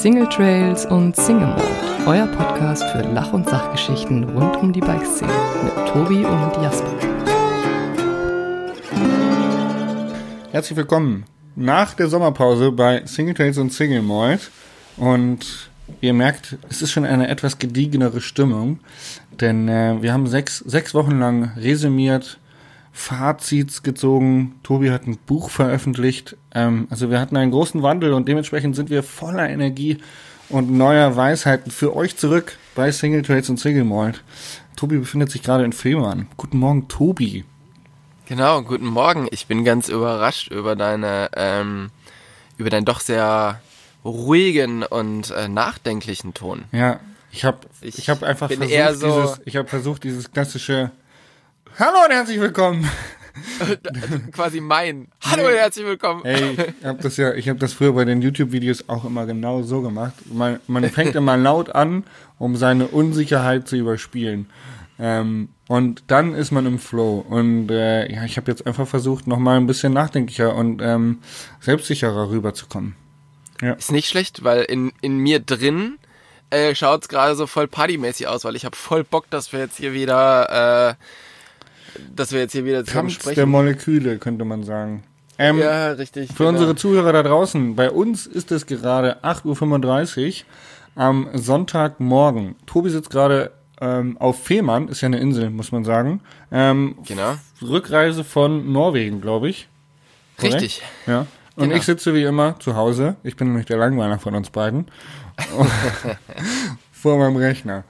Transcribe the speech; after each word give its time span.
Single 0.00 0.30
Trails 0.30 0.86
und 0.86 1.14
Single 1.14 1.48
Mode, 1.48 1.62
euer 2.06 2.26
Podcast 2.28 2.82
für 2.84 3.02
Lach- 3.02 3.34
und 3.34 3.46
Sachgeschichten 3.46 4.24
rund 4.30 4.56
um 4.56 4.72
die 4.72 4.80
Bikeszene 4.80 5.30
mit 5.62 5.74
Tobi 5.88 6.24
und 6.24 6.62
Jasper. 6.62 6.90
Herzlich 10.52 10.78
willkommen 10.78 11.26
nach 11.54 11.92
der 11.92 12.08
Sommerpause 12.08 12.72
bei 12.72 13.04
Single 13.04 13.34
Trails 13.34 13.58
und 13.58 13.74
Single 13.74 14.00
Mode. 14.00 14.40
Und 14.96 15.70
ihr 16.00 16.14
merkt, 16.14 16.56
es 16.70 16.80
ist 16.80 16.92
schon 16.92 17.04
eine 17.04 17.28
etwas 17.28 17.58
gediegenere 17.58 18.22
Stimmung, 18.22 18.80
denn 19.38 19.68
äh, 19.68 20.00
wir 20.00 20.14
haben 20.14 20.26
sechs, 20.28 20.60
sechs 20.60 20.94
Wochen 20.94 21.18
lang 21.18 21.52
resümiert, 21.58 22.39
Fazits 22.92 23.82
gezogen. 23.82 24.56
Tobi 24.62 24.90
hat 24.90 25.06
ein 25.06 25.16
Buch 25.26 25.50
veröffentlicht. 25.50 26.36
Ähm, 26.54 26.86
also 26.90 27.10
wir 27.10 27.20
hatten 27.20 27.36
einen 27.36 27.50
großen 27.52 27.82
Wandel 27.82 28.12
und 28.12 28.28
dementsprechend 28.28 28.76
sind 28.76 28.90
wir 28.90 29.02
voller 29.02 29.48
Energie 29.48 29.98
und 30.48 30.70
neuer 30.70 31.14
Weisheiten 31.16 31.70
für 31.70 31.94
euch 31.94 32.16
zurück 32.16 32.56
bei 32.74 32.90
Single 32.90 33.22
Trades 33.22 33.48
und 33.50 33.58
Single 33.58 33.84
Malt. 33.84 34.22
Tobi 34.76 34.98
befindet 34.98 35.30
sich 35.30 35.42
gerade 35.42 35.64
in 35.64 35.72
Fehmarn. 35.72 36.26
Guten 36.36 36.58
Morgen, 36.58 36.88
Tobi. 36.88 37.44
Genau, 38.26 38.62
guten 38.62 38.86
Morgen. 38.86 39.28
Ich 39.30 39.46
bin 39.46 39.64
ganz 39.64 39.88
überrascht 39.88 40.50
über 40.50 40.76
deine, 40.76 41.30
ähm, 41.36 41.90
über 42.58 42.70
deinen 42.70 42.84
doch 42.84 43.00
sehr 43.00 43.60
ruhigen 44.04 44.82
und 44.82 45.30
äh, 45.30 45.48
nachdenklichen 45.48 46.32
Ton. 46.34 46.64
Ja, 46.72 47.00
ich 47.32 47.44
habe 47.44 47.58
ich, 47.80 47.98
ich 47.98 48.08
hab 48.08 48.22
einfach 48.22 48.50
versucht, 48.50 49.00
so- 49.00 49.22
dieses, 49.22 49.40
ich 49.44 49.56
habe 49.56 49.68
versucht, 49.68 50.04
dieses 50.04 50.32
klassische 50.32 50.90
Hallo 51.78 52.04
und 52.04 52.12
herzlich 52.12 52.40
willkommen. 52.40 52.88
Quasi 54.32 54.60
mein. 54.60 55.08
Hallo 55.22 55.46
und 55.46 55.54
herzlich 55.54 55.86
willkommen. 55.86 56.24
Ey, 56.24 56.52
ich 56.52 56.84
habe 56.84 57.02
das 57.02 57.16
ja, 57.16 57.32
ich 57.34 57.48
habe 57.48 57.58
das 57.58 57.72
früher 57.72 57.92
bei 57.92 58.04
den 58.04 58.20
YouTube-Videos 58.22 58.88
auch 58.88 59.04
immer 59.04 59.26
genau 59.26 59.62
so 59.62 59.80
gemacht. 59.80 60.14
Man, 60.26 60.60
man 60.66 60.88
fängt 60.90 61.14
immer 61.14 61.36
laut 61.36 61.74
an, 61.74 62.04
um 62.38 62.56
seine 62.56 62.88
Unsicherheit 62.88 63.68
zu 63.68 63.76
überspielen. 63.76 64.50
Ähm, 64.98 65.48
und 65.68 66.04
dann 66.08 66.34
ist 66.34 66.50
man 66.50 66.66
im 66.66 66.78
Flow. 66.78 67.24
Und 67.26 67.70
äh, 67.70 68.12
ja, 68.12 68.24
ich 68.24 68.36
habe 68.36 68.50
jetzt 68.50 68.66
einfach 68.66 68.86
versucht, 68.86 69.26
nochmal 69.26 69.56
ein 69.56 69.66
bisschen 69.66 69.92
nachdenklicher 69.92 70.54
und 70.54 70.82
ähm, 70.82 71.20
selbstsicherer 71.60 72.30
rüberzukommen. 72.30 72.96
Ist 73.60 73.92
nicht 73.92 74.08
schlecht, 74.08 74.42
weil 74.42 74.62
in, 74.62 74.92
in 75.02 75.18
mir 75.18 75.38
drin 75.38 75.98
äh, 76.50 76.74
schaut's 76.74 77.08
gerade 77.08 77.34
so 77.34 77.46
voll 77.46 77.68
partymäßig 77.68 78.26
aus, 78.26 78.44
weil 78.44 78.56
ich 78.56 78.64
habe 78.64 78.76
voll 78.76 79.04
Bock, 79.04 79.28
dass 79.30 79.52
wir 79.52 79.60
jetzt 79.60 79.76
hier 79.76 79.92
wieder, 79.92 80.90
äh, 80.90 80.94
dass 82.14 82.32
wir 82.32 82.40
jetzt 82.40 82.52
hier 82.52 82.64
wieder 82.64 82.84
zusammen 82.84 83.08
der 83.08 83.14
sprechen. 83.14 83.48
Moleküle, 83.48 84.18
könnte 84.18 84.44
man 84.44 84.64
sagen. 84.64 85.02
Ähm, 85.38 85.58
Ja, 85.58 85.92
richtig. 85.92 86.28
Für 86.30 86.44
genau. 86.44 86.50
unsere 86.50 86.74
Zuhörer 86.76 87.12
da 87.12 87.22
draußen, 87.22 87.74
bei 87.76 87.90
uns 87.90 88.26
ist 88.26 88.52
es 88.52 88.66
gerade 88.66 89.22
8.35 89.24 90.40
Uhr 90.40 91.02
am 91.02 91.28
Sonntagmorgen. 91.34 92.56
Tobi 92.66 92.90
sitzt 92.90 93.10
gerade 93.10 93.52
ähm, 93.80 94.18
auf 94.18 94.42
Fehmarn, 94.44 94.88
ist 94.88 95.00
ja 95.00 95.06
eine 95.06 95.18
Insel, 95.18 95.48
muss 95.50 95.72
man 95.72 95.84
sagen. 95.84 96.20
Ähm, 96.52 96.96
Genau. 97.06 97.34
Rückreise 97.62 98.24
von 98.24 98.70
Norwegen, 98.72 99.20
glaube 99.20 99.48
ich. 99.48 99.68
Korrekt? 100.36 100.56
Richtig. 100.56 100.82
Ja. 101.06 101.26
Und 101.56 101.64
Genau. 101.64 101.76
ich 101.76 101.82
sitze 101.84 102.14
wie 102.14 102.22
immer 102.22 102.58
zu 102.60 102.76
Hause. 102.76 103.16
Ich 103.22 103.36
bin 103.36 103.48
nämlich 103.48 103.66
der 103.66 103.78
Langweiler 103.78 104.18
von 104.18 104.34
uns 104.34 104.50
beiden. 104.50 104.86
Vor 106.92 107.18
meinem 107.18 107.36
Rechner. 107.36 107.84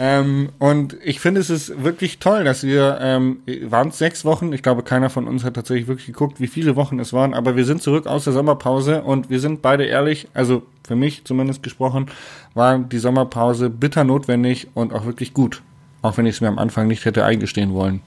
Ähm, 0.00 0.50
und 0.60 0.96
ich 1.02 1.18
finde, 1.18 1.40
es 1.40 1.50
ist 1.50 1.82
wirklich 1.82 2.20
toll, 2.20 2.44
dass 2.44 2.62
wir, 2.62 2.98
ähm, 3.00 3.40
waren 3.64 3.88
es 3.88 3.98
sechs 3.98 4.24
Wochen, 4.24 4.52
ich 4.52 4.62
glaube, 4.62 4.84
keiner 4.84 5.10
von 5.10 5.26
uns 5.26 5.42
hat 5.42 5.54
tatsächlich 5.54 5.88
wirklich 5.88 6.06
geguckt, 6.06 6.40
wie 6.40 6.46
viele 6.46 6.76
Wochen 6.76 7.00
es 7.00 7.12
waren, 7.12 7.34
aber 7.34 7.56
wir 7.56 7.64
sind 7.64 7.82
zurück 7.82 8.06
aus 8.06 8.22
der 8.22 8.32
Sommerpause 8.32 9.02
und 9.02 9.28
wir 9.28 9.40
sind 9.40 9.60
beide 9.60 9.84
ehrlich, 9.84 10.28
also 10.34 10.62
für 10.86 10.94
mich 10.94 11.24
zumindest 11.24 11.64
gesprochen, 11.64 12.06
war 12.54 12.78
die 12.78 12.98
Sommerpause 12.98 13.70
bitter 13.70 14.04
notwendig 14.04 14.68
und 14.74 14.92
auch 14.92 15.04
wirklich 15.04 15.34
gut. 15.34 15.62
Auch 16.00 16.16
wenn 16.16 16.26
ich 16.26 16.36
es 16.36 16.40
mir 16.40 16.48
am 16.48 16.58
Anfang 16.58 16.86
nicht 16.86 17.04
hätte 17.04 17.24
eingestehen 17.24 17.74
wollen. 17.74 18.00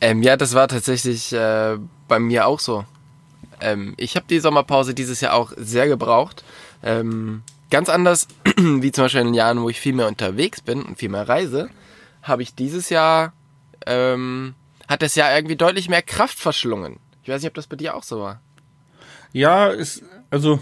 Ähm, 0.00 0.24
ja, 0.24 0.36
das 0.36 0.54
war 0.54 0.66
tatsächlich 0.66 1.32
äh, 1.32 1.76
bei 2.08 2.18
mir 2.18 2.48
auch 2.48 2.58
so. 2.58 2.84
Ähm, 3.60 3.94
ich 3.96 4.16
habe 4.16 4.26
die 4.28 4.40
Sommerpause 4.40 4.92
dieses 4.92 5.20
Jahr 5.20 5.34
auch 5.34 5.52
sehr 5.56 5.86
gebraucht. 5.86 6.44
Ähm, 6.82 7.42
ganz 7.70 7.88
anders 7.88 8.28
wie 8.56 8.92
zum 8.92 9.04
Beispiel 9.04 9.20
in 9.20 9.28
den 9.28 9.34
Jahren, 9.34 9.62
wo 9.62 9.68
ich 9.68 9.80
viel 9.80 9.92
mehr 9.92 10.08
unterwegs 10.08 10.60
bin 10.60 10.82
und 10.82 10.98
viel 10.98 11.08
mehr 11.08 11.28
reise, 11.28 11.70
habe 12.22 12.42
ich 12.42 12.54
dieses 12.54 12.90
Jahr, 12.90 13.32
ähm, 13.86 14.54
hat 14.88 15.02
das 15.02 15.14
Jahr 15.14 15.34
irgendwie 15.34 15.56
deutlich 15.56 15.88
mehr 15.88 16.02
Kraft 16.02 16.38
verschlungen. 16.38 16.98
Ich 17.22 17.28
weiß 17.28 17.42
nicht, 17.42 17.48
ob 17.48 17.54
das 17.54 17.66
bei 17.66 17.76
dir 17.76 17.94
auch 17.94 18.02
so 18.02 18.20
war. 18.20 18.40
Ja, 19.32 19.68
ist, 19.68 20.02
also, 20.30 20.60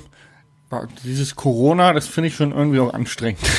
dieses 1.04 1.36
Corona, 1.36 1.92
das 1.92 2.08
finde 2.08 2.28
ich 2.28 2.34
schon 2.34 2.52
irgendwie 2.52 2.80
auch 2.80 2.92
anstrengend. 2.92 3.40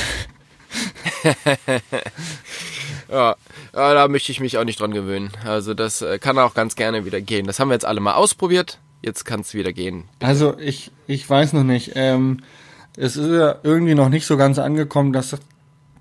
Ja, 3.09 3.35
ja, 3.73 3.93
da 3.93 4.07
möchte 4.07 4.31
ich 4.31 4.39
mich 4.39 4.57
auch 4.57 4.63
nicht 4.63 4.79
dran 4.79 4.91
gewöhnen. 4.91 5.31
Also 5.45 5.73
das 5.73 6.01
äh, 6.01 6.19
kann 6.19 6.37
auch 6.39 6.53
ganz 6.53 6.75
gerne 6.75 7.05
wieder 7.05 7.21
gehen. 7.21 7.47
Das 7.47 7.59
haben 7.59 7.69
wir 7.69 7.73
jetzt 7.73 7.85
alle 7.85 7.99
mal 7.99 8.15
ausprobiert. 8.15 8.79
Jetzt 9.01 9.25
kann 9.25 9.41
es 9.41 9.53
wieder 9.53 9.73
gehen. 9.73 10.05
Also, 10.19 10.57
ich, 10.57 10.91
ich 11.05 11.29
weiß 11.29 11.53
noch 11.53 11.63
nicht. 11.63 11.91
Ähm, 11.95 12.41
es 12.97 13.15
ist 13.15 13.29
ja 13.29 13.55
irgendwie 13.63 13.95
noch 13.95 14.09
nicht 14.09 14.25
so 14.25 14.37
ganz 14.37 14.59
angekommen, 14.59 15.13
dass, 15.13 15.37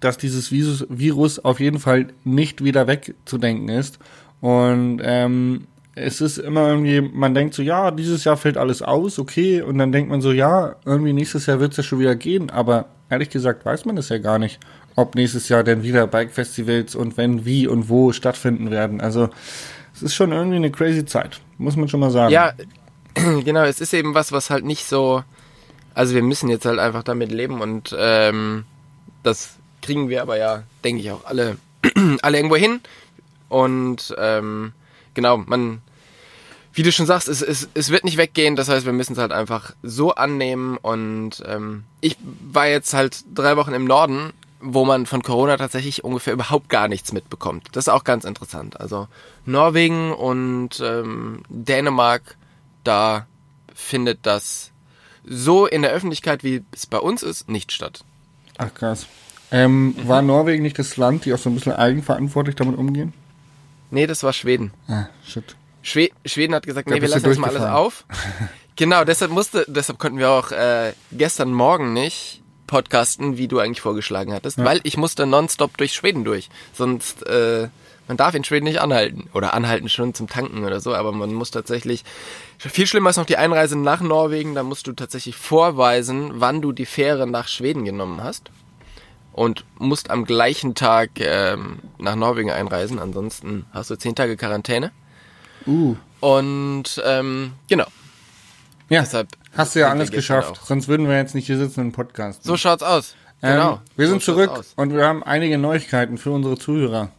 dass 0.00 0.16
dieses 0.16 0.50
Virus, 0.50 1.38
auf 1.38 1.60
jeden 1.60 1.78
Fall 1.78 2.08
nicht 2.24 2.64
wieder 2.64 2.86
wegzudenken 2.86 3.68
ist. 3.68 3.98
Und 4.40 5.00
ähm, 5.02 5.66
es 5.94 6.20
ist 6.20 6.38
immer 6.38 6.68
irgendwie, 6.68 7.00
man 7.00 7.34
denkt 7.34 7.54
so, 7.54 7.62
ja, 7.62 7.90
dieses 7.90 8.24
Jahr 8.24 8.36
fällt 8.36 8.56
alles 8.56 8.82
aus, 8.82 9.18
okay. 9.18 9.62
Und 9.62 9.78
dann 9.78 9.92
denkt 9.92 10.10
man 10.10 10.22
so, 10.22 10.32
ja, 10.32 10.76
irgendwie 10.84 11.12
nächstes 11.12 11.46
Jahr 11.46 11.60
wird 11.60 11.72
es 11.72 11.76
ja 11.78 11.82
schon 11.82 12.00
wieder 12.00 12.16
gehen. 12.16 12.50
Aber 12.50 12.86
ehrlich 13.10 13.30
gesagt 13.30 13.64
weiß 13.64 13.84
man 13.84 13.98
es 13.98 14.08
ja 14.08 14.18
gar 14.18 14.38
nicht, 14.38 14.58
ob 14.94 15.14
nächstes 15.14 15.48
Jahr 15.50 15.64
denn 15.64 15.82
wieder 15.82 16.06
Bike-Festivals 16.06 16.94
und 16.94 17.16
wenn, 17.18 17.44
wie 17.44 17.66
und 17.66 17.90
wo 17.90 18.12
stattfinden 18.12 18.70
werden. 18.70 19.02
Also 19.02 19.28
es 19.94 20.02
ist 20.02 20.14
schon 20.14 20.32
irgendwie 20.32 20.56
eine 20.56 20.70
crazy 20.70 21.04
Zeit, 21.04 21.40
muss 21.58 21.76
man 21.76 21.88
schon 21.88 22.00
mal 22.00 22.10
sagen. 22.10 22.32
Ja, 22.32 22.52
genau, 23.44 23.64
es 23.64 23.80
ist 23.80 23.92
eben 23.92 24.14
was, 24.14 24.32
was 24.32 24.50
halt 24.50 24.64
nicht 24.64 24.84
so. 24.86 25.22
Also 25.96 26.14
wir 26.14 26.22
müssen 26.22 26.50
jetzt 26.50 26.66
halt 26.66 26.78
einfach 26.78 27.02
damit 27.02 27.32
leben 27.32 27.62
und 27.62 27.96
ähm, 27.98 28.66
das 29.22 29.56
kriegen 29.80 30.10
wir 30.10 30.20
aber 30.20 30.36
ja, 30.36 30.64
denke 30.84 31.00
ich, 31.00 31.10
auch 31.10 31.24
alle, 31.24 31.56
alle 32.20 32.36
irgendwo 32.36 32.56
hin. 32.56 32.80
Und 33.48 34.14
ähm, 34.18 34.72
genau, 35.14 35.38
man, 35.38 35.80
wie 36.74 36.82
du 36.82 36.92
schon 36.92 37.06
sagst, 37.06 37.28
es, 37.28 37.40
es, 37.40 37.70
es 37.72 37.88
wird 37.88 38.04
nicht 38.04 38.18
weggehen, 38.18 38.56
das 38.56 38.68
heißt, 38.68 38.84
wir 38.84 38.92
müssen 38.92 39.14
es 39.14 39.18
halt 39.18 39.32
einfach 39.32 39.72
so 39.82 40.14
annehmen. 40.14 40.76
Und 40.76 41.42
ähm, 41.46 41.84
ich 42.02 42.18
war 42.20 42.66
jetzt 42.66 42.92
halt 42.92 43.24
drei 43.34 43.56
Wochen 43.56 43.72
im 43.72 43.86
Norden, 43.86 44.34
wo 44.60 44.84
man 44.84 45.06
von 45.06 45.22
Corona 45.22 45.56
tatsächlich 45.56 46.04
ungefähr 46.04 46.34
überhaupt 46.34 46.68
gar 46.68 46.88
nichts 46.88 47.14
mitbekommt. 47.14 47.68
Das 47.72 47.86
ist 47.86 47.88
auch 47.88 48.04
ganz 48.04 48.26
interessant. 48.26 48.78
Also 48.82 49.08
Norwegen 49.46 50.12
und 50.12 50.78
ähm, 50.78 51.42
Dänemark, 51.48 52.36
da 52.84 53.26
findet 53.72 54.26
das 54.26 54.72
so 55.26 55.66
in 55.66 55.82
der 55.82 55.90
Öffentlichkeit, 55.90 56.44
wie 56.44 56.62
es 56.72 56.86
bei 56.86 56.98
uns 56.98 57.22
ist, 57.22 57.48
nicht 57.48 57.72
statt. 57.72 58.04
Ach 58.58 58.72
krass. 58.72 59.06
Ähm, 59.50 59.94
War 60.04 60.22
Norwegen 60.22 60.62
nicht 60.62 60.78
das 60.78 60.96
Land, 60.96 61.24
die 61.24 61.32
auch 61.32 61.38
so 61.38 61.50
ein 61.50 61.54
bisschen 61.54 61.72
eigenverantwortlich 61.72 62.56
damit 62.56 62.78
umgehen? 62.78 63.12
Nee, 63.90 64.06
das 64.06 64.22
war 64.22 64.32
Schweden. 64.32 64.72
Ah, 64.88 65.06
shit. 65.24 65.56
Schwe 65.82 66.10
Schweden 66.24 66.54
hat 66.54 66.66
gesagt, 66.66 66.88
nee, 66.88 67.00
wir 67.00 67.08
lassen 67.08 67.26
jetzt 67.26 67.38
mal 67.38 67.50
alles 67.50 67.62
auf. 67.62 68.04
genau, 68.76 69.04
deshalb 69.04 69.30
musste, 69.30 69.64
deshalb 69.68 69.98
konnten 69.98 70.18
wir 70.18 70.30
auch 70.30 70.50
äh, 70.50 70.92
gestern 71.12 71.52
Morgen 71.52 71.92
nicht 71.92 72.42
podcasten, 72.66 73.38
wie 73.38 73.46
du 73.46 73.60
eigentlich 73.60 73.80
vorgeschlagen 73.80 74.32
hattest, 74.32 74.58
weil 74.58 74.80
ich 74.82 74.96
musste 74.96 75.24
nonstop 75.26 75.76
durch 75.76 75.92
Schweden 75.92 76.24
durch. 76.24 76.48
Sonst, 76.74 77.24
äh, 77.26 77.68
man 78.08 78.16
darf 78.16 78.34
in 78.34 78.44
Schweden 78.44 78.64
nicht 78.64 78.80
anhalten. 78.80 79.28
Oder 79.34 79.54
anhalten 79.54 79.88
schon 79.88 80.14
zum 80.14 80.28
Tanken 80.28 80.64
oder 80.64 80.80
so, 80.80 80.94
aber 80.94 81.12
man 81.12 81.32
muss 81.34 81.50
tatsächlich, 81.50 82.04
viel 82.58 82.86
schlimmer 82.86 83.10
ist 83.10 83.16
noch 83.16 83.26
die 83.26 83.36
Einreise 83.36 83.78
nach 83.78 84.00
Norwegen, 84.00 84.54
da 84.54 84.62
musst 84.62 84.86
du 84.86 84.92
tatsächlich 84.92 85.36
vorweisen, 85.36 86.32
wann 86.34 86.62
du 86.62 86.72
die 86.72 86.86
Fähre 86.86 87.26
nach 87.26 87.48
Schweden 87.48 87.84
genommen 87.84 88.22
hast. 88.22 88.50
Und 89.32 89.66
musst 89.78 90.10
am 90.10 90.24
gleichen 90.24 90.74
Tag 90.74 91.10
ähm, 91.18 91.80
nach 91.98 92.16
Norwegen 92.16 92.50
einreisen, 92.50 92.98
ansonsten 92.98 93.66
hast 93.70 93.90
du 93.90 93.96
zehn 93.96 94.14
Tage 94.14 94.36
Quarantäne. 94.36 94.92
Uh. 95.66 95.94
Und 96.20 97.02
ähm, 97.04 97.52
genau, 97.68 97.86
Ja, 98.88 99.00
Deshalb 99.00 99.28
hast 99.54 99.74
du 99.74 99.80
ja 99.80 99.88
sind 99.88 99.98
alles 99.98 100.10
geschafft. 100.10 100.58
Sonst 100.64 100.88
würden 100.88 101.06
wir 101.06 101.16
jetzt 101.16 101.34
nicht 101.34 101.46
hier 101.46 101.58
sitzen 101.58 101.80
und 101.80 101.92
podcasten. 101.92 102.48
so 102.48 102.56
schaut's 102.56 102.82
aus. 102.82 103.14
Genau. 103.42 103.72
Ähm, 103.74 103.78
wir 103.96 104.08
sind 104.08 104.22
so 104.22 104.32
schaut's 104.32 104.46
zurück 104.46 104.58
aus. 104.58 104.72
und 104.76 104.94
wir 104.94 105.04
haben 105.04 105.22
einige 105.22 105.58
Neuigkeiten 105.58 106.16
für 106.16 106.30
unsere 106.30 106.56
Zuhörer. 106.56 107.10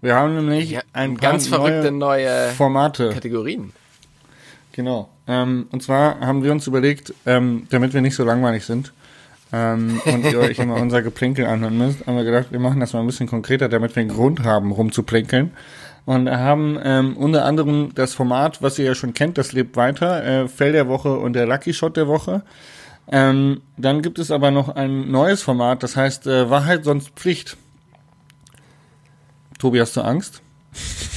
Wir 0.00 0.14
haben 0.14 0.34
nämlich 0.34 0.70
Ja, 0.70 0.80
ein 0.92 1.14
paar 1.16 1.32
ganz 1.32 1.48
verrückte 1.48 1.90
neue 1.90 2.50
Formate. 2.56 3.10
Kategorien. 3.10 3.72
Genau. 4.72 5.08
Ähm, 5.26 5.66
und 5.72 5.82
zwar 5.82 6.20
haben 6.20 6.42
wir 6.44 6.52
uns 6.52 6.66
überlegt, 6.66 7.12
ähm, 7.26 7.66
damit 7.70 7.94
wir 7.94 8.00
nicht 8.00 8.14
so 8.14 8.24
langweilig 8.24 8.64
sind 8.64 8.92
ähm, 9.52 10.00
und 10.04 10.24
ihr 10.24 10.38
euch 10.38 10.58
immer 10.58 10.76
unser 10.76 11.02
Geplänkel 11.02 11.46
anhören 11.46 11.76
müsst, 11.76 12.06
haben 12.06 12.16
wir 12.16 12.24
gedacht, 12.24 12.46
wir 12.50 12.60
machen 12.60 12.80
das 12.80 12.92
mal 12.92 13.00
ein 13.00 13.06
bisschen 13.06 13.26
konkreter, 13.26 13.68
damit 13.68 13.96
wir 13.96 14.02
einen 14.02 14.10
Grund 14.10 14.44
haben, 14.44 14.70
rumzuplänkeln. 14.70 15.52
Und 16.04 16.30
haben 16.30 16.78
ähm, 16.82 17.16
unter 17.16 17.44
anderem 17.44 17.90
das 17.94 18.14
Format, 18.14 18.62
was 18.62 18.78
ihr 18.78 18.86
ja 18.86 18.94
schon 18.94 19.12
kennt, 19.12 19.36
das 19.36 19.52
lebt 19.52 19.76
weiter, 19.76 20.24
äh, 20.24 20.48
Fell 20.48 20.72
der 20.72 20.88
Woche 20.88 21.18
und 21.18 21.34
der 21.34 21.46
Lucky 21.46 21.74
Shot 21.74 21.98
der 21.98 22.08
Woche. 22.08 22.42
Ähm, 23.10 23.60
dann 23.76 24.00
gibt 24.00 24.18
es 24.18 24.30
aber 24.30 24.50
noch 24.50 24.68
ein 24.70 25.10
neues 25.10 25.42
Format, 25.42 25.82
das 25.82 25.96
heißt 25.96 26.26
äh, 26.26 26.48
Wahrheit 26.48 26.84
sonst 26.84 27.10
Pflicht. 27.10 27.56
Tobi, 29.58 29.80
hast 29.80 29.96
du 29.96 30.02
Angst? 30.02 30.42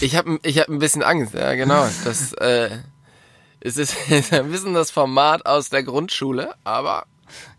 Ich 0.02 0.16
habe 0.16 0.40
ich 0.44 0.60
hab 0.60 0.70
ein 0.70 0.80
bisschen 0.80 1.04
Angst, 1.04 1.34
ja 1.34 1.54
genau. 1.54 1.88
Das 2.04 2.34
äh, 2.34 2.70
es 3.60 3.78
ist, 3.78 3.96
ist 4.10 4.34
ein 4.34 4.52
bisschen 4.52 4.74
das 4.74 4.92
Format 4.92 5.46
aus 5.46 5.70
der 5.70 5.84
Grundschule, 5.84 6.56
aber 6.64 7.06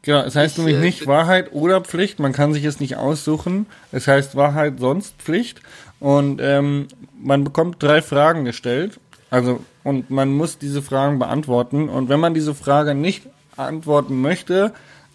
Genau, 0.03 0.21
es 0.21 0.37
heißt 0.37 0.59
Ich, 0.59 0.59
nämlich 0.59 0.77
äh, 0.77 0.81
nicht 0.81 1.07
Wahrheit 1.07 1.53
oder 1.53 1.81
Pflicht, 1.81 2.19
man 2.19 2.33
kann 2.33 2.53
sich 2.53 2.65
es 2.65 2.81
nicht 2.81 2.97
aussuchen. 2.97 3.67
Es 3.91 4.07
heißt 4.07 4.37
Wahrheit 4.37 4.75
sonst 4.79 5.15
Pflicht 5.17 5.63
und 6.01 6.41
ähm, 6.43 6.89
man 7.19 7.45
bekommt 7.45 7.83
drei 7.83 8.03
Fragen 8.03 8.45
gestellt. 8.45 9.01
Also 9.31 9.65
und 9.85 10.11
man 10.11 10.31
muss 10.31 10.59
diese 10.59 10.83
Fragen 10.83 11.19
beantworten 11.19 11.89
und 11.89 12.09
wenn 12.09 12.21
man 12.21 12.35
diese 12.35 12.55
Frage 12.55 12.95
nicht 12.95 13.27
antworten 13.57 14.21
möchte, 14.21 14.73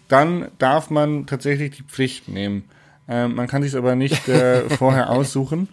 dann 0.08 0.48
darf 0.58 0.90
man 0.90 1.26
tatsächlich 1.26 1.76
die 1.76 1.82
Pflicht 1.82 2.28
nehmen. 2.28 2.64
Ähm, 3.08 3.34
man 3.34 3.46
kann 3.46 3.62
sich 3.62 3.74
aber 3.74 3.96
nicht 3.96 4.28
äh, 4.28 4.68
vorher 4.76 5.10
aussuchen. 5.10 5.68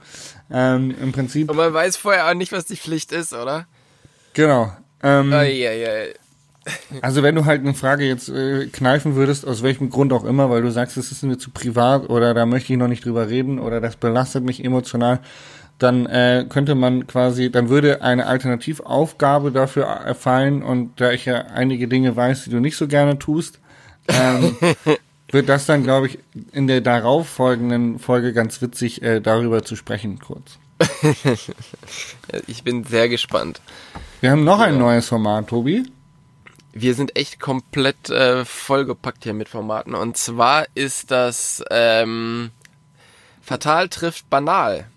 Ähm, 0.51 0.95
Im 1.01 1.11
Prinzip, 1.11 1.49
und 1.49 1.57
man 1.57 1.73
weiß 1.73 1.97
vorher 1.97 2.29
auch 2.29 2.33
nicht, 2.33 2.51
was 2.51 2.65
die 2.65 2.77
Pflicht 2.77 3.11
ist, 3.11 3.33
oder? 3.33 3.67
genau. 4.33 4.71
Ähm. 5.01 5.31
Also 7.01 7.21
wenn 7.21 7.35
du 7.35 7.45
halt 7.45 7.61
eine 7.61 7.75
Frage 7.75 8.05
jetzt 8.05 8.27
äh, 8.29 8.65
kneifen 8.67 9.15
würdest, 9.15 9.45
aus 9.45 9.61
welchem 9.61 9.91
Grund 9.91 10.11
auch 10.11 10.23
immer, 10.23 10.49
weil 10.49 10.63
du 10.63 10.71
sagst, 10.71 10.97
es 10.97 11.11
ist 11.11 11.23
mir 11.23 11.37
zu 11.37 11.51
privat 11.51 12.09
oder 12.09 12.33
da 12.33 12.47
möchte 12.47 12.73
ich 12.73 12.79
noch 12.79 12.87
nicht 12.87 13.05
drüber 13.05 13.29
reden 13.29 13.59
oder 13.59 13.79
das 13.79 13.97
belastet 13.97 14.43
mich 14.43 14.63
emotional, 14.63 15.19
dann 15.77 16.07
äh, 16.07 16.45
könnte 16.49 16.73
man 16.73 17.05
quasi, 17.05 17.51
dann 17.51 17.69
würde 17.69 18.01
eine 18.01 18.25
Alternativaufgabe 18.25 19.51
dafür 19.51 19.83
erfallen 19.83 20.63
und 20.63 20.99
da 20.99 21.11
ich 21.11 21.25
ja 21.25 21.45
einige 21.53 21.87
Dinge 21.87 22.15
weiß, 22.15 22.45
die 22.45 22.49
du 22.49 22.59
nicht 22.59 22.77
so 22.77 22.87
gerne 22.87 23.19
tust, 23.19 23.59
ähm, 24.07 24.55
wird 25.29 25.49
das 25.49 25.65
dann, 25.65 25.83
glaube 25.83 26.07
ich, 26.07 26.19
in 26.51 26.67
der 26.67 26.81
darauffolgenden 26.81 27.99
Folge 27.99 28.33
ganz 28.33 28.61
witzig, 28.61 29.01
äh, 29.01 29.19
darüber 29.21 29.63
zu 29.63 29.75
sprechen 29.75 30.19
kurz. 30.19 30.57
Ich 32.47 32.63
bin 32.63 32.83
sehr 32.83 33.09
gespannt. 33.09 33.61
Wir 34.21 34.31
haben 34.31 34.43
noch 34.43 34.59
ein 34.59 34.73
Ja. 34.73 34.79
neues 34.79 35.07
Format, 35.07 35.47
Tobi. 35.47 35.83
Wir 36.73 36.93
sind 36.93 37.15
echt 37.15 37.39
komplett 37.39 38.09
äh, 38.09 38.43
vollgepackt 38.43 39.23
hier 39.23 39.33
mit 39.33 39.47
Formaten. 39.47 39.95
Und 39.95 40.17
zwar 40.17 40.65
ist 40.75 41.11
das 41.11 41.63
ähm, 41.71 42.51
Fatal 43.41 43.87
trifft 43.89 44.29
banal. 44.29 44.87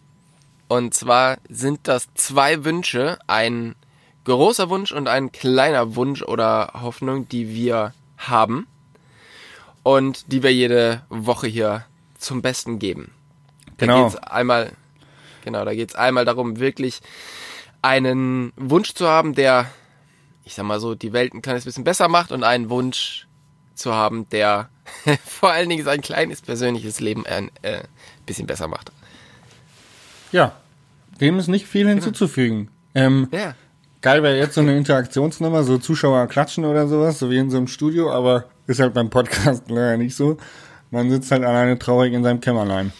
Und 0.67 0.95
zwar 0.95 1.39
sind 1.49 1.81
das 1.85 2.09
zwei 2.15 2.65
Wünsche, 2.65 3.19
ein 3.27 3.75
großer 4.25 4.69
Wunsch 4.71 4.91
und 4.93 5.07
ein 5.09 5.31
kleiner 5.33 5.95
Wunsch 5.95 6.23
oder 6.23 6.73
Hoffnung, 6.83 7.29
die 7.29 7.49
wir 7.55 7.95
haben 8.19 8.67
und 9.83 10.33
die 10.33 10.43
wir 10.43 10.53
jede 10.53 11.03
Woche 11.09 11.47
hier 11.47 11.85
zum 12.19 12.43
Besten 12.43 12.79
geben. 12.79 13.13
Da 13.79 13.87
Genau. 13.87 14.05
geht's 14.09 14.17
einmal, 14.17 14.73
genau, 15.45 15.65
da 15.65 15.75
geht's 15.75 15.95
einmal 15.95 16.25
darum, 16.25 16.59
wirklich 16.59 17.01
einen 17.83 18.53
Wunsch 18.57 18.95
zu 18.95 19.07
haben, 19.09 19.35
der, 19.35 19.67
ich 20.45 20.55
sag 20.55 20.65
mal 20.65 20.81
so, 20.81 20.95
die 20.95 21.13
Welt 21.13 21.33
ein 21.35 21.43
kleines 21.43 21.65
bisschen 21.65 21.85
besser 21.85 22.09
macht 22.09 22.33
und 22.33 22.43
einen 22.45 22.71
Wunsch 22.71 23.27
zu 23.75 23.95
haben, 23.95 24.29
der 24.31 24.69
vor 25.25 25.51
allen 25.53 25.69
Dingen 25.69 25.85
sein 25.85 26.01
kleines 26.01 26.43
persönliches 26.43 26.99
Leben 27.01 27.25
ein 27.27 27.51
äh, 27.63 27.83
bisschen 28.27 28.47
besser 28.47 28.67
macht. 28.69 28.91
Ja, 30.33 30.53
dem 31.21 31.39
ist 31.39 31.49
nicht 31.49 31.67
viel 31.67 31.89
hinzuzufügen. 31.89 32.69
Ähm, 32.95 33.29
Ja. 33.33 33.55
Geil 34.01 34.23
wäre 34.23 34.39
jetzt 34.39 34.55
so 34.55 34.61
eine 34.61 34.77
Interaktionsnummer, 34.77 35.65
so 35.65 35.77
Zuschauer 35.79 36.29
klatschen 36.29 36.65
oder 36.65 36.87
sowas, 36.87 37.19
so 37.19 37.31
wie 37.31 37.39
in 37.39 37.51
so 37.51 37.57
einem 37.57 37.67
Studio, 37.67 38.13
aber 38.13 38.45
ist 38.69 38.79
halt 38.79 38.95
beim 38.95 39.11
Podcast 39.11 39.65
leider 39.69 39.97
nicht 39.97 40.15
so. 40.15 40.37
Man 40.93 41.11
sitzt 41.11 41.31
halt 41.33 41.43
alleine 41.45 41.77
traurig 41.79 42.13
in 42.13 42.23
seinem 42.23 42.41
Kämmerlein. 42.41 42.93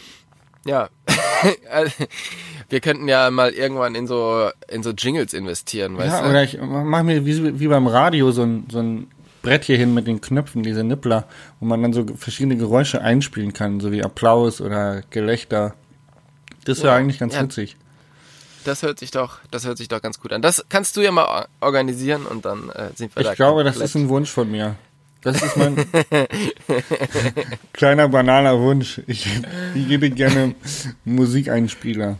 Ja. 0.65 0.89
Wir 2.69 2.81
könnten 2.81 3.07
ja 3.07 3.31
mal 3.31 3.51
irgendwann 3.51 3.95
in 3.95 4.05
so 4.05 4.49
in 4.67 4.83
so 4.83 4.91
Jingles 4.91 5.33
investieren, 5.33 5.97
weißt 5.97 6.11
Ja, 6.17 6.21
du? 6.23 6.29
oder 6.29 6.43
ich 6.43 6.59
mach 6.61 7.01
mir 7.03 7.25
wie, 7.25 7.59
wie 7.59 7.67
beim 7.67 7.87
Radio 7.87 8.31
so 8.31 8.43
ein, 8.43 8.65
so 8.69 8.79
ein 8.79 9.07
Brett 9.41 9.63
hier 9.63 9.77
hin 9.77 9.93
mit 9.93 10.05
den 10.05 10.21
Knöpfen, 10.21 10.61
diese 10.63 10.83
Nippler, 10.83 11.25
wo 11.59 11.65
man 11.65 11.81
dann 11.81 11.93
so 11.93 12.05
verschiedene 12.15 12.57
Geräusche 12.57 13.01
einspielen 13.01 13.53
kann, 13.53 13.79
so 13.79 13.91
wie 13.91 14.03
Applaus 14.03 14.61
oder 14.61 15.01
Gelächter. 15.09 15.73
Das 16.65 16.79
wäre 16.83 16.89
Ja, 16.93 16.95
eigentlich 16.99 17.17
ganz 17.19 17.33
ja. 17.35 17.41
witzig. 17.43 17.75
Das 18.65 18.83
hört 18.83 18.99
sich 18.99 19.09
doch, 19.11 19.39
das 19.49 19.65
hört 19.65 19.77
sich 19.77 19.87
doch 19.87 20.01
ganz 20.01 20.19
gut 20.19 20.33
an. 20.33 20.41
Das 20.41 20.65
kannst 20.69 20.95
du 20.97 21.01
ja 21.01 21.11
mal 21.11 21.25
or- 21.25 21.47
organisieren 21.61 22.25
und 22.25 22.43
dann 22.45 22.69
äh, 22.69 22.89
sind 22.93 23.15
wir 23.15 23.23
da. 23.23 23.31
Ich 23.31 23.37
glaube, 23.37 23.63
das 23.63 23.75
komplett- 23.75 23.89
ist 23.89 23.95
ein 23.95 24.09
Wunsch 24.09 24.29
von 24.29 24.51
mir. 24.51 24.75
Das 25.21 25.41
ist 25.41 25.57
mein 25.57 25.75
kleiner 27.73 28.07
banaler 28.07 28.59
Wunsch. 28.59 29.01
Ich, 29.07 29.27
ich 29.75 29.87
gebe 29.87 30.09
gerne 30.09 30.55
Musikeinspieler. 31.03 32.17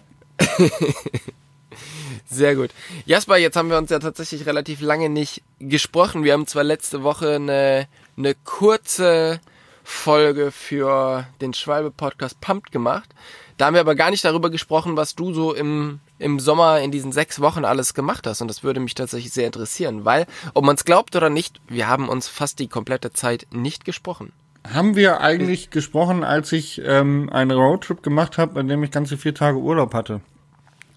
Sehr 2.29 2.55
gut. 2.55 2.71
Jasper, 3.05 3.37
jetzt 3.37 3.55
haben 3.55 3.69
wir 3.69 3.77
uns 3.77 3.89
ja 3.89 3.99
tatsächlich 3.99 4.45
relativ 4.45 4.81
lange 4.81 5.09
nicht 5.09 5.41
gesprochen. 5.59 6.23
Wir 6.23 6.33
haben 6.33 6.45
zwar 6.45 6.63
letzte 6.63 7.01
Woche 7.01 7.35
eine, 7.35 7.87
eine 8.17 8.35
kurze 8.35 9.39
Folge 9.83 10.51
für 10.51 11.25
den 11.41 11.53
Schwalbe-Podcast 11.53 12.39
Pumped 12.41 12.71
gemacht. 12.71 13.09
Da 13.59 13.65
haben 13.65 13.73
wir 13.73 13.81
aber 13.81 13.95
gar 13.95 14.09
nicht 14.09 14.23
darüber 14.23 14.49
gesprochen, 14.49 14.95
was 14.95 15.15
du 15.15 15.33
so 15.33 15.53
im, 15.53 15.99
im 16.17 16.39
Sommer 16.39 16.79
in 16.79 16.91
diesen 16.91 17.11
sechs 17.11 17.41
Wochen 17.41 17.65
alles 17.65 17.93
gemacht 17.93 18.25
hast. 18.25 18.41
Und 18.41 18.47
das 18.47 18.63
würde 18.63 18.79
mich 18.79 18.95
tatsächlich 18.95 19.33
sehr 19.33 19.47
interessieren, 19.47 20.05
weil, 20.05 20.27
ob 20.53 20.63
man 20.63 20.77
es 20.77 20.85
glaubt 20.85 21.13
oder 21.17 21.29
nicht, 21.29 21.59
wir 21.67 21.89
haben 21.89 22.07
uns 22.07 22.29
fast 22.29 22.59
die 22.59 22.69
komplette 22.69 23.11
Zeit 23.11 23.47
nicht 23.51 23.83
gesprochen. 23.83 24.31
Haben 24.73 24.95
wir 24.95 25.19
eigentlich 25.19 25.71
gesprochen, 25.71 26.23
als 26.23 26.53
ich 26.53 26.81
ähm, 26.85 27.29
einen 27.33 27.51
Roadtrip 27.51 28.01
gemacht 28.01 28.37
habe, 28.37 28.53
bei 28.53 28.63
dem 28.63 28.81
ich 28.81 28.91
ganze 28.91 29.17
vier 29.17 29.35
Tage 29.35 29.57
Urlaub 29.57 29.93
hatte? 29.93 30.21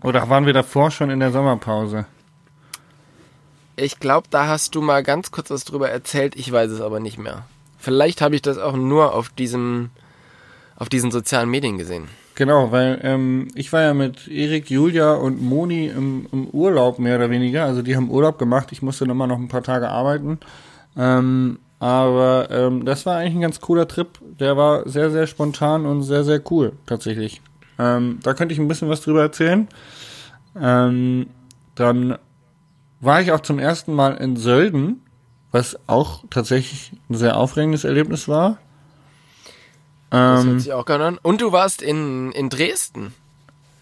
Oder 0.00 0.28
waren 0.28 0.46
wir 0.46 0.52
davor 0.52 0.92
schon 0.92 1.10
in 1.10 1.18
der 1.18 1.32
Sommerpause? 1.32 2.06
Ich 3.74 3.98
glaube, 3.98 4.28
da 4.30 4.46
hast 4.46 4.76
du 4.76 4.82
mal 4.82 5.02
ganz 5.02 5.32
kurz 5.32 5.50
was 5.50 5.64
drüber 5.64 5.90
erzählt, 5.90 6.36
ich 6.36 6.52
weiß 6.52 6.70
es 6.70 6.80
aber 6.80 7.00
nicht 7.00 7.18
mehr. 7.18 7.44
Vielleicht 7.76 8.20
habe 8.20 8.36
ich 8.36 8.42
das 8.42 8.58
auch 8.58 8.76
nur 8.76 9.14
auf 9.14 9.30
diesem, 9.30 9.90
auf 10.76 10.88
diesen 10.88 11.10
sozialen 11.10 11.50
Medien 11.50 11.76
gesehen. 11.76 12.06
Genau, 12.34 12.72
weil 12.72 12.98
ähm, 13.02 13.48
ich 13.54 13.72
war 13.72 13.82
ja 13.82 13.94
mit 13.94 14.26
Erik, 14.28 14.70
Julia 14.70 15.12
und 15.14 15.42
Moni 15.42 15.86
im, 15.86 16.26
im 16.32 16.48
Urlaub 16.48 16.98
mehr 16.98 17.16
oder 17.16 17.30
weniger. 17.30 17.64
Also 17.64 17.82
die 17.82 17.94
haben 17.94 18.10
Urlaub 18.10 18.38
gemacht. 18.38 18.72
Ich 18.72 18.80
musste 18.80 19.06
nochmal 19.06 19.28
noch 19.28 19.38
ein 19.38 19.48
paar 19.48 19.62
Tage 19.62 19.88
arbeiten. 19.88 20.38
Ähm, 20.96 21.58
aber 21.78 22.48
ähm, 22.50 22.84
das 22.84 23.04
war 23.06 23.16
eigentlich 23.16 23.34
ein 23.34 23.40
ganz 23.40 23.60
cooler 23.60 23.86
Trip. 23.86 24.08
Der 24.38 24.56
war 24.56 24.88
sehr, 24.88 25.10
sehr 25.10 25.26
spontan 25.26 25.84
und 25.84 26.02
sehr, 26.02 26.24
sehr 26.24 26.40
cool 26.50 26.72
tatsächlich. 26.86 27.42
Ähm, 27.78 28.20
da 28.22 28.34
könnte 28.34 28.54
ich 28.54 28.60
ein 28.60 28.68
bisschen 28.68 28.88
was 28.88 29.00
drüber 29.00 29.22
erzählen. 29.22 29.68
Ähm, 30.58 31.26
dann 31.74 32.16
war 33.00 33.20
ich 33.20 33.32
auch 33.32 33.40
zum 33.40 33.58
ersten 33.58 33.92
Mal 33.94 34.14
in 34.14 34.36
Sölden, 34.36 35.02
was 35.50 35.76
auch 35.88 36.24
tatsächlich 36.30 36.92
ein 37.10 37.14
sehr 37.14 37.36
aufregendes 37.36 37.84
Erlebnis 37.84 38.28
war. 38.28 38.58
Das 40.12 40.44
Ähm, 40.44 40.50
hört 40.50 40.60
sich 40.60 40.72
auch 40.72 40.84
gerne 40.84 41.04
an. 41.04 41.18
Und 41.22 41.40
du 41.40 41.52
warst 41.52 41.82
in, 41.82 42.32
in 42.32 42.48
Dresden. 42.50 43.14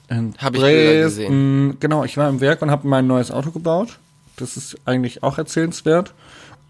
In 0.08 0.34
Hab 0.38 0.54
ich 0.54 0.60
Dresden. 0.60 1.76
Genau, 1.80 2.04
ich 2.04 2.16
war 2.16 2.28
im 2.28 2.40
Werk 2.40 2.62
und 2.62 2.70
habe 2.70 2.86
mein 2.88 3.06
neues 3.06 3.30
Auto 3.30 3.50
gebaut. 3.50 3.98
Das 4.36 4.56
ist 4.56 4.76
eigentlich 4.84 5.22
auch 5.22 5.38
erzählenswert. 5.38 6.14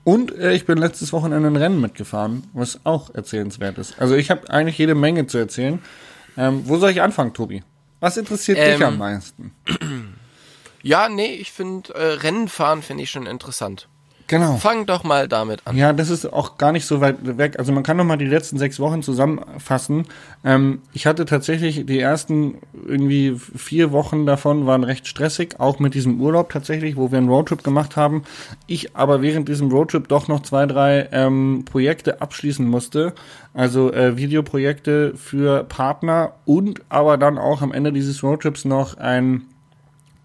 Und 0.03 0.35
äh, 0.37 0.55
ich 0.55 0.65
bin 0.65 0.79
letztes 0.79 1.13
Wochenende 1.13 1.49
ein 1.49 1.57
Rennen 1.57 1.81
mitgefahren, 1.81 2.45
was 2.55 2.81
auch 2.85 3.15
erzählenswert 3.15 3.77
ist. 3.79 4.01
Also 4.01 4.15
ich 4.17 4.31
habe 4.31 4.49
eigentlich 4.51 4.79
jede 4.79 4.95
Menge 4.95 5.27
zu 5.27 5.37
erzählen. 5.39 5.79
Ähm, 6.39 6.63
wo 6.65 6.79
soll 6.79 6.91
ich 6.91 7.03
anfangen, 7.03 7.35
Tobi? 7.35 7.63
Was 8.01 8.17
interessiert 8.17 8.57
dich 8.57 8.81
Ähm, 8.81 8.83
am 8.83 8.99
meisten? 8.99 9.53
Ja, 10.83 11.11
nee, 11.11 11.35
ich 11.35 11.53
finde, 11.53 11.93
äh, 11.93 12.03
Rennen 12.15 12.49
fahren 12.49 12.81
finde 12.81 13.03
ich 13.03 13.11
schon 13.11 13.27
interessant. 13.27 13.87
Genau. 14.31 14.59
Fang 14.59 14.87
doch 14.87 15.03
mal 15.03 15.27
damit 15.27 15.61
an. 15.65 15.77
Ja, 15.77 15.93
das 15.93 16.09
ist 16.09 16.25
auch 16.33 16.57
gar 16.57 16.71
nicht 16.71 16.87
so 16.87 17.01
weit 17.01 17.37
weg. 17.37 17.59
Also 17.59 17.73
man 17.73 17.83
kann 17.83 17.97
noch 17.97 18.05
mal 18.05 18.17
die 18.17 18.27
letzten 18.27 18.59
sechs 18.59 18.79
Wochen 18.79 19.03
zusammenfassen. 19.03 20.07
Ähm, 20.45 20.83
ich 20.93 21.09
hatte 21.09 21.25
tatsächlich 21.25 21.85
die 21.85 21.99
ersten 21.99 22.59
irgendwie 22.87 23.35
vier 23.37 23.91
Wochen 23.91 24.27
davon 24.27 24.67
waren 24.67 24.85
recht 24.85 25.09
stressig, 25.09 25.59
auch 25.59 25.81
mit 25.81 25.95
diesem 25.95 26.21
Urlaub 26.21 26.49
tatsächlich, 26.51 26.95
wo 26.95 27.11
wir 27.11 27.19
einen 27.19 27.29
Roadtrip 27.29 27.65
gemacht 27.65 27.97
haben. 27.97 28.23
Ich 28.69 28.95
aber 28.95 29.21
während 29.21 29.49
diesem 29.49 29.69
Roadtrip 29.73 30.07
doch 30.07 30.29
noch 30.29 30.43
zwei, 30.43 30.65
drei 30.67 31.09
ähm, 31.11 31.65
Projekte 31.65 32.23
abschließen 32.23 32.65
musste. 32.65 33.15
Also 33.53 33.93
äh, 33.93 34.17
Videoprojekte 34.17 35.15
für 35.17 35.65
Partner 35.65 36.35
und 36.45 36.83
aber 36.89 37.19
dann 37.19 37.37
auch 37.37 37.63
am 37.63 37.73
Ende 37.73 37.93
dieses 37.93 38.23
Roadtrips 38.23 38.65
noch 38.65 38.97
ein 38.97 39.43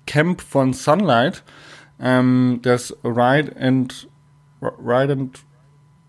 Camp 0.06 0.42
von 0.42 0.74
Sunlight, 0.74 1.42
ähm, 2.00 2.60
das 2.62 2.96
Ride 3.04 3.56
and 3.60 4.08
Ride 4.62 5.14
and 5.14 5.40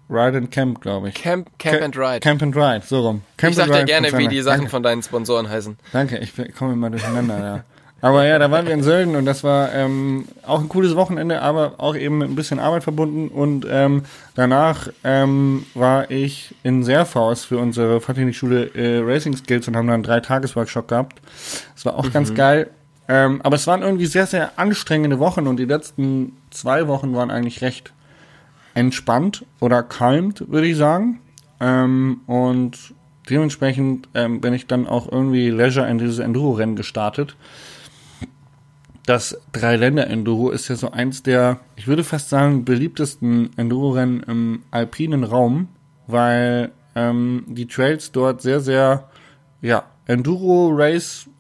Ride 0.08 0.36
and 0.36 0.50
Camp, 0.50 0.80
glaube 0.80 1.08
ich. 1.08 1.14
Camp, 1.14 1.48
Camp 1.58 1.78
Ca- 1.78 1.84
and 1.84 1.96
Ride. 1.96 2.20
Camp 2.20 2.42
and 2.42 2.56
Ride, 2.56 2.82
so 2.86 3.00
rum. 3.00 3.22
Camp 3.36 3.50
ich 3.50 3.56
sag 3.56 3.66
dir 3.66 3.84
gerne, 3.84 4.16
wie 4.16 4.28
die 4.28 4.40
Sachen 4.40 4.58
Danke, 4.58 4.70
von 4.70 4.82
deinen 4.82 5.02
Sponsoren 5.02 5.48
heißen. 5.48 5.76
danke 5.92 6.18
ich 6.18 6.32
komme 6.54 6.74
immer 6.74 6.90
durcheinander, 6.90 7.38
ja. 7.38 7.64
Aber 8.02 8.26
ja, 8.26 8.38
da 8.38 8.50
waren 8.50 8.66
wir 8.66 8.74
in 8.74 8.82
Sölden 8.82 9.16
und 9.16 9.24
das 9.24 9.42
war 9.42 9.72
ähm, 9.72 10.26
auch 10.46 10.60
ein 10.60 10.68
cooles 10.68 10.94
Wochenende, 10.96 11.40
aber 11.40 11.74
auch 11.78 11.96
eben 11.96 12.18
mit 12.18 12.28
ein 12.28 12.36
bisschen 12.36 12.60
Arbeit 12.60 12.84
verbunden. 12.84 13.28
Und 13.28 13.66
ähm, 13.68 14.02
danach 14.34 14.88
ähm, 15.02 15.64
war 15.74 16.10
ich 16.10 16.54
in 16.62 16.84
Serfaus 16.84 17.46
für 17.46 17.58
unsere 17.58 18.02
Fahrtechnikschule 18.02 18.74
äh, 18.74 19.00
Racing 19.00 19.34
Skills 19.34 19.66
und 19.66 19.76
haben 19.76 19.86
dann 19.86 19.94
einen 19.94 20.02
Drei-Tages-Workshop 20.02 20.88
gehabt. 20.88 21.20
Das 21.74 21.86
war 21.86 21.96
auch 21.96 22.04
mhm. 22.04 22.12
ganz 22.12 22.34
geil. 22.34 22.70
Ähm, 23.08 23.40
aber 23.42 23.56
es 23.56 23.66
waren 23.66 23.82
irgendwie 23.82 24.06
sehr, 24.06 24.26
sehr 24.26 24.58
anstrengende 24.58 25.18
Wochen 25.18 25.46
und 25.46 25.58
die 25.58 25.64
letzten 25.64 26.36
zwei 26.50 26.88
Wochen 26.88 27.14
waren 27.14 27.30
eigentlich 27.30 27.62
recht 27.62 27.92
entspannt 28.74 29.44
oder 29.60 29.82
kalmt, 29.82 30.50
würde 30.50 30.66
ich 30.66 30.76
sagen. 30.76 31.20
Ähm, 31.60 32.20
und 32.26 32.94
dementsprechend 33.30 34.08
ähm, 34.14 34.40
bin 34.40 34.52
ich 34.52 34.66
dann 34.66 34.86
auch 34.86 35.10
irgendwie 35.10 35.50
Leisure 35.50 35.88
in 35.88 35.98
dieses 35.98 36.18
Enduro-Rennen 36.18 36.76
gestartet. 36.76 37.36
Das 39.06 39.40
Dreiländer-Enduro 39.52 40.50
ist 40.50 40.66
ja 40.68 40.74
so 40.74 40.90
eins 40.90 41.22
der, 41.22 41.60
ich 41.76 41.86
würde 41.86 42.02
fast 42.02 42.28
sagen, 42.28 42.64
beliebtesten 42.64 43.50
Enduro-Rennen 43.56 44.24
im 44.24 44.62
alpinen 44.72 45.22
Raum, 45.22 45.68
weil 46.08 46.72
ähm, 46.96 47.44
die 47.46 47.66
Trails 47.66 48.10
dort 48.10 48.42
sehr, 48.42 48.60
sehr, 48.60 49.08
ja, 49.62 49.84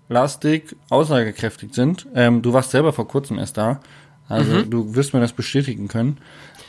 Enduro-Race-lastig, 0.08 0.76
aussagekräftig 0.90 1.74
sind. 1.74 2.06
Ähm, 2.14 2.42
du 2.42 2.52
warst 2.52 2.70
selber 2.70 2.92
vor 2.92 3.08
kurzem 3.08 3.38
erst 3.38 3.56
da, 3.56 3.80
also 4.28 4.58
mhm. 4.58 4.70
du 4.70 4.94
wirst 4.94 5.14
mir 5.14 5.20
das 5.20 5.32
bestätigen 5.32 5.88
können. 5.88 6.18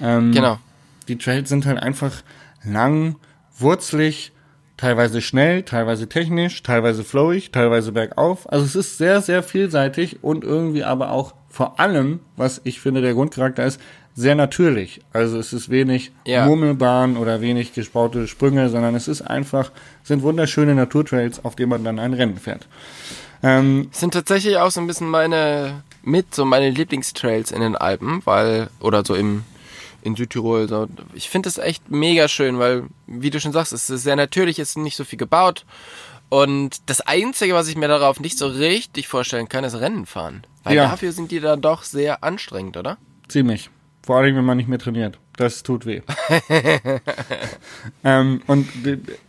Ähm, 0.02 0.32
genau. 0.32 0.60
Die 1.08 1.18
Trails 1.18 1.50
sind 1.50 1.66
halt 1.66 1.80
einfach 1.80 2.24
lang, 2.64 3.16
wurzlig, 3.58 4.32
teilweise 4.76 5.22
schnell, 5.22 5.64
teilweise 5.64 6.08
technisch, 6.08 6.62
teilweise 6.62 7.04
flowig, 7.04 7.52
teilweise 7.52 7.92
bergauf. 7.92 8.52
Also 8.52 8.66
es 8.66 8.76
ist 8.76 8.98
sehr, 8.98 9.22
sehr 9.22 9.42
vielseitig 9.42 10.24
und 10.24 10.44
irgendwie 10.44 10.84
aber 10.84 11.12
auch 11.12 11.34
vor 11.50 11.80
allem, 11.80 12.20
was 12.36 12.62
ich 12.66 12.80
finde 12.80 13.02
der 13.02 13.14
Grundcharakter 13.14 13.66
ist, 13.66 13.82
sehr 14.14 14.36
natürlich. 14.36 15.00
Also 15.14 15.40
es 15.40 15.54
ist 15.54 15.70
wenig 15.70 16.12
ja. 16.26 16.46
Murmelbahn 16.46 17.18
oder 17.18 17.40
wenig 17.40 17.74
gespaute 17.74 18.28
Sprünge, 18.28 18.70
sondern 18.70 18.96
es 18.96 19.08
ist 19.08 19.22
einfach, 19.22 19.72
sind 20.04 20.24
wunderschöne 20.24 20.76
Naturtrails, 20.76 21.46
auf 21.46 21.56
denen 21.56 21.70
man 21.70 21.84
dann 21.84 22.00
ein 22.00 22.14
Rennen 22.14 22.38
fährt. 22.38 22.68
Ähm, 23.44 23.90
sind 23.92 24.14
tatsächlich 24.14 24.58
auch 24.58 24.72
so 24.72 24.82
ein 24.82 24.88
bisschen 24.88 25.10
meine, 25.10 25.84
mit 26.04 26.34
so 26.34 26.46
meine 26.46 26.70
Lieblingstrails 26.70 27.52
in 27.52 27.62
den 27.62 27.76
Alpen, 27.76 28.22
weil, 28.26 28.70
oder 28.80 29.04
so 29.06 29.16
im, 29.16 29.44
in 30.02 30.16
Südtirol. 30.16 30.68
So. 30.68 30.88
Ich 31.14 31.30
finde 31.30 31.50
es 31.50 31.58
echt 31.58 31.90
mega 31.90 32.28
schön, 32.28 32.60
weil, 32.60 32.84
wie 33.06 33.30
du 33.30 33.40
schon 33.40 33.54
sagst, 33.54 33.74
es 33.74 33.90
ist 33.90 34.04
sehr 34.04 34.16
natürlich, 34.16 34.60
es 34.60 34.70
ist 34.70 34.78
nicht 34.78 34.96
so 34.96 35.04
viel 35.04 35.20
gebaut. 35.20 35.66
Und 36.30 36.90
das 36.90 37.02
Einzige, 37.02 37.54
was 37.54 37.68
ich 37.68 37.78
mir 37.78 37.88
darauf 37.88 38.20
nicht 38.20 38.38
so 38.38 38.48
richtig 38.48 39.08
vorstellen 39.08 39.48
kann, 39.48 39.64
ist 39.64 39.76
Rennen 39.76 40.06
fahren. 40.06 40.44
Weil 40.64 40.76
ja. 40.76 40.90
dafür 40.90 41.14
sind 41.14 41.32
die 41.32 41.40
dann 41.40 41.62
doch 41.62 41.84
sehr 41.84 42.24
anstrengend, 42.24 42.76
oder? 42.76 42.98
Ziemlich. 43.30 43.70
Vor 44.06 44.18
allem, 44.18 44.36
wenn 44.36 44.46
man 44.46 44.58
nicht 44.58 44.68
mehr 44.68 44.80
trainiert. 44.80 45.20
Das 45.38 45.62
tut 45.62 45.86
weh. 45.86 46.02
ähm, 48.04 48.42
und 48.48 48.68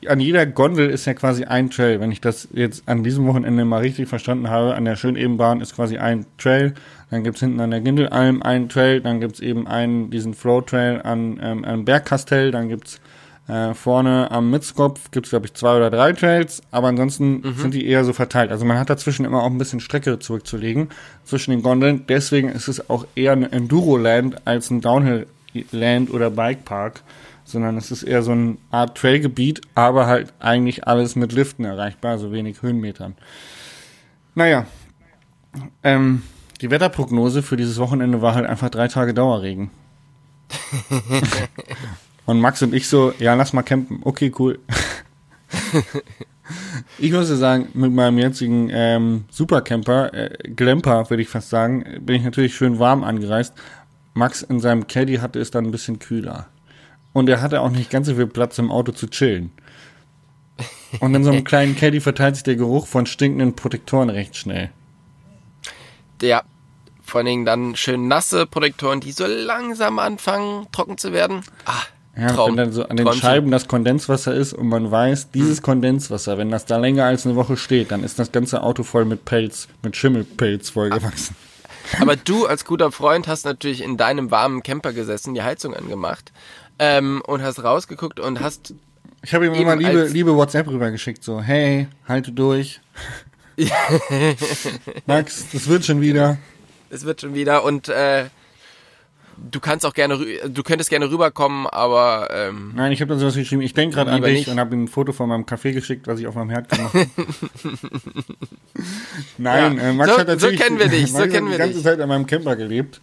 an 0.06 0.20
jeder 0.20 0.46
Gondel 0.46 0.88
ist 0.88 1.04
ja 1.04 1.12
quasi 1.12 1.44
ein 1.44 1.68
Trail. 1.68 2.00
Wenn 2.00 2.10
ich 2.10 2.22
das 2.22 2.48
jetzt 2.52 2.88
an 2.88 3.04
diesem 3.04 3.26
Wochenende 3.26 3.66
mal 3.66 3.82
richtig 3.82 4.08
verstanden 4.08 4.48
habe, 4.48 4.74
an 4.74 4.86
der 4.86 4.96
Schönebenbahn 4.96 5.60
ist 5.60 5.76
quasi 5.76 5.98
ein 5.98 6.24
Trail. 6.38 6.72
Dann 7.10 7.24
gibt's 7.24 7.40
hinten 7.40 7.60
an 7.60 7.70
der 7.70 7.82
Gindelalm 7.82 8.42
einen 8.42 8.70
Trail. 8.70 9.02
Dann 9.02 9.20
gibt's 9.20 9.40
eben 9.40 9.68
einen, 9.68 10.10
diesen 10.10 10.32
Flow 10.32 10.62
Trail 10.62 11.02
an, 11.02 11.38
ähm, 11.42 11.64
an 11.66 11.84
Bergkastell. 11.84 12.52
Dann 12.52 12.70
gibt's 12.70 13.00
äh, 13.48 13.74
vorne 13.74 14.30
am 14.30 14.50
Mitzkopf 14.50 15.10
gibt's 15.10 15.30
glaube 15.30 15.46
ich, 15.46 15.54
zwei 15.54 15.76
oder 15.76 15.90
drei 15.90 16.12
Trails, 16.12 16.62
aber 16.70 16.88
ansonsten 16.88 17.40
mhm. 17.40 17.54
sind 17.54 17.74
die 17.74 17.86
eher 17.86 18.04
so 18.04 18.12
verteilt. 18.12 18.50
Also 18.50 18.66
man 18.66 18.78
hat 18.78 18.90
dazwischen 18.90 19.24
immer 19.24 19.42
auch 19.42 19.50
ein 19.50 19.58
bisschen 19.58 19.80
Strecke 19.80 20.18
zurückzulegen 20.18 20.88
zwischen 21.24 21.50
den 21.52 21.62
Gondeln. 21.62 22.04
Deswegen 22.06 22.50
ist 22.50 22.68
es 22.68 22.90
auch 22.90 23.06
eher 23.14 23.32
ein 23.32 23.50
Enduro-Land 23.50 24.46
als 24.46 24.70
ein 24.70 24.82
Downhill-Land 25.64 26.10
oder 26.10 26.30
Bikepark, 26.30 27.02
sondern 27.44 27.76
es 27.76 27.90
ist 27.90 28.02
eher 28.02 28.22
so 28.22 28.32
eine 28.32 28.58
Art 28.70 28.96
Trailgebiet, 28.96 29.62
aber 29.74 30.06
halt 30.06 30.32
eigentlich 30.38 30.86
alles 30.86 31.16
mit 31.16 31.32
Liften 31.32 31.64
erreichbar, 31.64 32.18
so 32.18 32.32
wenig 32.32 32.62
Höhenmetern. 32.62 33.16
Naja, 34.34 34.66
ähm, 35.82 36.22
die 36.60 36.70
Wetterprognose 36.70 37.42
für 37.42 37.56
dieses 37.56 37.78
Wochenende 37.78 38.20
war 38.22 38.34
halt 38.34 38.46
einfach 38.46 38.70
drei 38.70 38.88
Tage 38.88 39.14
Dauerregen. 39.14 39.70
Und 42.26 42.40
Max 42.40 42.60
und 42.60 42.74
ich 42.74 42.88
so, 42.88 43.14
ja, 43.18 43.32
lass 43.32 43.54
mal 43.54 43.62
campen. 43.62 44.00
Okay, 44.04 44.30
cool. 44.38 44.58
ich 46.98 47.10
muss 47.10 47.28
sagen, 47.28 47.68
mit 47.72 47.90
meinem 47.90 48.18
jetzigen 48.18 48.68
ähm, 48.70 49.24
Supercamper, 49.30 50.12
äh, 50.12 50.30
Glamper 50.50 51.08
würde 51.08 51.22
ich 51.22 51.30
fast 51.30 51.48
sagen, 51.48 51.86
bin 52.02 52.16
ich 52.16 52.24
natürlich 52.24 52.54
schön 52.54 52.78
warm 52.78 53.02
angereist. 53.02 53.54
Max 54.18 54.42
in 54.42 54.60
seinem 54.60 54.86
Caddy 54.86 55.16
hatte 55.16 55.38
es 55.38 55.50
dann 55.50 55.64
ein 55.64 55.70
bisschen 55.70 55.98
kühler. 55.98 56.46
Und 57.12 57.28
er 57.28 57.40
hatte 57.40 57.60
auch 57.62 57.70
nicht 57.70 57.90
ganz 57.90 58.08
so 58.08 58.16
viel 58.16 58.26
Platz 58.26 58.58
im 58.58 58.70
Auto 58.70 58.92
zu 58.92 59.08
chillen. 59.08 59.52
Und 61.00 61.14
in 61.14 61.24
so 61.24 61.30
einem 61.30 61.44
kleinen 61.44 61.76
Caddy 61.76 62.00
verteilt 62.00 62.34
sich 62.36 62.44
der 62.44 62.56
Geruch 62.56 62.86
von 62.86 63.06
stinkenden 63.06 63.54
Protektoren 63.54 64.10
recht 64.10 64.36
schnell. 64.36 64.70
Ja, 66.20 66.42
vor 67.02 67.20
allen 67.20 67.26
Dingen 67.26 67.44
dann 67.46 67.76
schön 67.76 68.08
nasse 68.08 68.44
Protektoren, 68.44 69.00
die 69.00 69.12
so 69.12 69.24
langsam 69.26 69.98
anfangen, 69.98 70.66
trocken 70.72 70.98
zu 70.98 71.12
werden. 71.12 71.42
Ah, 71.64 71.82
ja, 72.18 72.32
Traum. 72.32 72.50
wenn 72.50 72.56
dann 72.56 72.72
so 72.72 72.82
an 72.82 72.96
den 72.96 73.06
Traumchen. 73.06 73.22
Scheiben 73.22 73.50
das 73.52 73.68
Kondenswasser 73.68 74.34
ist 74.34 74.52
und 74.52 74.68
man 74.68 74.90
weiß, 74.90 75.30
dieses 75.30 75.58
hm. 75.58 75.62
Kondenswasser, 75.62 76.36
wenn 76.36 76.50
das 76.50 76.66
da 76.66 76.76
länger 76.76 77.04
als 77.04 77.24
eine 77.24 77.36
Woche 77.36 77.56
steht, 77.56 77.92
dann 77.92 78.02
ist 78.02 78.18
das 78.18 78.32
ganze 78.32 78.62
Auto 78.62 78.82
voll 78.82 79.04
mit 79.04 79.24
Pelz, 79.24 79.68
mit 79.82 79.96
Schimmelpelz 79.96 80.70
vollgewachsen. 80.70 81.36
Aber 82.00 82.16
du 82.16 82.46
als 82.46 82.64
guter 82.64 82.92
Freund 82.92 83.28
hast 83.28 83.44
natürlich 83.44 83.82
in 83.82 83.96
deinem 83.96 84.30
warmen 84.30 84.62
Camper 84.62 84.92
gesessen, 84.92 85.34
die 85.34 85.42
Heizung 85.42 85.74
angemacht 85.74 86.32
ähm, 86.78 87.22
und 87.26 87.42
hast 87.42 87.62
rausgeguckt 87.62 88.20
und 88.20 88.40
hast. 88.40 88.74
Ich 89.22 89.34
habe 89.34 89.46
ihm 89.46 89.54
immer 89.54 89.76
liebe, 89.76 90.04
liebe 90.06 90.34
WhatsApp 90.36 90.68
rübergeschickt, 90.68 91.24
so, 91.24 91.40
hey, 91.40 91.88
halte 92.06 92.32
durch. 92.32 92.80
Max, 95.06 95.46
das 95.52 95.66
wird 95.68 95.84
schon 95.84 96.00
wieder. 96.00 96.38
Es 96.90 97.04
wird 97.04 97.20
schon 97.20 97.34
wieder 97.34 97.64
und 97.64 97.88
äh, 97.88 98.26
du 99.50 99.60
kannst 99.60 99.86
auch 99.86 99.94
gerne, 99.94 100.18
du 100.18 100.62
könntest 100.62 100.90
gerne 100.90 101.10
rüberkommen, 101.10 101.66
aber 101.66 102.28
ähm, 102.32 102.72
Nein, 102.74 102.92
ich 102.92 103.00
habe 103.00 103.10
dann 103.10 103.18
sowas 103.18 103.34
geschrieben, 103.34 103.62
ich 103.62 103.74
denke 103.74 103.96
gerade 103.96 104.10
an 104.10 104.22
dich 104.22 104.38
nicht. 104.40 104.48
und 104.48 104.58
habe 104.58 104.74
ihm 104.74 104.84
ein 104.84 104.88
Foto 104.88 105.12
von 105.12 105.28
meinem 105.28 105.46
Kaffee 105.46 105.72
geschickt, 105.72 106.06
was 106.06 106.20
ich 106.20 106.26
auf 106.26 106.34
meinem 106.34 106.50
Herd 106.50 106.68
gemacht 106.68 106.94
habe. 106.94 107.06
Nein, 109.38 109.76
ja. 109.76 109.82
äh, 109.82 109.92
Max 109.92 110.12
so, 110.12 110.18
hat 110.18 110.26
tatsächlich 110.26 110.60
so 110.60 110.64
kennen 110.64 110.78
wir 110.78 110.88
dich, 110.88 111.12
so 111.12 111.26
kennen 111.26 111.46
wir 111.46 111.52
die 111.52 111.58
ganze 111.58 111.74
dich. 111.74 111.82
Zeit 111.82 112.00
an 112.00 112.08
meinem 112.08 112.26
Camper 112.26 112.56
gelebt. 112.56 113.00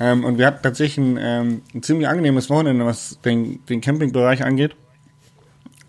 Ähm, 0.00 0.24
und 0.24 0.38
wir 0.38 0.46
hatten 0.46 0.62
tatsächlich 0.62 0.98
ein, 0.98 1.18
ähm, 1.20 1.62
ein 1.74 1.82
ziemlich 1.82 2.08
angenehmes 2.08 2.50
Wochenende, 2.50 2.84
was 2.84 3.18
den, 3.24 3.64
den 3.66 3.80
Campingbereich 3.80 4.44
angeht. 4.44 4.74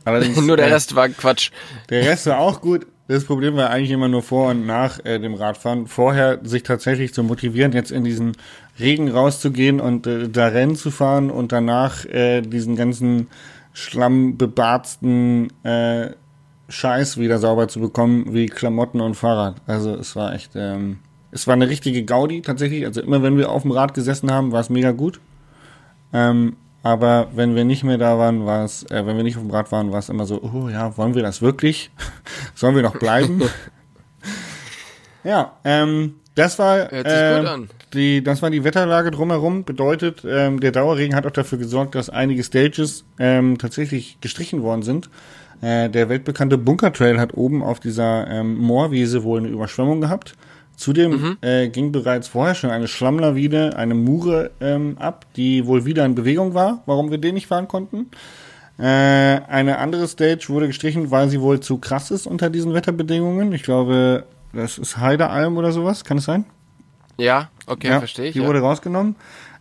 Allerdings, 0.05 0.37
Nur 0.41 0.57
der 0.57 0.67
äh, 0.67 0.73
Rest 0.73 0.95
war 0.95 1.09
Quatsch. 1.09 1.51
Der 1.89 2.05
Rest 2.05 2.27
war 2.27 2.39
auch 2.39 2.61
gut. 2.61 2.85
Das 3.07 3.25
Problem 3.25 3.55
war 3.55 3.69
eigentlich 3.69 3.91
immer 3.91 4.07
nur 4.07 4.23
vor 4.23 4.51
und 4.51 4.65
nach 4.65 5.03
äh, 5.03 5.19
dem 5.19 5.33
Radfahren. 5.33 5.87
Vorher 5.87 6.39
sich 6.43 6.63
tatsächlich 6.63 7.13
zu 7.13 7.23
motivieren, 7.23 7.73
jetzt 7.73 7.91
in 7.91 8.03
diesen 8.03 8.33
Regen 8.79 9.09
rauszugehen 9.09 9.79
und 9.79 10.07
äh, 10.07 10.29
da 10.29 10.47
Rennen 10.47 10.75
zu 10.75 10.91
fahren 10.91 11.29
und 11.29 11.51
danach 11.51 12.05
äh, 12.05 12.41
diesen 12.41 12.75
ganzen 12.75 13.27
schlammbebarzten 13.73 15.51
äh, 15.63 16.11
Scheiß 16.69 17.17
wieder 17.17 17.39
sauber 17.39 17.67
zu 17.67 17.79
bekommen, 17.79 18.33
wie 18.33 18.47
Klamotten 18.47 19.01
und 19.01 19.15
Fahrrad. 19.15 19.55
Also 19.67 19.95
es 19.95 20.15
war 20.15 20.33
echt, 20.33 20.51
ähm, 20.55 20.99
es 21.31 21.47
war 21.47 21.53
eine 21.53 21.69
richtige 21.69 22.03
Gaudi 22.03 22.41
tatsächlich. 22.41 22.85
Also 22.85 23.01
immer 23.01 23.21
wenn 23.21 23.37
wir 23.37 23.51
auf 23.51 23.63
dem 23.63 23.71
Rad 23.71 23.93
gesessen 23.93 24.31
haben, 24.31 24.51
war 24.51 24.61
es 24.61 24.69
mega 24.69 24.91
gut. 24.91 25.19
Ähm, 26.13 26.55
aber 26.83 27.29
wenn 27.33 27.55
wir 27.55 27.63
nicht 27.63 27.83
mehr 27.83 27.97
da 27.97 28.17
waren, 28.17 28.45
war 28.45 28.65
es, 28.65 28.83
äh, 28.91 29.05
wenn 29.05 29.17
wir 29.17 29.23
nicht 29.23 29.37
auf 29.37 29.43
dem 29.43 29.51
Rad 29.51 29.71
waren, 29.71 29.91
war 29.91 29.99
es 29.99 30.09
immer 30.09 30.25
so, 30.25 30.41
oh 30.41 30.69
ja, 30.69 30.97
wollen 30.97 31.15
wir 31.15 31.23
das 31.23 31.41
wirklich? 31.41 31.91
Sollen 32.55 32.75
wir 32.75 32.83
noch 32.83 32.97
bleiben? 32.97 33.41
ja, 35.23 35.53
ähm, 35.63 36.15
das 36.35 36.59
war 36.59 36.91
äh, 36.91 37.67
die, 37.93 38.23
das 38.23 38.41
war 38.41 38.49
die 38.49 38.63
Wetterlage 38.63 39.11
drumherum. 39.11 39.63
Bedeutet, 39.63 40.23
ähm, 40.27 40.59
der 40.59 40.71
Dauerregen 40.71 41.15
hat 41.15 41.25
auch 41.25 41.31
dafür 41.31 41.57
gesorgt, 41.57 41.95
dass 41.95 42.09
einige 42.09 42.43
Stages 42.43 43.05
ähm, 43.19 43.57
tatsächlich 43.57 44.17
gestrichen 44.21 44.61
worden 44.63 44.83
sind. 44.83 45.09
Äh, 45.61 45.89
der 45.89 46.09
weltbekannte 46.09 46.57
Bunker 46.57 46.91
Trail 46.91 47.19
hat 47.19 47.33
oben 47.35 47.63
auf 47.63 47.79
dieser 47.79 48.27
ähm, 48.27 48.57
Moorwiese 48.57 49.23
wohl 49.23 49.39
eine 49.39 49.47
Überschwemmung 49.47 50.01
gehabt. 50.01 50.35
Zudem 50.75 51.11
mhm. 51.11 51.37
äh, 51.41 51.69
ging 51.69 51.91
bereits 51.91 52.27
vorher 52.27 52.55
schon 52.55 52.71
eine 52.71 52.87
Schlammlawine, 52.87 53.75
eine 53.77 53.93
Mure 53.93 54.51
ähm, 54.59 54.97
ab, 54.99 55.25
die 55.35 55.65
wohl 55.65 55.85
wieder 55.85 56.03
in 56.05 56.15
Bewegung 56.15 56.53
war, 56.53 56.83
warum 56.85 57.11
wir 57.11 57.19
den 57.19 57.35
nicht 57.35 57.47
fahren 57.47 57.67
konnten. 57.67 58.07
Äh, 58.79 58.83
eine 58.83 59.77
andere 59.77 60.07
Stage 60.07 60.47
wurde 60.49 60.67
gestrichen, 60.67 61.11
weil 61.11 61.29
sie 61.29 61.39
wohl 61.39 61.59
zu 61.59 61.77
krass 61.77 62.11
ist 62.11 62.25
unter 62.25 62.49
diesen 62.49 62.73
Wetterbedingungen. 62.73 63.53
Ich 63.53 63.63
glaube, 63.63 64.25
das 64.51 64.77
ist 64.77 64.97
Heidealm 64.97 65.57
oder 65.57 65.71
sowas, 65.71 66.03
kann 66.03 66.17
es 66.17 66.25
sein? 66.25 66.45
Ja, 67.17 67.49
okay, 67.67 67.89
ja, 67.89 67.99
verstehe 67.99 68.25
ich. 68.25 68.33
Die 68.33 68.39
ja. 68.39 68.47
wurde 68.47 68.59
rausgenommen. 68.59 69.15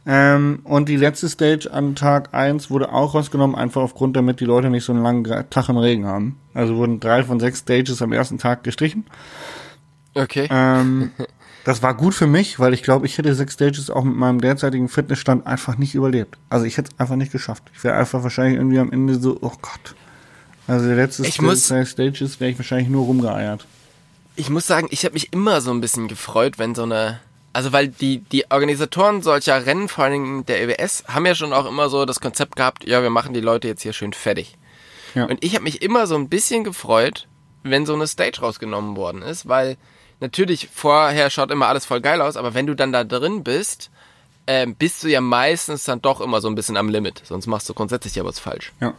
Ähm, 0.05 0.61
und 0.65 0.89
die 0.89 0.97
letzte 0.97 1.29
Stage 1.29 1.73
an 1.73 1.95
Tag 1.95 2.35
1 2.35 2.71
wurde 2.71 2.93
auch 2.93 3.15
rausgenommen, 3.15 3.55
einfach 3.55 3.83
aufgrund, 3.83 4.17
damit 4.17 4.41
die 4.41 4.45
Leute 4.45 4.69
nicht 4.69 4.85
so 4.85 4.93
einen 4.93 5.03
langen 5.03 5.25
Tag 5.51 5.69
im 5.69 5.77
Regen 5.77 6.07
haben. 6.07 6.41
Also 6.55 6.77
wurden 6.77 6.99
drei 6.99 7.23
von 7.23 7.39
sechs 7.39 7.61
Stages 7.61 8.03
am 8.03 8.13
ersten 8.13 8.39
Tag 8.39 8.65
gestrichen. 8.65 9.05
Okay. 10.15 10.49
Ähm, 10.51 11.13
das 11.65 11.83
war 11.83 11.95
gut 11.95 12.15
für 12.15 12.27
mich, 12.27 12.59
weil 12.59 12.75
ich 12.75 12.83
glaube, 12.83 13.07
ich 13.07 13.17
hätte 13.17 13.35
sechs 13.35 13.55
Stages 13.55 13.91
auch 13.91 14.03
mit 14.03 14.17
meinem 14.17 14.41
derzeitigen 14.41 14.89
Fitnessstand 14.89 15.47
einfach 15.47 15.79
nicht 15.79 15.95
überlebt. 15.95 16.37
Also 16.49 16.67
ich 16.67 16.79
hätte 16.79 16.91
es 16.93 17.01
einfach 17.01 17.17
nicht 17.17 17.31
geschafft. 17.31 17.63
Ich 17.73 17.85
wäre 17.85 17.95
einfach 17.95 18.25
wahrscheinlich 18.25 18.57
irgendwie 18.57 18.81
am 18.81 18.91
Ende 18.91 19.15
so, 19.15 19.39
oh 19.41 19.53
Gott. 19.63 19.95
Also 20.67 20.87
der 20.87 20.97
letzte 20.97 21.27
Ich 21.27 21.39
zwei 21.39 21.85
Stages 21.85 22.41
wäre 22.41 22.51
ich 22.51 22.59
wahrscheinlich 22.59 22.89
nur 22.89 23.05
rumgeeiert. 23.05 23.67
Ich 24.35 24.49
muss 24.49 24.67
sagen, 24.67 24.89
ich 24.91 25.05
habe 25.05 25.15
mich 25.15 25.33
immer 25.33 25.61
so 25.61 25.71
ein 25.71 25.81
bisschen 25.81 26.09
gefreut, 26.09 26.59
wenn 26.59 26.75
so 26.75 26.85
eine. 26.85 27.21
Also 27.53 27.73
weil 27.73 27.89
die, 27.89 28.19
die 28.19 28.51
Organisatoren 28.51 29.23
solcher 29.23 29.67
Rennen, 29.67 29.89
vor 29.89 30.05
allen 30.05 30.13
Dingen 30.13 30.47
der 30.47 30.63
EWS, 30.63 31.05
haben 31.09 31.27
ja 31.27 31.35
schon 31.35 31.53
auch 31.53 31.67
immer 31.67 31.89
so 31.91 32.05
das 32.07 32.21
Konzept 32.21 32.57
gehabt, 32.57 32.85
ja, 32.87 33.03
wir 33.03 33.11
machen 33.11 33.35
die 33.35 33.41
Leute 33.41 33.69
jetzt 33.69 33.83
hier 33.83 33.93
schön 33.93 34.13
fertig. 34.13 34.57
Ja. 35.15 35.27
Und 35.27 35.45
ich 35.45 35.55
habe 35.55 35.65
mich 35.65 35.83
immer 35.83 36.07
so 36.07 36.15
ein 36.15 36.29
bisschen 36.29 36.65
gefreut, 36.65 37.29
wenn 37.63 37.85
so 37.85 37.95
eine 37.95 38.07
Stage 38.07 38.41
rausgenommen 38.41 38.97
worden 38.97 39.23
ist, 39.23 39.49
weil 39.49 39.77
natürlich 40.21 40.69
vorher 40.73 41.29
schaut 41.29 41.51
immer 41.51 41.69
alles 41.69 41.85
voll 41.85 42.01
geil 42.01 42.23
aus, 42.23 42.37
aber 42.37 42.55
wenn 42.55 42.67
du 42.67 42.75
dann 42.75 42.93
da 42.93 43.05
drin 43.05 43.45
bist, 43.45 43.91
ähm, 44.47 44.75
bist 44.75 45.03
du 45.03 45.09
ja 45.09 45.21
meistens 45.21 45.85
dann 45.85 46.01
doch 46.01 46.21
immer 46.21 46.41
so 46.41 46.49
ein 46.49 46.55
bisschen 46.55 46.77
am 46.77 46.89
Limit. 46.89 47.23
Sonst 47.25 47.47
machst 47.47 47.69
du 47.69 47.75
grundsätzlich 47.75 48.15
ja 48.15 48.25
was 48.25 48.39
falsch. 48.39 48.73
Ja. 48.81 48.95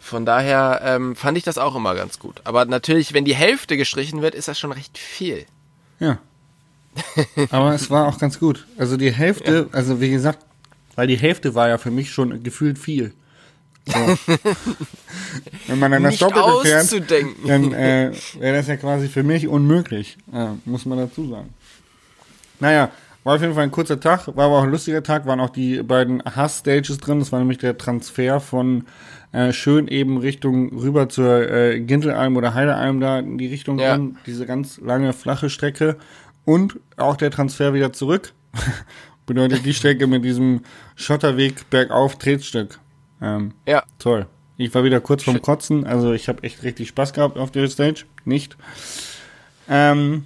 Von 0.00 0.26
daher 0.26 0.82
ähm, 0.84 1.16
fand 1.16 1.38
ich 1.38 1.44
das 1.44 1.58
auch 1.58 1.74
immer 1.74 1.94
ganz 1.94 2.18
gut. 2.18 2.40
Aber 2.44 2.64
natürlich, 2.64 3.12
wenn 3.12 3.24
die 3.24 3.34
Hälfte 3.34 3.76
gestrichen 3.76 4.22
wird, 4.22 4.34
ist 4.34 4.48
das 4.48 4.58
schon 4.58 4.72
recht 4.72 4.98
viel. 4.98 5.46
Ja. 5.98 6.18
Aber 7.50 7.74
es 7.74 7.90
war 7.90 8.06
auch 8.08 8.18
ganz 8.18 8.38
gut. 8.38 8.66
Also 8.78 8.96
die 8.96 9.12
Hälfte, 9.12 9.68
also 9.72 10.00
wie 10.00 10.10
gesagt, 10.10 10.38
weil 10.94 11.06
die 11.06 11.16
Hälfte 11.16 11.54
war 11.54 11.68
ja 11.68 11.78
für 11.78 11.90
mich 11.90 12.10
schon 12.10 12.42
gefühlt 12.42 12.78
viel. 12.78 13.12
So. 13.86 13.94
Wenn 15.68 15.78
man 15.78 15.92
dann 15.92 16.02
das 16.02 16.12
Nicht 16.12 16.22
Doppelte 16.22 16.60
fährt, 16.62 17.10
dann 17.46 17.72
äh, 17.72 18.12
wäre 18.38 18.56
das 18.56 18.66
ja 18.66 18.76
quasi 18.76 19.08
für 19.08 19.22
mich 19.22 19.46
unmöglich, 19.46 20.16
äh, 20.32 20.48
muss 20.64 20.86
man 20.86 20.98
dazu 20.98 21.28
sagen. 21.28 21.50
Naja, 22.58 22.90
war 23.22 23.36
auf 23.36 23.40
jeden 23.42 23.54
Fall 23.54 23.64
ein 23.64 23.70
kurzer 23.70 24.00
Tag, 24.00 24.28
war 24.36 24.46
aber 24.46 24.58
auch 24.58 24.62
ein 24.64 24.70
lustiger 24.70 25.02
Tag, 25.02 25.26
waren 25.26 25.40
auch 25.40 25.50
die 25.50 25.82
beiden 25.82 26.22
Hass-Stages 26.24 26.98
drin, 26.98 27.18
das 27.18 27.32
war 27.32 27.38
nämlich 27.38 27.58
der 27.58 27.76
Transfer 27.76 28.40
von 28.40 28.84
äh, 29.32 29.52
schön 29.52 29.88
eben 29.88 30.18
Richtung 30.18 30.76
rüber 30.78 31.08
zur 31.08 31.48
äh, 31.50 31.80
Gintelalm 31.80 32.36
oder 32.36 32.54
Heidealm 32.54 33.00
da 33.00 33.18
in 33.18 33.36
die 33.38 33.48
Richtung 33.48 33.78
Ja. 33.78 33.96
drin, 33.96 34.16
diese 34.26 34.46
ganz 34.46 34.78
lange 34.78 35.12
flache 35.12 35.50
Strecke 35.50 35.96
und 36.46 36.78
auch 36.96 37.16
der 37.16 37.30
Transfer 37.30 37.74
wieder 37.74 37.92
zurück. 37.92 38.32
Bedeutet 39.26 39.66
die 39.66 39.74
Strecke 39.74 40.06
mit 40.06 40.24
diesem 40.24 40.62
Schotterweg 40.94 41.68
bergauf 41.68 42.16
Tretstück. 42.16 42.78
Ähm, 43.20 43.52
Ja. 43.66 43.82
Toll. 43.98 44.26
Ich 44.56 44.74
war 44.74 44.84
wieder 44.84 45.00
kurz 45.00 45.24
vorm. 45.24 45.42
Kotzen, 45.42 45.84
also 45.86 46.12
ich 46.14 46.28
habe 46.28 46.42
echt 46.44 46.62
richtig 46.62 46.88
Spaß 46.88 47.12
gehabt 47.12 47.36
auf 47.36 47.50
der 47.50 47.68
Stage. 47.68 48.04
Nicht. 48.24 48.56
Ähm, 49.68 50.24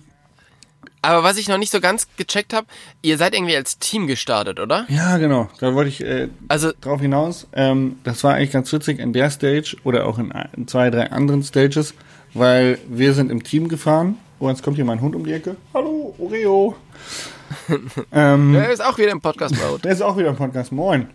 Aber 1.02 1.22
was 1.24 1.38
ich 1.38 1.48
noch 1.48 1.56
nicht 1.58 1.72
so 1.72 1.80
ganz 1.80 2.06
gecheckt 2.16 2.52
habe, 2.52 2.66
ihr 3.02 3.16
seid 3.16 3.34
irgendwie 3.34 3.56
als 3.56 3.78
Team 3.78 4.06
gestartet, 4.06 4.60
oder? 4.60 4.84
ja, 4.88 5.16
genau. 5.16 5.48
Da 5.58 5.74
wollte 5.74 5.88
ich 5.88 6.02
äh, 6.02 6.28
Also, 6.48 6.72
drauf 6.80 7.00
hinaus. 7.00 7.46
Ähm, 7.54 7.98
das 8.04 8.22
war 8.22 8.34
eigentlich 8.34 8.52
ganz 8.52 8.72
witzig 8.72 8.98
in 8.98 9.12
der 9.12 9.30
Stage 9.30 9.76
oder 9.82 10.06
auch 10.06 10.18
in 10.18 10.30
ein- 10.30 10.68
zwei, 10.68 10.90
drei 10.90 11.10
anderen 11.10 11.42
Stages, 11.42 11.94
weil 12.34 12.78
wir 12.88 13.14
sind 13.14 13.30
im 13.32 13.42
Team 13.42 13.68
gefahren. 13.68 14.16
Oh, 14.42 14.48
jetzt 14.48 14.62
kommt 14.62 14.76
hier 14.76 14.86
mein 14.86 15.02
Hund 15.02 15.14
um 15.14 15.22
die 15.22 15.34
Ecke. 15.34 15.56
Hallo, 15.74 16.14
Oreo. 16.18 16.74
ähm, 18.10 18.54
er 18.54 18.72
ist 18.72 18.82
auch 18.82 18.96
wieder 18.96 19.10
im 19.10 19.20
Podcast-Mode. 19.20 19.82
Der 19.82 19.92
ist 19.92 20.00
auch 20.00 20.16
wieder 20.16 20.30
im 20.30 20.36
Podcast. 20.36 20.72
Moin. 20.72 21.08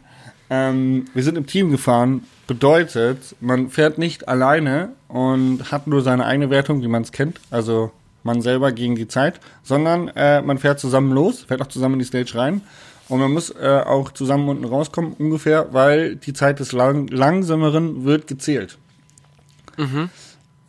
Ähm, 0.52 1.06
wir 1.12 1.24
sind 1.24 1.36
im 1.36 1.48
Team 1.48 1.72
gefahren. 1.72 2.24
Bedeutet, 2.46 3.36
man 3.42 3.70
fährt 3.70 3.98
nicht 3.98 4.28
alleine 4.28 4.90
und 5.08 5.72
hat 5.72 5.88
nur 5.88 6.04
seine 6.04 6.28
eigene 6.28 6.52
Wertung, 6.52 6.84
wie 6.84 6.88
man 6.88 7.02
es 7.02 7.12
kennt. 7.12 7.42
Also 7.50 7.92
man 8.22 8.44
selber 8.44 8.72
gegen 8.72 8.96
die 8.96 9.08
Zeit, 9.08 9.40
sondern 9.64 10.10
äh, 10.10 10.44
man 10.44 10.60
fährt 10.60 10.80
zusammen 10.80 11.12
los, 11.12 11.46
fährt 11.46 11.64
auch 11.64 11.68
zusammen 11.68 11.96
in 11.96 12.00
die 12.02 12.06
Stage 12.06 12.36
rein. 12.36 12.62
Und 13.10 13.22
man 13.22 13.34
muss 13.34 13.50
äh, 13.50 13.82
auch 13.88 14.12
zusammen 14.12 14.48
unten 14.50 14.66
rauskommen, 14.66 15.14
ungefähr, 15.18 15.74
weil 15.74 16.16
die 16.16 16.34
Zeit 16.34 16.60
des 16.60 16.74
lang 16.74 17.08
Langsameren 17.08 18.06
wird 18.06 18.28
gezählt. 18.28 18.78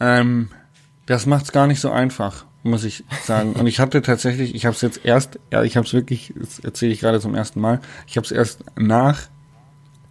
Ähm, 0.01 0.49
das 1.07 1.27
macht's 1.27 1.53
gar 1.53 1.67
nicht 1.67 1.81
so 1.81 1.91
einfach, 1.91 2.45
muss 2.63 2.85
ich 2.85 3.05
sagen. 3.25 3.55
Und 3.55 3.67
ich 3.67 3.81
hatte 3.81 4.03
tatsächlich, 4.03 4.55
ich 4.55 4.67
habe 4.67 4.75
es 4.75 4.83
jetzt 4.83 5.05
erst, 5.05 5.39
ja, 5.53 5.63
ich 5.63 5.77
habe 5.77 5.87
es 5.87 5.93
wirklich, 5.93 6.35
das 6.37 6.59
erzähle 6.59 6.93
ich 6.93 7.01
gerade 7.01 7.21
zum 7.21 7.35
ersten 7.35 7.61
Mal, 7.61 7.81
ich 8.07 8.17
habe 8.17 8.25
es 8.25 8.33
erst 8.33 8.61
nach 8.77 9.29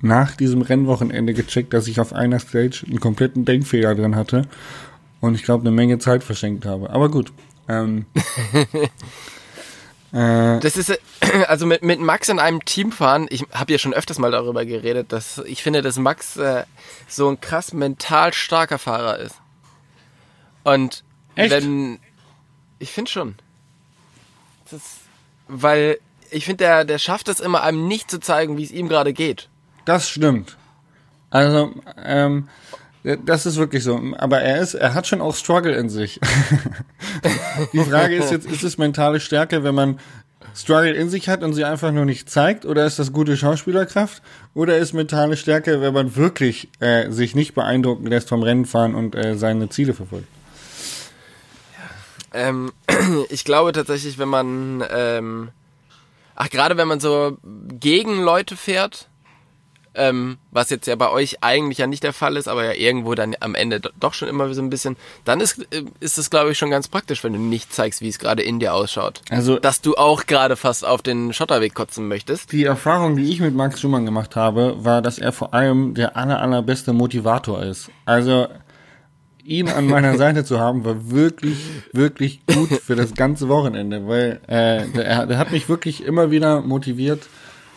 nach 0.01 0.35
diesem 0.35 0.61
Rennwochenende 0.61 1.33
gecheckt, 1.33 1.73
dass 1.73 1.87
ich 1.87 1.99
auf 1.99 2.13
einer 2.13 2.39
Stage 2.39 2.83
einen 2.87 2.99
kompletten 2.99 3.43
Denkfehler 3.43 3.95
drin 3.95 4.15
hatte 4.15 4.43
und 5.19 5.35
ich 5.35 5.43
glaube 5.43 5.61
eine 5.61 5.71
Menge 5.71 5.99
Zeit 5.99 6.23
verschenkt 6.23 6.65
habe. 6.65 6.89
Aber 6.91 7.09
gut. 7.09 7.33
Ähm, 7.67 8.05
äh, 10.13 10.59
Das 10.59 10.77
ist, 10.77 10.89
äh, 10.89 10.97
also 11.47 11.65
mit, 11.65 11.81
mit 11.81 11.99
Max 11.99 12.29
in 12.29 12.39
einem 12.39 12.63
Team 12.63 12.91
fahren, 12.91 13.27
ich 13.29 13.45
habe 13.51 13.71
ja 13.71 13.79
schon 13.79 13.93
öfters 13.93 14.19
mal 14.19 14.31
darüber 14.31 14.65
geredet, 14.65 15.11
dass 15.11 15.41
ich 15.45 15.63
finde, 15.63 15.81
dass 15.81 15.97
Max 15.97 16.37
äh, 16.37 16.63
so 17.07 17.27
ein 17.27 17.41
krass 17.41 17.73
mental 17.73 18.33
starker 18.33 18.77
Fahrer 18.77 19.19
ist. 19.19 19.35
Und 20.65 21.03
Echt? 21.35 21.51
wenn, 21.51 21.99
ich 22.79 22.91
finde 22.91 23.09
schon. 23.09 23.35
Das, 24.69 24.81
weil 25.47 25.99
ich 26.31 26.45
finde, 26.45 26.65
der, 26.65 26.85
der 26.85 26.97
schafft 26.97 27.29
es 27.29 27.39
immer, 27.39 27.63
einem 27.63 27.87
nicht 27.87 28.09
zu 28.11 28.19
zeigen, 28.19 28.57
wie 28.57 28.63
es 28.63 28.71
ihm 28.71 28.89
gerade 28.89 29.13
geht. 29.13 29.47
Das 29.85 30.09
stimmt. 30.09 30.57
Also, 31.29 31.71
ähm, 32.03 32.49
das 33.03 33.45
ist 33.45 33.57
wirklich 33.57 33.83
so. 33.83 34.01
Aber 34.17 34.41
er 34.41 34.59
ist, 34.59 34.73
er 34.73 34.95
hat 34.95 35.05
schon 35.05 35.21
auch 35.21 35.35
Struggle 35.35 35.75
in 35.75 35.89
sich. 35.89 36.19
Die 37.73 37.79
Frage 37.83 38.15
ist 38.15 38.31
jetzt, 38.31 38.47
ist 38.49 38.63
es 38.63 38.79
mentale 38.79 39.19
Stärke, 39.19 39.63
wenn 39.63 39.75
man 39.75 39.99
Struggle 40.55 40.93
in 40.93 41.09
sich 41.09 41.29
hat 41.29 41.43
und 41.43 41.53
sie 41.53 41.63
einfach 41.63 41.91
nur 41.91 42.05
nicht 42.05 42.27
zeigt, 42.29 42.65
oder 42.65 42.85
ist 42.85 42.97
das 42.97 43.13
gute 43.13 43.37
Schauspielerkraft? 43.37 44.23
Oder 44.55 44.77
ist 44.77 44.93
mentale 44.93 45.37
Stärke, 45.37 45.81
wenn 45.81 45.93
man 45.93 46.15
wirklich 46.15 46.69
äh, 46.79 47.11
sich 47.11 47.35
nicht 47.35 47.53
beeindrucken 47.53 48.07
lässt 48.07 48.29
vom 48.29 48.41
Rennenfahren 48.41 48.95
und 48.95 49.13
äh, 49.13 49.37
seine 49.37 49.69
Ziele 49.69 49.93
verfolgt? 49.93 50.27
Ähm, 52.35 52.71
ich 53.29 53.45
glaube 53.45 53.71
tatsächlich, 53.71 54.17
wenn 54.17 54.29
man, 54.29 54.83
ähm, 54.91 55.49
ach 56.35 56.49
gerade 56.49 56.77
wenn 56.77 56.87
man 56.87 56.99
so 56.99 57.37
gegen 57.79 58.21
Leute 58.21 58.55
fährt, 58.57 59.07
ähm, 59.97 60.37
was 60.51 60.69
jetzt 60.71 60.87
ja 60.87 60.95
bei 60.97 61.09
euch 61.09 61.37
eigentlich 61.41 61.77
ja 61.77 61.87
nicht 61.87 62.03
der 62.03 62.11
Fall 62.11 62.35
ist, 62.35 62.49
aber 62.49 62.65
ja 62.65 62.73
irgendwo 62.73 63.15
dann 63.15 63.33
am 63.39 63.55
Ende 63.55 63.79
do- 63.79 63.91
doch 63.97 64.13
schon 64.13 64.27
immer 64.27 64.53
so 64.53 64.61
ein 64.61 64.69
bisschen, 64.69 64.97
dann 65.23 65.39
ist 65.39 65.65
äh, 65.73 65.85
ist 66.01 66.17
es 66.17 66.29
glaube 66.29 66.51
ich 66.51 66.57
schon 66.57 66.69
ganz 66.69 66.89
praktisch, 66.89 67.23
wenn 67.23 67.31
du 67.31 67.39
nicht 67.39 67.71
zeigst, 67.73 68.01
wie 68.01 68.09
es 68.09 68.19
gerade 68.19 68.43
in 68.43 68.59
dir 68.59 68.73
ausschaut. 68.73 69.21
Also 69.29 69.57
Dass 69.57 69.79
du 69.79 69.95
auch 69.95 70.25
gerade 70.25 70.57
fast 70.57 70.83
auf 70.85 71.01
den 71.01 71.31
Schotterweg 71.31 71.73
kotzen 71.75 72.09
möchtest. 72.09 72.51
die 72.51 72.65
Erfahrung, 72.65 73.15
die 73.15 73.23
ich 73.31 73.39
mit 73.39 73.55
Max 73.55 73.79
Schumann 73.79 74.03
gemacht 74.05 74.35
habe, 74.35 74.75
war, 74.83 75.01
dass 75.01 75.17
er 75.17 75.31
vor 75.31 75.53
allem 75.53 75.93
der 75.93 76.17
aller, 76.17 76.41
allerbeste 76.41 76.91
Motivator 76.91 77.63
ist. 77.63 77.89
Also 78.03 78.47
ihn 79.45 79.69
an 79.69 79.87
meiner 79.87 80.17
Seite 80.17 80.43
zu 80.43 80.59
haben, 80.59 80.83
war 80.83 81.09
wirklich, 81.11 81.57
wirklich 81.93 82.45
gut 82.47 82.69
für 82.69 82.95
das 82.95 83.13
ganze 83.13 83.47
Wochenende, 83.47 84.07
weil 84.07 84.41
äh, 84.47 84.87
der, 84.87 85.25
der 85.25 85.37
hat 85.37 85.51
mich 85.51 85.69
wirklich 85.69 86.03
immer 86.03 86.31
wieder 86.31 86.61
motiviert, 86.61 87.27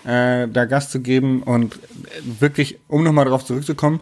äh, 0.04 0.48
da 0.48 0.64
Gas 0.64 0.90
zu 0.90 1.00
geben 1.00 1.42
und 1.42 1.78
wirklich, 2.22 2.78
um 2.88 3.04
nochmal 3.04 3.24
darauf 3.26 3.44
zurückzukommen, 3.44 4.00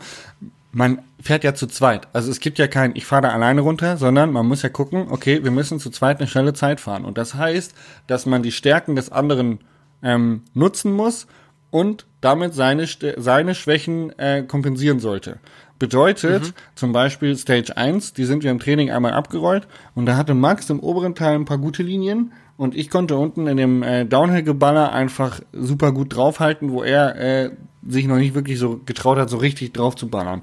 man 0.72 0.98
fährt 1.20 1.42
ja 1.42 1.54
zu 1.54 1.66
zweit. 1.66 2.06
Also 2.12 2.30
es 2.30 2.38
gibt 2.38 2.58
ja 2.58 2.68
kein, 2.68 2.94
ich 2.94 3.06
fahre 3.06 3.22
da 3.22 3.28
alleine 3.30 3.62
runter, 3.62 3.96
sondern 3.96 4.30
man 4.30 4.46
muss 4.46 4.60
ja 4.60 4.68
gucken, 4.68 5.06
okay, 5.08 5.42
wir 5.42 5.50
müssen 5.50 5.80
zu 5.80 5.88
zweit 5.88 6.18
eine 6.18 6.28
schnelle 6.28 6.52
Zeit 6.52 6.80
fahren. 6.80 7.06
Und 7.06 7.16
das 7.16 7.34
heißt, 7.34 7.74
dass 8.06 8.26
man 8.26 8.42
die 8.42 8.52
Stärken 8.52 8.94
des 8.94 9.10
anderen 9.10 9.60
ähm, 10.02 10.42
nutzen 10.52 10.92
muss 10.92 11.26
und 11.70 12.06
damit 12.20 12.54
seine, 12.54 12.86
seine 13.16 13.54
Schwächen 13.54 14.16
äh, 14.18 14.42
kompensieren 14.42 15.00
sollte. 15.00 15.38
Bedeutet 15.78 16.54
zum 16.74 16.92
Beispiel 16.92 17.36
Stage 17.36 17.76
1, 17.76 18.14
die 18.14 18.24
sind 18.24 18.42
wir 18.42 18.50
im 18.50 18.58
Training 18.58 18.90
einmal 18.90 19.12
abgerollt 19.12 19.66
und 19.94 20.06
da 20.06 20.16
hatte 20.16 20.34
Max 20.34 20.70
im 20.70 20.80
oberen 20.80 21.14
Teil 21.14 21.34
ein 21.34 21.44
paar 21.44 21.58
gute 21.58 21.82
Linien 21.82 22.32
und 22.56 22.74
ich 22.74 22.88
konnte 22.88 23.16
unten 23.16 23.46
in 23.46 23.56
dem 23.58 23.82
äh, 23.82 24.06
Downhill-Geballer 24.06 24.92
einfach 24.92 25.40
super 25.52 25.92
gut 25.92 26.16
draufhalten, 26.16 26.72
wo 26.72 26.82
er 26.82 27.16
äh, 27.16 27.50
sich 27.86 28.06
noch 28.06 28.16
nicht 28.16 28.34
wirklich 28.34 28.58
so 28.58 28.80
getraut 28.86 29.18
hat, 29.18 29.28
so 29.28 29.36
richtig 29.36 29.72
drauf 29.72 29.94
zu 29.94 30.08
ballern. 30.08 30.42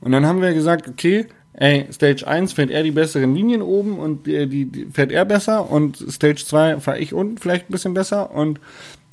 Und 0.00 0.12
dann 0.12 0.24
haben 0.24 0.40
wir 0.40 0.54
gesagt, 0.54 0.88
okay, 0.88 1.26
ey, 1.52 1.86
Stage 1.92 2.26
1 2.26 2.54
fährt 2.54 2.70
er 2.70 2.82
die 2.82 2.90
besseren 2.90 3.34
Linien 3.34 3.60
oben 3.60 3.98
und 3.98 4.26
äh, 4.26 4.46
die, 4.46 4.64
die 4.64 4.86
fährt 4.86 5.12
er 5.12 5.26
besser 5.26 5.70
und 5.70 5.98
Stage 5.98 6.44
2 6.46 6.80
fahre 6.80 6.98
ich 6.98 7.12
unten 7.12 7.36
vielleicht 7.36 7.68
ein 7.68 7.72
bisschen 7.72 7.94
besser 7.94 8.34
und 8.34 8.60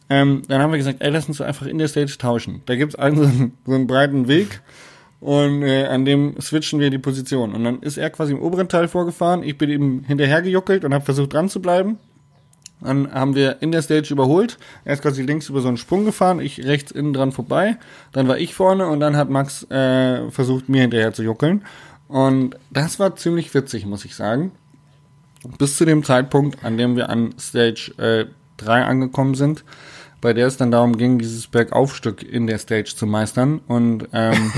ähm, 0.10 0.44
dann 0.48 0.62
haben 0.62 0.72
wir 0.72 0.78
gesagt, 0.78 1.02
ey, 1.02 1.12
lass 1.12 1.28
uns 1.28 1.42
einfach 1.42 1.66
in 1.66 1.78
der 1.78 1.90
Stage 1.90 2.16
tauschen. 2.18 2.62
Da 2.66 2.78
gibt's 2.78 2.96
einen 2.96 3.18
so 3.18 3.24
einen, 3.24 3.54
so 3.66 3.74
einen 3.74 3.88
breiten 3.88 4.30
Weg 4.30 4.62
und 5.20 5.64
äh, 5.64 5.86
an 5.86 6.06
dem 6.06 6.40
switchen 6.40 6.80
wir 6.80 6.90
die 6.90 7.00
Position. 7.00 7.54
Und 7.54 7.64
dann 7.64 7.82
ist 7.82 7.98
er 7.98 8.10
quasi 8.10 8.34
im 8.34 8.42
oberen 8.42 8.70
Teil 8.70 8.88
vorgefahren, 8.88 9.44
ich 9.44 9.58
bin 9.58 9.70
ihm 9.70 10.04
hinterhergejuckelt 10.06 10.86
und 10.86 10.94
habe 10.94 11.06
versucht 11.06 11.34
dran 11.34 11.50
zu 11.50 11.62
bleiben. 11.62 11.98
Dann 12.82 13.12
haben 13.12 13.34
wir 13.34 13.62
in 13.62 13.72
der 13.72 13.82
Stage 13.82 14.14
überholt. 14.14 14.60
Er 14.86 14.94
ist 14.94 15.02
quasi 15.02 15.24
links 15.24 15.50
über 15.50 15.62
so 15.62 15.68
einen 15.68 15.78
Sprung 15.78 16.06
gefahren, 16.06 16.40
ich 16.40 16.64
rechts 16.64 16.92
innen 16.92 17.14
dran 17.14 17.32
vorbei. 17.32 17.78
Dann 18.12 18.28
war 18.28 18.38
ich 18.38 18.54
vorne 18.54 18.88
und 18.88 19.00
dann 19.00 19.16
hat 19.16 19.30
Max 19.32 19.64
äh, 19.72 20.30
versucht, 20.30 20.70
mir 20.70 20.82
hinterher 20.82 21.12
zu 21.14 21.24
juckeln. 21.24 21.64
Und 22.08 22.56
das 22.70 23.00
war 23.00 23.16
ziemlich 23.16 23.54
witzig, 23.54 23.86
muss 23.86 24.06
ich 24.06 24.16
sagen. 24.16 24.52
bis 25.58 25.78
zu 25.78 25.86
dem 25.86 26.04
Zeitpunkt, 26.04 26.64
an 26.64 26.78
dem 26.78 26.96
wir 26.96 27.10
an 27.10 27.34
Stage 27.40 27.94
äh, 27.98 28.26
3 28.58 28.84
angekommen 28.84 29.36
sind, 29.36 29.64
bei 30.22 30.34
der 30.34 30.48
es 30.48 30.58
dann 30.58 30.72
darum 30.72 30.98
ging, 30.98 31.20
dieses 31.20 31.48
Bergaufstück 31.48 32.24
in 32.24 32.48
der 32.48 32.58
Stage 32.58 32.94
zu 32.96 33.06
meistern. 33.06 33.62
Und 33.68 34.10
ähm, 34.14 34.52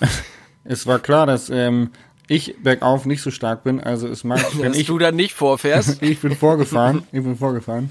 es 0.64 0.86
war 0.86 0.98
klar, 0.98 1.26
dass 1.26 1.50
ähm, 1.50 1.90
ich 2.28 2.56
bergauf 2.62 3.06
nicht 3.06 3.22
so 3.22 3.30
stark 3.30 3.64
bin. 3.64 3.80
Also 3.80 4.06
es 4.06 4.22
mag, 4.22 4.44
wenn 4.60 4.74
ich 4.74 4.86
du 4.86 4.98
dann 4.98 5.16
nicht 5.16 5.34
vorfährst. 5.34 6.02
ich 6.02 6.20
bin 6.20 6.36
vorgefahren, 6.36 7.02
ich 7.10 7.22
bin 7.22 7.36
vorgefahren. 7.36 7.90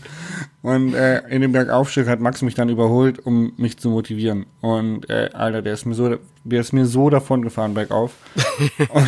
Und 0.62 0.94
äh, 0.94 1.28
in 1.30 1.42
dem 1.42 1.52
Bergaufstück 1.52 2.08
hat 2.08 2.20
Max 2.20 2.42
mich 2.42 2.54
dann 2.54 2.70
überholt, 2.70 3.26
um 3.26 3.54
mich 3.58 3.78
zu 3.78 3.90
motivieren. 3.90 4.46
Und 4.62 5.10
äh, 5.10 5.30
Alter, 5.34 5.62
der 5.62 5.74
ist 5.74 5.86
mir 5.86 5.96
so, 5.96 6.18
der 6.44 6.62
ist 6.62 6.74
mir 6.74 6.86
so 6.86 7.10
davon 7.10 7.42
gefahren 7.42 7.74
bergauf. 7.74 8.14
Und 8.90 9.08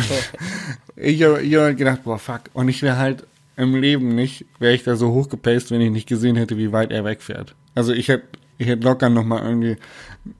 ich 0.96 1.22
habe 1.22 1.40
hab 1.42 1.76
gedacht, 1.76 2.04
boah, 2.04 2.18
fuck. 2.18 2.42
Und 2.52 2.68
ich 2.68 2.82
wäre 2.82 2.98
halt 2.98 3.24
im 3.56 3.74
Leben 3.74 4.14
nicht, 4.14 4.46
wäre 4.58 4.74
ich 4.74 4.84
da 4.84 4.96
so 4.96 5.12
hochgepaced, 5.12 5.70
wenn 5.70 5.80
ich 5.80 5.90
nicht 5.90 6.08
gesehen 6.08 6.36
hätte, 6.36 6.56
wie 6.56 6.72
weit 6.72 6.90
er 6.92 7.04
wegfährt. 7.04 7.54
Also 7.74 7.92
ich 7.92 8.08
hätte 8.08 8.24
ich 8.58 8.66
hätte 8.66 8.84
locker 8.84 9.08
noch 9.08 9.24
mal 9.24 9.42
irgendwie 9.42 9.76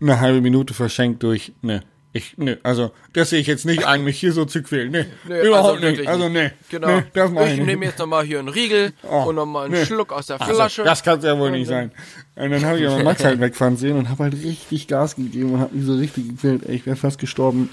eine 0.00 0.20
halbe 0.20 0.40
Minute 0.42 0.74
verschenkt 0.74 1.22
durch, 1.22 1.52
ne. 1.62 1.82
Ich, 2.12 2.36
ne, 2.36 2.58
also, 2.64 2.90
das 3.12 3.30
sehe 3.30 3.38
ich 3.38 3.46
jetzt 3.46 3.64
nicht 3.64 3.86
ein, 3.86 4.02
mich 4.02 4.18
hier 4.18 4.32
so 4.32 4.44
zu 4.44 4.62
quälen. 4.64 4.90
Ne, 4.90 5.06
Nee, 5.28 5.46
überhaupt 5.46 5.76
also 5.82 5.86
nicht. 5.96 6.08
Also, 6.08 6.28
ne. 6.28 6.52
Genau. 6.68 6.88
Ne, 6.88 7.06
das 7.14 7.30
ich 7.30 7.58
ich 7.60 7.64
nehme 7.64 7.84
jetzt 7.84 8.00
nochmal 8.00 8.24
hier 8.24 8.40
einen 8.40 8.48
Riegel 8.48 8.92
Oh, 9.08 9.28
und 9.28 9.36
nochmal 9.36 9.66
einen 9.66 9.74
nee. 9.74 9.86
Schluck 9.86 10.12
aus 10.12 10.26
der 10.26 10.40
Also, 10.40 10.54
Flasche. 10.54 10.82
das 10.82 11.04
kann 11.04 11.20
es 11.20 11.24
ja 11.24 11.38
wohl 11.38 11.52
nicht 11.52 11.68
sein. 11.68 11.92
Und 12.34 12.50
dann 12.50 12.64
habe 12.64 12.80
ich 12.80 12.86
aber 12.88 13.02
Max 13.04 13.24
halt 13.24 13.38
wegfahren 13.38 13.76
sehen 13.76 13.96
und 13.96 14.08
habe 14.08 14.24
halt 14.24 14.34
richtig 14.34 14.88
Gas 14.88 15.14
gegeben 15.14 15.52
und 15.54 15.60
habe 15.60 15.74
mich 15.74 15.86
so 15.86 15.94
richtig 15.94 16.28
gequält. 16.30 16.66
Ey, 16.66 16.74
ich 16.74 16.84
wäre 16.86 16.96
fast 16.96 17.20
gestorben. 17.20 17.70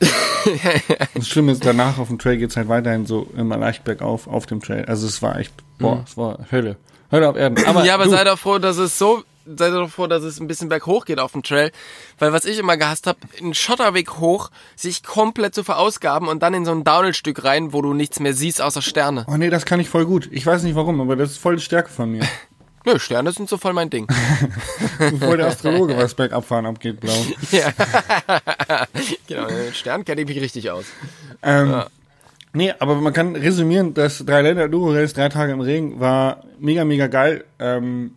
das 1.14 1.28
Schlimme 1.28 1.52
ist, 1.52 1.64
danach 1.64 1.98
auf 1.98 2.08
dem 2.08 2.18
Trail 2.18 2.36
geht's 2.36 2.56
halt 2.56 2.68
weiterhin 2.68 3.06
so 3.06 3.26
immer 3.36 3.56
leicht 3.56 3.84
bergauf 3.84 4.26
auf 4.26 4.46
dem 4.46 4.60
Trail. 4.60 4.84
Also 4.86 5.06
es 5.06 5.22
war 5.22 5.38
echt, 5.38 5.52
boah, 5.78 6.04
es 6.06 6.16
war 6.16 6.38
Hölle. 6.50 6.76
Hölle 7.12 7.28
auf 7.28 7.36
Erden. 7.36 7.64
Aber, 7.66 7.80
Mhm. 7.80 7.86
ja, 7.86 7.94
aber 7.94 8.04
du, 8.04 8.10
sei 8.10 8.24
doch 8.24 8.38
froh, 8.38 8.58
dass 8.58 8.76
es 8.76 8.98
so, 8.98 9.22
sei 9.46 9.70
doch 9.70 9.88
froh, 9.90 10.06
dass 10.06 10.22
es 10.22 10.40
ein 10.40 10.46
bisschen 10.48 10.68
berghoch 10.68 11.04
geht 11.04 11.20
auf 11.20 11.32
dem 11.32 11.42
Trail. 11.42 11.70
Weil 12.18 12.32
was 12.32 12.44
ich 12.44 12.58
immer 12.58 12.76
gehasst 12.76 13.06
habe, 13.06 13.18
einen 13.40 13.54
Schotterweg 13.54 14.18
hoch, 14.18 14.50
sich 14.76 15.02
komplett 15.02 15.54
zu 15.54 15.64
verausgaben 15.64 16.28
und 16.28 16.42
dann 16.42 16.54
in 16.54 16.64
so 16.64 16.72
ein 16.72 16.82
Downhill-Stück 16.84 17.44
rein, 17.44 17.72
wo 17.72 17.82
du 17.82 17.94
nichts 17.94 18.20
mehr 18.20 18.34
siehst 18.34 18.60
außer 18.60 18.82
Sterne. 18.82 19.24
Oh 19.28 19.36
nee, 19.36 19.50
das 19.50 19.64
kann 19.64 19.80
ich 19.80 19.88
voll 19.88 20.06
gut. 20.06 20.28
Ich 20.32 20.44
weiß 20.46 20.62
nicht 20.64 20.74
warum, 20.74 21.00
aber 21.00 21.16
das 21.16 21.32
ist 21.32 21.38
voll 21.38 21.56
die 21.56 21.62
Stärke 21.62 21.90
von 21.90 22.10
mir. 22.10 22.22
Nö, 22.86 22.98
Sterne 22.98 23.32
sind 23.32 23.48
so 23.48 23.56
voll 23.56 23.72
mein 23.72 23.88
Ding. 23.88 24.06
Voll 25.18 25.38
der 25.38 25.46
Astrologe, 25.46 25.96
was 25.96 26.14
bergabfahren 26.16 26.66
abgeht, 26.66 27.00
blau. 27.00 27.14
ja. 27.50 27.72
genau, 29.26 29.46
mit 29.46 29.74
Sternen 29.74 30.04
kenne 30.04 30.20
ich 30.20 30.28
mich 30.28 30.40
richtig 30.40 30.70
aus. 30.70 30.84
Ähm, 31.42 31.82
Nee, 32.56 32.72
aber 32.78 32.94
man 32.94 33.12
kann 33.12 33.34
resümieren, 33.34 33.94
das 33.94 34.24
Dreiländer 34.24 34.68
Duro 34.68 34.92
Race, 34.92 35.12
drei 35.12 35.28
Tage 35.28 35.52
im 35.52 35.60
Regen, 35.60 35.98
war 35.98 36.44
mega, 36.60 36.84
mega 36.84 37.08
geil. 37.08 37.44
Ähm, 37.58 38.12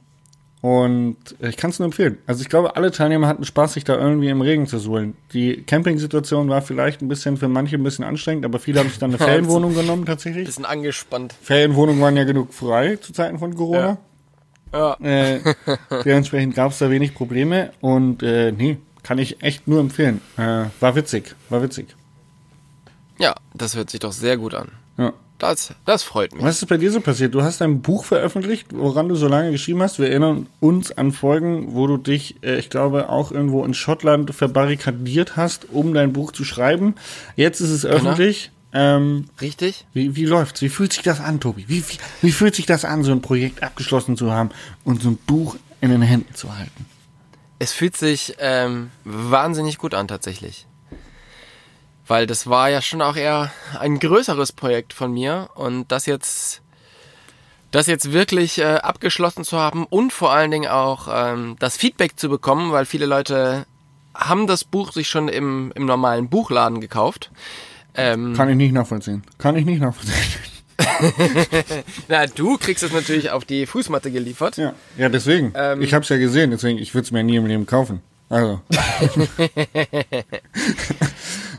und 0.61 1.17
ich 1.39 1.57
kann 1.57 1.71
es 1.71 1.79
nur 1.79 1.87
empfehlen. 1.87 2.19
Also 2.27 2.41
ich 2.41 2.49
glaube, 2.49 2.75
alle 2.75 2.91
Teilnehmer 2.91 3.27
hatten 3.27 3.45
Spaß, 3.45 3.73
sich 3.73 3.83
da 3.83 3.95
irgendwie 3.97 4.29
im 4.29 4.41
Regen 4.41 4.67
zu 4.67 4.77
suhlen. 4.77 5.15
Die 5.33 5.63
Camping-Situation 5.63 6.49
war 6.49 6.61
vielleicht 6.61 7.01
ein 7.01 7.07
bisschen 7.07 7.37
für 7.37 7.47
manche 7.47 7.77
ein 7.77 7.83
bisschen 7.83 8.05
anstrengend, 8.05 8.45
aber 8.45 8.59
viele 8.59 8.79
haben 8.79 8.89
sich 8.89 8.99
dann 8.99 9.11
eine 9.11 9.17
Ferienwohnung 9.17 9.73
genommen 9.73 10.05
tatsächlich. 10.05 10.45
Bisschen 10.45 10.65
angespannt. 10.65 11.33
Ferienwohnungen 11.41 11.99
waren 12.01 12.15
ja 12.15 12.23
genug 12.23 12.53
frei 12.53 12.97
zu 12.97 13.13
Zeiten 13.13 13.39
von 13.39 13.55
Corona. 13.55 13.79
Ja. 13.79 13.97
Äh, 14.71 15.39
dementsprechend 16.05 16.55
gab 16.55 16.71
es 16.71 16.79
da 16.79 16.89
wenig 16.89 17.13
Probleme 17.13 17.71
und 17.81 18.23
äh, 18.23 18.51
nee, 18.51 18.77
kann 19.03 19.17
ich 19.17 19.41
echt 19.41 19.67
nur 19.67 19.79
empfehlen. 19.79 20.21
Äh, 20.37 20.65
war 20.79 20.95
witzig, 20.95 21.35
war 21.49 21.61
witzig. 21.61 21.87
Ja, 23.17 23.35
das 23.53 23.75
hört 23.75 23.89
sich 23.89 23.99
doch 23.99 24.11
sehr 24.11 24.37
gut 24.37 24.53
an. 24.53 24.71
Ja. 24.97 25.13
Das, 25.39 25.71
das 25.85 26.01
freut 26.01 26.33
mich. 26.33 26.43
Was 26.43 26.63
ist 26.63 26.67
bei 26.67 26.77
dir 26.77 26.91
so 26.91 26.99
passiert? 26.99 27.35
Du 27.35 27.43
hast 27.43 27.61
ein 27.61 27.81
Buch 27.81 28.05
veröffentlicht, 28.05 28.69
woran 28.71 29.07
du 29.07 29.15
so 29.15 29.27
lange 29.27 29.51
geschrieben 29.51 29.83
hast. 29.83 29.99
Wir 29.99 30.09
erinnern 30.09 30.47
uns 30.59 30.91
an 30.91 31.11
Folgen, 31.11 31.75
wo 31.75 31.85
du 31.85 31.97
dich, 31.97 32.37
äh, 32.41 32.57
ich 32.57 32.71
glaube, 32.71 33.09
auch 33.09 33.31
irgendwo 33.31 33.63
in 33.63 33.75
Schottland 33.75 34.33
verbarrikadiert 34.33 35.37
hast, 35.37 35.67
um 35.71 35.93
dein 35.93 36.11
Buch 36.11 36.31
zu 36.31 36.43
schreiben. 36.43 36.95
Jetzt 37.35 37.61
ist 37.61 37.69
es 37.69 37.85
öffentlich. 37.85 38.51
Ähm, 38.77 39.25
Richtig? 39.41 39.85
wie, 39.93 40.15
wie 40.15 40.25
läuft's? 40.25 40.61
Wie 40.61 40.69
fühlt 40.69 40.93
sich 40.93 41.01
das 41.01 41.19
an, 41.19 41.39
Tobi? 41.39 41.65
Wie, 41.67 41.83
wie, 41.89 41.97
wie 42.21 42.31
fühlt 42.31 42.53
sich 42.53 42.67
das 42.67 42.85
an, 42.85 43.03
so 43.03 43.11
ein 43.11 43.23
Projekt 43.23 43.63
abgeschlossen 43.63 44.15
zu 44.15 44.31
haben 44.31 44.51
und 44.83 45.01
so 45.01 45.09
ein 45.09 45.17
Buch 45.17 45.55
in 45.81 45.89
den 45.89 46.03
Händen 46.03 46.35
zu 46.35 46.55
halten? 46.55 46.85
Es 47.57 47.73
fühlt 47.73 47.97
sich 47.97 48.35
ähm, 48.37 48.91
wahnsinnig 49.03 49.79
gut 49.79 49.95
an 49.95 50.07
tatsächlich. 50.07 50.67
Weil 52.05 52.27
das 52.27 52.45
war 52.45 52.69
ja 52.69 52.83
schon 52.83 53.01
auch 53.01 53.15
eher 53.15 53.51
ein 53.79 53.97
größeres 53.97 54.51
Projekt 54.51 54.93
von 54.93 55.11
mir 55.11 55.49
und 55.55 55.91
das 55.91 56.05
jetzt 56.05 56.61
das 57.71 57.87
jetzt 57.87 58.13
wirklich 58.13 58.59
äh, 58.59 58.75
abgeschlossen 58.75 59.43
zu 59.43 59.57
haben 59.57 59.85
und 59.85 60.13
vor 60.13 60.31
allen 60.31 60.51
Dingen 60.51 60.69
auch 60.69 61.07
ähm, 61.11 61.55
das 61.59 61.77
Feedback 61.77 62.17
zu 62.17 62.29
bekommen, 62.29 62.71
weil 62.71 62.85
viele 62.85 63.07
Leute 63.07 63.65
haben 64.13 64.45
das 64.45 64.63
Buch 64.63 64.93
sich 64.93 65.09
schon 65.09 65.29
im, 65.29 65.73
im 65.75 65.85
normalen 65.85 66.29
Buchladen 66.29 66.79
gekauft. 66.79 67.31
Ähm, 67.97 68.33
Kann 68.35 68.49
ich 68.49 68.55
nicht 68.55 68.73
nachvollziehen. 68.73 69.23
Kann 69.37 69.55
ich 69.55 69.65
nicht 69.65 69.81
nachvollziehen. 69.81 70.15
na, 72.07 72.27
du 72.27 72.57
kriegst 72.57 72.83
es 72.83 72.93
natürlich 72.93 73.31
auf 73.31 73.45
die 73.45 73.65
Fußmatte 73.65 74.11
geliefert. 74.11 74.57
Ja, 74.57 74.73
ja 74.97 75.09
deswegen. 75.09 75.51
Ähm, 75.55 75.81
ich 75.81 75.93
habe 75.93 76.03
es 76.03 76.09
ja 76.09 76.17
gesehen, 76.17 76.51
deswegen, 76.51 76.77
ich 76.77 76.93
würde 76.93 77.05
es 77.05 77.11
mir 77.11 77.23
nie 77.23 77.37
im 77.37 77.47
Leben 77.47 77.65
kaufen. 77.65 78.01
Also. 78.29 78.61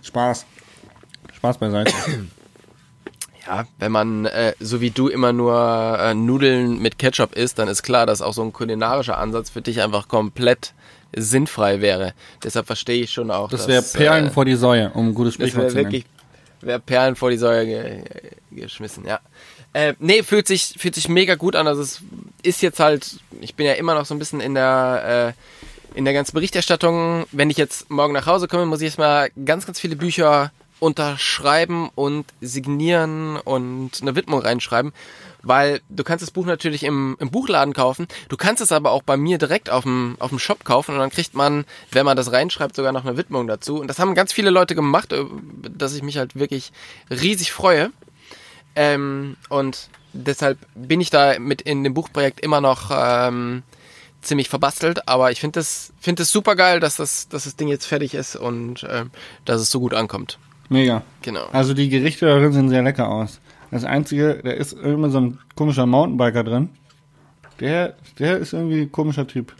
Spaß. 0.02 0.46
Spaß 1.36 1.58
beiseite. 1.58 1.92
Ja, 3.46 3.66
wenn 3.78 3.92
man 3.92 4.26
äh, 4.26 4.52
so 4.60 4.80
wie 4.80 4.90
du 4.90 5.08
immer 5.08 5.32
nur 5.32 5.98
äh, 5.98 6.14
Nudeln 6.14 6.80
mit 6.80 6.98
Ketchup 6.98 7.34
isst, 7.34 7.58
dann 7.58 7.68
ist 7.68 7.82
klar, 7.82 8.04
dass 8.04 8.20
auch 8.20 8.34
so 8.34 8.42
ein 8.42 8.52
kulinarischer 8.52 9.18
Ansatz 9.18 9.48
für 9.50 9.62
dich 9.62 9.80
einfach 9.80 10.08
komplett 10.08 10.74
sinnfrei 11.16 11.80
wäre. 11.80 12.12
Deshalb 12.44 12.66
verstehe 12.66 13.02
ich 13.02 13.10
schon 13.10 13.30
auch, 13.30 13.48
Das 13.48 13.66
wäre 13.66 13.82
Perlen 13.82 14.26
äh, 14.26 14.30
vor 14.30 14.44
die 14.44 14.56
Säue, 14.56 14.90
um 14.90 15.08
ein 15.08 15.14
gutes 15.14 15.38
das 15.38 15.48
Sprichwort 15.48 15.62
wäre 15.62 15.70
zu 15.70 15.76
nennen. 15.76 15.92
wirklich 15.92 16.06
wäre 16.60 16.80
Perlen 16.80 17.16
vor 17.16 17.30
die 17.30 17.38
Säue 17.38 17.66
ge 17.66 18.02
geschmissen, 18.50 19.06
ja. 19.06 19.20
Äh, 19.72 19.94
nee, 19.98 20.22
fühlt 20.22 20.48
sich 20.48 20.74
fühlt 20.78 20.94
sich 20.94 21.08
mega 21.08 21.34
gut 21.34 21.54
an. 21.54 21.66
Also 21.66 21.82
es 21.82 22.00
ist 22.42 22.62
jetzt 22.62 22.80
halt, 22.80 23.20
ich 23.40 23.54
bin 23.54 23.66
ja 23.66 23.74
immer 23.74 23.94
noch 23.94 24.06
so 24.06 24.14
ein 24.14 24.18
bisschen 24.18 24.40
in 24.40 24.54
der 24.54 25.34
äh, 25.36 25.96
in 25.98 26.04
der 26.04 26.14
ganzen 26.14 26.34
Berichterstattung. 26.34 27.26
Wenn 27.32 27.50
ich 27.50 27.56
jetzt 27.56 27.90
morgen 27.90 28.14
nach 28.14 28.26
Hause 28.26 28.48
komme, 28.48 28.66
muss 28.66 28.80
ich 28.80 28.86
erstmal 28.86 29.30
ganz, 29.44 29.66
ganz 29.66 29.78
viele 29.78 29.96
Bücher 29.96 30.52
unterschreiben 30.80 31.90
und 31.94 32.26
signieren 32.40 33.36
und 33.36 34.00
eine 34.00 34.14
Widmung 34.14 34.40
reinschreiben, 34.40 34.92
weil 35.42 35.80
du 35.88 36.04
kannst 36.04 36.22
das 36.22 36.30
Buch 36.30 36.46
natürlich 36.46 36.82
im, 36.84 37.16
im 37.20 37.30
Buchladen 37.30 37.74
kaufen, 37.74 38.08
du 38.28 38.36
kannst 38.36 38.62
es 38.62 38.72
aber 38.72 38.90
auch 38.90 39.02
bei 39.02 39.16
mir 39.16 39.38
direkt 39.38 39.70
auf 39.70 39.84
dem, 39.84 40.16
auf 40.18 40.30
dem 40.30 40.38
Shop 40.38 40.64
kaufen 40.64 40.92
und 40.92 40.98
dann 40.98 41.10
kriegt 41.10 41.34
man, 41.34 41.64
wenn 41.92 42.04
man 42.04 42.16
das 42.16 42.32
reinschreibt, 42.32 42.74
sogar 42.74 42.92
noch 42.92 43.04
eine 43.04 43.16
Widmung 43.16 43.46
dazu. 43.46 43.80
Und 43.80 43.88
das 43.88 43.98
haben 43.98 44.14
ganz 44.14 44.32
viele 44.32 44.50
Leute 44.50 44.74
gemacht, 44.74 45.12
äh, 45.12 45.24
dass 45.70 45.94
ich 45.94 46.02
mich 46.02 46.18
halt 46.18 46.36
wirklich 46.36 46.72
riesig 47.10 47.52
freue. 47.52 47.90
Ähm, 48.74 49.36
und 49.48 49.88
deshalb 50.12 50.58
bin 50.74 51.00
ich 51.00 51.10
da 51.10 51.38
mit 51.38 51.62
in 51.62 51.84
dem 51.84 51.94
Buchprojekt 51.94 52.40
immer 52.40 52.60
noch 52.60 52.90
ähm, 52.92 53.62
ziemlich 54.20 54.48
verbastelt, 54.48 55.08
aber 55.08 55.30
ich 55.30 55.40
finde 55.40 55.60
das, 55.60 55.92
finde 56.00 56.22
es 56.22 56.32
super 56.32 56.56
geil, 56.56 56.80
dass 56.80 56.96
das, 56.96 57.28
dass 57.28 57.44
das 57.44 57.56
Ding 57.56 57.68
jetzt 57.68 57.86
fertig 57.86 58.14
ist 58.14 58.36
und 58.36 58.86
ähm, 58.88 59.10
dass 59.44 59.60
es 59.60 59.70
so 59.70 59.80
gut 59.80 59.94
ankommt. 59.94 60.38
Mega. 60.68 61.02
Genau. 61.22 61.46
Also 61.52 61.72
die 61.72 61.88
Gerichte 61.88 62.26
darin 62.26 62.52
sehen 62.52 62.68
sehr 62.68 62.82
lecker 62.82 63.08
aus. 63.08 63.40
Das 63.70 63.84
Einzige, 63.84 64.40
da 64.42 64.50
ist 64.50 64.72
immer 64.72 65.10
so 65.10 65.20
ein 65.20 65.38
komischer 65.54 65.86
Mountainbiker 65.86 66.44
drin. 66.44 66.70
Der, 67.60 67.96
der 68.18 68.38
ist 68.38 68.52
irgendwie 68.52 68.82
ein 68.82 68.92
komischer 68.92 69.26
Typ. 69.26 69.52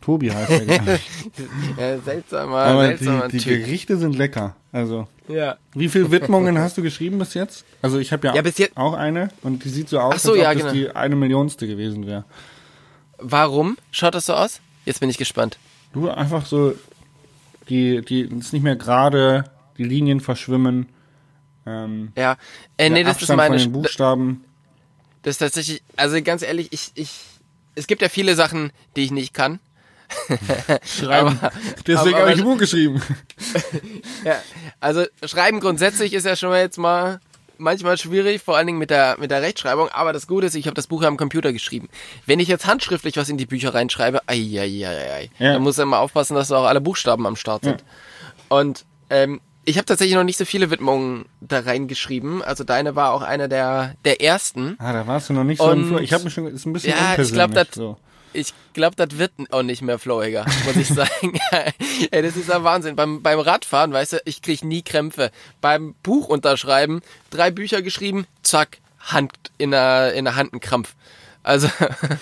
Tobi 0.00 0.30
heißt 0.30 0.50
der. 0.68 0.82
Ja, 1.78 1.98
seltsamer, 1.98 2.56
Aber 2.58 2.86
seltsamer 2.88 3.28
die, 3.28 3.38
die 3.38 3.44
Typ. 3.44 3.64
Gerichte 3.64 3.96
sind 3.96 4.16
lecker. 4.16 4.54
Also, 4.70 5.08
Ja. 5.28 5.56
wie 5.72 5.88
viele 5.88 6.10
Widmungen 6.10 6.58
hast 6.58 6.76
du 6.76 6.82
geschrieben 6.82 7.18
bis 7.18 7.32
jetzt? 7.34 7.64
Also 7.80 7.98
ich 7.98 8.12
habe 8.12 8.26
ja, 8.26 8.34
Ja, 8.34 8.42
bis 8.42 8.58
jetzt- 8.58 8.76
auch 8.76 8.92
eine 8.92 9.28
und 9.42 9.64
die 9.64 9.68
sieht 9.70 9.88
so 9.88 9.98
aus, 10.00 10.14
Ach 10.16 10.18
so, 10.18 10.32
als 10.32 10.38
ob 10.40 10.44
ja, 10.44 10.52
das 10.52 10.62
genau. 10.62 10.72
die 10.74 10.90
eine 10.90 11.16
Millionste 11.16 11.66
gewesen 11.66 12.06
wäre. 12.06 12.24
Warum 13.18 13.78
schaut 13.92 14.14
das 14.14 14.26
so 14.26 14.34
aus? 14.34 14.60
Jetzt 14.84 15.00
bin 15.00 15.08
ich 15.08 15.16
gespannt. 15.16 15.58
Du 15.94 16.10
einfach 16.10 16.44
so, 16.44 16.74
die, 17.70 18.02
die 18.02 18.22
ist 18.22 18.52
nicht 18.52 18.62
mehr 18.62 18.76
gerade, 18.76 19.44
die 19.78 19.84
Linien 19.84 20.20
verschwimmen. 20.20 20.86
Ähm, 21.66 22.12
Ja. 22.16 22.36
Äh, 22.76 22.90
nee, 22.90 23.02
das 23.04 23.16
ist 23.16 23.22
Abstand 23.30 23.36
meine. 23.38 23.58
von 23.58 23.72
den 23.72 23.72
Buchstaben. 23.72 24.44
Das 25.22 25.32
ist 25.34 25.38
tatsächlich, 25.38 25.82
also 25.96 26.20
ganz 26.22 26.42
ehrlich, 26.42 26.68
ich, 26.72 26.90
ich, 26.94 27.10
es 27.74 27.86
gibt 27.86 28.02
ja 28.02 28.08
viele 28.08 28.34
Sachen, 28.34 28.72
die 28.96 29.04
ich 29.04 29.10
nicht 29.10 29.32
kann. 29.34 29.58
Schreiben. 30.84 31.38
Aber- 31.40 31.52
Deswegen 31.86 32.16
habe 32.18 32.32
ich 32.32 32.38
ein 32.38 32.44
Buch 32.44 32.58
geschrieben. 32.58 33.02
Ja, 34.24 34.36
also 34.80 35.04
schreiben 35.24 35.60
grundsätzlich 35.60 36.12
ist 36.14 36.24
ja 36.24 36.34
schon 36.36 36.48
mal 36.48 36.60
jetzt 36.60 36.78
mal 36.78 37.20
manchmal 37.58 37.98
schwierig, 37.98 38.42
vor 38.42 38.56
allen 38.56 38.66
Dingen 38.66 38.78
mit 38.78 38.88
der 38.90 39.16
mit 39.18 39.30
der 39.30 39.42
Rechtschreibung. 39.42 39.88
Aber 39.90 40.12
das 40.14 40.26
Gute 40.26 40.46
ist, 40.46 40.54
ich 40.54 40.66
habe 40.66 40.74
das 40.74 40.86
Buch 40.86 41.02
ja 41.02 41.08
am 41.08 41.16
Computer 41.18 41.52
geschrieben. 41.52 41.88
Wenn 42.26 42.40
ich 42.40 42.48
jetzt 42.48 42.66
handschriftlich 42.66 43.16
was 43.16 43.28
in 43.28 43.36
die 43.36 43.44
Bücher 43.46 43.74
reinschreibe, 43.74 44.20
ai, 44.26 44.58
ai, 44.60 44.86
ai, 44.86 45.12
ai, 45.12 45.30
Ja. 45.38 45.52
dann 45.54 45.62
muss 45.62 45.76
du 45.76 45.82
immer 45.82 45.98
aufpassen, 45.98 46.34
dass 46.34 46.48
da 46.48 46.56
auch 46.58 46.64
alle 46.64 46.80
Buchstaben 46.80 47.26
am 47.26 47.36
Start 47.36 47.64
sind. 47.64 47.84
Und 48.48 48.84
ähm, 49.10 49.40
ich 49.64 49.76
habe 49.76 49.86
tatsächlich 49.86 50.14
noch 50.16 50.24
nicht 50.24 50.36
so 50.38 50.44
viele 50.44 50.70
Widmungen 50.70 51.24
da 51.40 51.60
reingeschrieben. 51.60 52.42
Also 52.42 52.64
deine 52.64 52.94
war 52.96 53.12
auch 53.12 53.22
eine 53.22 53.48
der, 53.48 53.94
der 54.04 54.20
ersten. 54.20 54.76
Ah, 54.78 54.92
da 54.92 55.06
warst 55.06 55.28
du 55.28 55.32
noch 55.32 55.44
nicht 55.44 55.58
so 55.58 55.64
Und- 55.70 55.82
im 55.82 55.88
Flo- 55.88 55.98
Ich 55.98 56.12
habe 56.12 56.24
mich 56.24 56.34
schon, 56.34 56.46
ist 56.46 56.66
ein 56.66 56.72
bisschen 56.72 56.90
Ja, 56.96 57.16
ich 57.18 57.32
glaub, 57.32 57.52
das- 57.52 57.68
so. 57.72 57.96
Ich 58.36 58.52
glaube, 58.72 58.96
das 58.96 59.16
wird 59.16 59.30
auch 59.52 59.62
nicht 59.62 59.80
mehr 59.82 59.96
flowiger, 60.00 60.44
muss 60.66 60.74
ich 60.74 60.88
sagen. 60.94 61.38
Ey, 62.10 62.20
das 62.22 62.36
ist 62.36 62.48
ja 62.48 62.64
Wahnsinn. 62.64 62.96
Beim, 62.96 63.22
beim 63.22 63.38
Radfahren, 63.38 63.92
weißt 63.92 64.14
du, 64.14 64.16
ich 64.24 64.42
krieg 64.42 64.64
nie 64.64 64.82
Krämpfe. 64.82 65.30
Beim 65.60 65.94
Buch 66.02 66.26
unterschreiben, 66.28 67.00
drei 67.30 67.52
Bücher 67.52 67.80
geschrieben, 67.80 68.26
zack, 68.42 68.78
Hand 68.98 69.32
in 69.56 69.70
der, 69.70 70.14
in 70.14 70.24
der 70.24 70.34
Hand 70.34 70.52
ein 70.52 70.58
Krampf. 70.60 70.94
Also, 71.44 71.68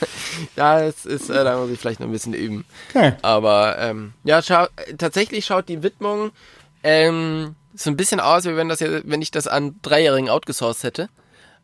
ja, 0.56 0.80
es 0.82 1.06
ist, 1.06 1.30
äh, 1.30 1.44
da 1.44 1.56
muss 1.56 1.70
ich 1.70 1.78
vielleicht 1.78 2.00
noch 2.00 2.08
ein 2.08 2.12
bisschen 2.12 2.34
üben. 2.34 2.64
Okay. 2.90 3.14
Aber 3.22 3.78
ähm, 3.78 4.12
ja, 4.24 4.42
schau, 4.42 4.66
tatsächlich 4.98 5.46
schaut 5.46 5.68
die 5.68 5.82
Widmung 5.82 6.30
ähm, 6.82 7.54
so 7.74 7.90
ein 7.90 7.96
bisschen 7.96 8.20
aus, 8.20 8.44
wie 8.44 8.56
wenn 8.56 8.68
das 8.68 8.80
ja, 8.80 8.88
wenn 9.04 9.22
ich 9.22 9.30
das 9.30 9.46
an 9.48 9.76
Dreijährigen 9.82 10.28
outgesourced 10.28 10.84
hätte. 10.84 11.08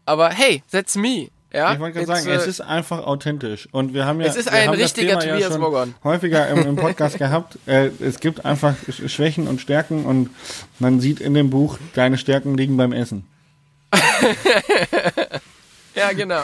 Aber 0.07 0.31
hey, 0.31 0.63
that's 0.71 0.95
me. 0.97 1.29
Ja, 1.53 1.73
Ich 1.73 1.79
wollte 1.81 1.95
gerade 2.05 2.07
sagen, 2.23 2.29
es 2.37 2.47
äh, 2.47 2.51
ist 2.51 2.61
einfach 2.61 3.07
authentisch. 3.07 3.69
Und 3.73 3.95
wir 3.95 4.05
haben 4.05 4.21
ja, 4.21 4.27
Es 4.27 4.37
ist 4.37 4.49
ein 4.51 4.69
richtiger 4.69 5.19
Thema 5.19 5.25
ja 5.25 5.47
Tobias 5.47 5.53
schon 5.55 5.63
Wogon. 5.63 5.95
häufiger 6.05 6.47
im, 6.49 6.59
im 6.67 6.77
Podcast 6.77 7.17
gehabt. 7.19 7.59
Äh, 7.67 7.91
es 8.01 8.21
gibt 8.21 8.45
einfach 8.45 8.75
Sch- 8.89 9.09
Schwächen 9.09 9.49
und 9.49 9.61
Stärken 9.61 10.05
und 10.05 10.29
man 10.79 11.01
sieht 11.01 11.21
in 11.21 11.33
dem 11.33 11.49
Buch, 11.49 11.79
deine 11.95 12.19
Stärken 12.19 12.57
liegen 12.57 12.77
beim 12.77 12.93
Essen. 12.93 13.27
Ja, 15.95 16.13
genau. 16.13 16.43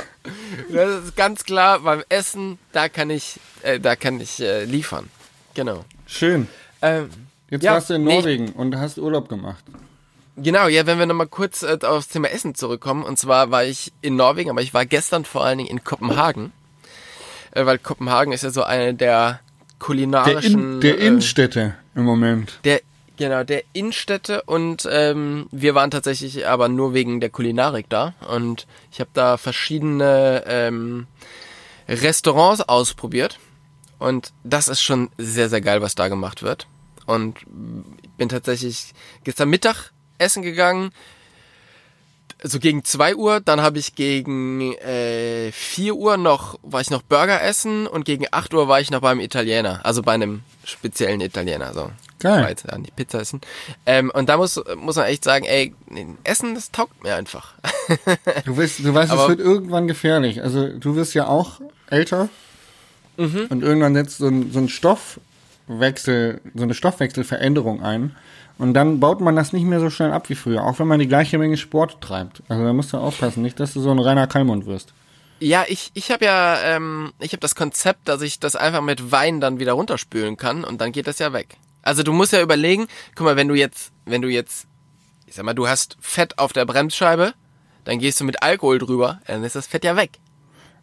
Das 0.73 1.05
ist 1.05 1.17
ganz 1.17 1.45
klar, 1.45 1.79
beim 1.81 2.03
Essen, 2.09 2.59
da 2.73 2.89
kann 2.89 3.09
ich, 3.11 3.39
äh, 3.63 3.79
da 3.79 3.95
kann 3.95 4.21
ich 4.21 4.41
äh, 4.41 4.65
liefern. 4.65 5.09
Genau. 5.55 5.85
Schön. 6.07 6.49
Ähm, 6.83 7.09
Jetzt 7.55 7.63
Ja, 7.65 7.75
warst 7.75 7.91
du 7.91 7.95
in 7.95 8.05
nee, 8.05 8.17
Norwegen 8.17 8.49
und 8.51 8.77
hast 8.77 8.99
Urlaub 8.99 9.29
gemacht. 9.29 9.65
genau, 10.37 10.67
ja, 10.67 10.87
wenn 10.87 10.99
wir 10.99 11.07
nochmal 11.07 11.29
kurz 11.29 11.63
äh, 11.63 11.79
aufs 11.83 12.09
Thema 12.09 12.29
Essen 12.31 12.55
zurückkommen. 12.57 13.05
Und 13.05 13.19
zwar 13.19 13.51
war 13.51 13.65
ich 13.65 13.93
in 14.03 14.17
Norwegen, 14.17 14.51
aber 14.51 14.61
ich 14.63 14.75
war 14.75 14.85
gestern 14.87 15.25
vor 15.25 15.45
allen 15.45 15.59
Dingen 15.59 15.71
in 15.71 15.85
Kopenhagen. 15.85 16.53
Äh, 17.53 17.65
weil 17.67 17.79
Kopenhagen 17.79 18.33
ist 18.33 18.43
ja 18.43 18.51
so 18.51 18.65
eine 18.65 18.93
der 18.95 18.97
Der, 18.97 19.41
kulinarischen... 19.79 20.75
in, 20.75 20.81
der 20.81 20.99
äh, 20.99 21.07
Innenstädte 21.07 21.75
im 21.95 22.03
Moment. 22.05 22.59
Der, 22.65 22.81
genau, 23.17 23.45
der 23.45 23.63
Innenstädte 23.73 24.43
und 24.43 24.89
ähm, 24.91 25.47
wir 25.53 25.77
waren 25.77 25.93
tatsächlich 25.93 26.49
aber 26.49 26.69
nur 26.69 26.93
wegen 26.95 27.21
der 27.21 27.31
Kulinarik 27.31 27.89
da 27.89 28.15
und 28.29 28.67
ich 28.91 28.99
habe 28.99 29.11
da 29.15 29.37
verschiedene 29.37 30.43
ähm, 30.49 31.07
Restaurants 31.89 32.63
ausprobiert 32.63 33.39
und 34.01 34.33
das 34.43 34.67
ist 34.69 34.81
schon 34.83 35.11
sehr, 35.19 35.49
sehr 35.49 35.61
geil, 35.61 35.81
was 35.83 35.95
da 35.95 36.09
gemacht 36.09 36.43
wird. 36.43 36.67
Und 37.07 37.37
ich 38.03 38.11
bin 38.17 38.29
tatsächlich 38.29 38.93
gestern 39.25 39.51
Mittag 39.51 39.91
essen 40.19 40.43
gegangen, 40.43 40.91
so 42.43 42.59
gegen 42.59 42.85
2 42.85 43.17
Uhr, 43.17 43.41
dann 43.41 43.63
habe 43.63 43.79
ich 43.79 43.95
gegen 43.95 44.75
äh, 44.75 45.51
4 45.53 45.95
Uhr 45.95 46.17
noch, 46.19 46.59
war 46.63 46.81
ich 46.83 46.91
noch 46.91 47.01
Burger 47.03 47.43
essen 47.43 47.87
und 47.87 48.05
gegen 48.05 48.27
8 48.31 48.53
Uhr 48.53 48.69
war 48.69 48.81
ich 48.81 48.91
noch 48.91 49.01
beim 49.01 49.21
Italiener, 49.21 49.81
also 49.85 50.03
bei 50.03 50.13
einem 50.13 50.43
speziellen 50.65 51.21
Italiener, 51.23 51.73
so. 51.73 51.91
Geil. 52.21 52.47
Jetzt 52.49 52.65
ja 52.71 52.79
nicht 52.79 52.97
Pizza 52.97 53.21
essen. 53.21 53.41
Ähm, 53.85 54.11
und 54.15 54.29
da 54.31 54.37
muss, 54.39 54.59
muss 54.77 54.97
man 54.97 55.07
echt 55.07 55.25
sagen, 55.25 55.45
ey, 55.45 55.75
Essen, 56.25 56.55
das 56.55 56.71
taugt 56.71 57.03
mir 57.03 57.15
einfach. 57.17 57.53
Du 58.47 58.57
weißt, 58.57 58.79
du 58.81 58.95
weißt 58.95 59.13
es 59.13 59.19
Aber- 59.19 59.29
wird 59.29 59.41
irgendwann 59.41 59.87
gefährlich. 59.89 60.43
Also 60.43 60.69
du 60.69 60.97
wirst 60.97 61.13
ja 61.15 61.27
auch 61.27 61.61
älter 61.91 62.29
Mhm. 63.17 63.47
und 63.51 63.63
irgendwann 63.63 63.95
setzt 63.95 64.19
so 64.19 64.27
ein, 64.27 64.51
so 64.53 64.59
ein 64.59 64.69
Stoffwechsel, 65.65 66.41
so 66.55 66.63
eine 66.63 66.75
Stoffwechselveränderung 66.75 67.83
ein. 67.83 68.15
Und 68.57 68.75
dann 68.75 69.01
baut 69.01 69.21
man 69.21 69.35
das 69.35 69.53
nicht 69.53 69.65
mehr 69.65 69.81
so 69.81 69.91
schnell 69.91 70.13
ab 70.13 70.29
wie 70.29 70.37
früher, 70.37 70.63
auch 70.63 70.79
wenn 70.79 70.87
man 70.87 71.01
die 71.01 71.09
gleiche 71.09 71.39
Menge 71.39 71.57
Sport 71.57 72.01
treibt. 72.01 72.43
Also 72.49 72.65
da 72.65 72.73
musst 72.73 72.93
du 72.93 72.99
aufpassen, 72.99 73.43
nicht, 73.43 73.59
dass 73.59 73.73
du 73.73 73.81
so 73.81 73.91
ein 73.91 73.99
reiner 73.99 74.29
Kalmund 74.29 74.67
wirst. 74.67 74.93
Ja, 75.41 75.65
ich, 75.67 75.91
ich 75.95 76.13
habe 76.13 76.25
ja, 76.25 76.61
ähm, 76.63 77.13
ich 77.19 77.33
habe 77.33 77.41
das 77.41 77.57
Konzept, 77.57 78.09
dass 78.09 78.23
ich 78.23 78.39
das 78.39 78.55
einfach 78.55 78.81
mit 78.81 79.11
Wein 79.11 79.41
dann 79.41 79.59
wieder 79.59 79.73
runterspülen 79.73 80.37
kann 80.37 80.63
und 80.63 80.81
dann 80.81 80.93
geht 80.93 81.09
das 81.09 81.19
ja 81.19 81.33
weg. 81.33 81.57
Also 81.83 82.05
du 82.05 82.13
musst 82.13 82.33
ja 82.33 82.41
überlegen, 82.41 82.87
guck 83.17 83.25
mal, 83.25 83.37
wenn 83.37 83.49
du 83.49 83.55
jetzt, 83.55 83.93
wenn 84.05 84.23
du 84.23 84.29
jetzt, 84.29 84.67
ich 85.27 85.35
sag 85.35 85.45
mal, 85.45 85.55
du 85.55 85.67
hast 85.67 85.97
Fett 86.01 86.39
auf 86.39 86.53
der 86.53 86.65
Bremsscheibe, 86.65 87.35
dann 87.85 87.99
gehst 87.99 88.21
du 88.21 88.25
mit 88.25 88.43
Alkohol 88.43 88.79
drüber, 88.79 89.21
dann 89.27 89.43
ist 89.43 89.57
das 89.57 89.67
Fett 89.67 89.85
ja 89.85 89.97
weg. 89.97 90.19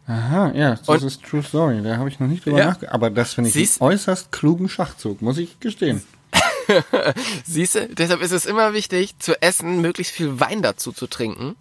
Aha, 0.06 0.52
ja, 0.54 0.70
das 0.74 0.88
Und- 0.88 1.02
ist 1.04 1.22
True 1.22 1.42
Story. 1.42 1.80
Da 1.82 1.96
habe 1.96 2.08
ich 2.08 2.18
noch 2.20 2.26
nicht 2.26 2.44
drüber 2.44 2.58
Ja. 2.58 2.66
nachgedacht. 2.66 2.94
Aber 2.94 3.10
das 3.10 3.34
finde 3.34 3.48
ich 3.48 3.54
Siehst- 3.54 3.80
einen 3.80 3.92
äußerst 3.92 4.32
klugen 4.32 4.68
Schachzug, 4.68 5.22
muss 5.22 5.38
ich 5.38 5.60
gestehen. 5.60 6.02
Siehst 7.44 7.74
du, 7.74 7.88
deshalb 7.88 8.20
ist 8.22 8.32
es 8.32 8.46
immer 8.46 8.72
wichtig, 8.72 9.18
zu 9.18 9.40
essen 9.42 9.80
möglichst 9.80 10.12
viel 10.12 10.40
Wein 10.40 10.62
dazu 10.62 10.92
zu 10.92 11.06
trinken, 11.06 11.56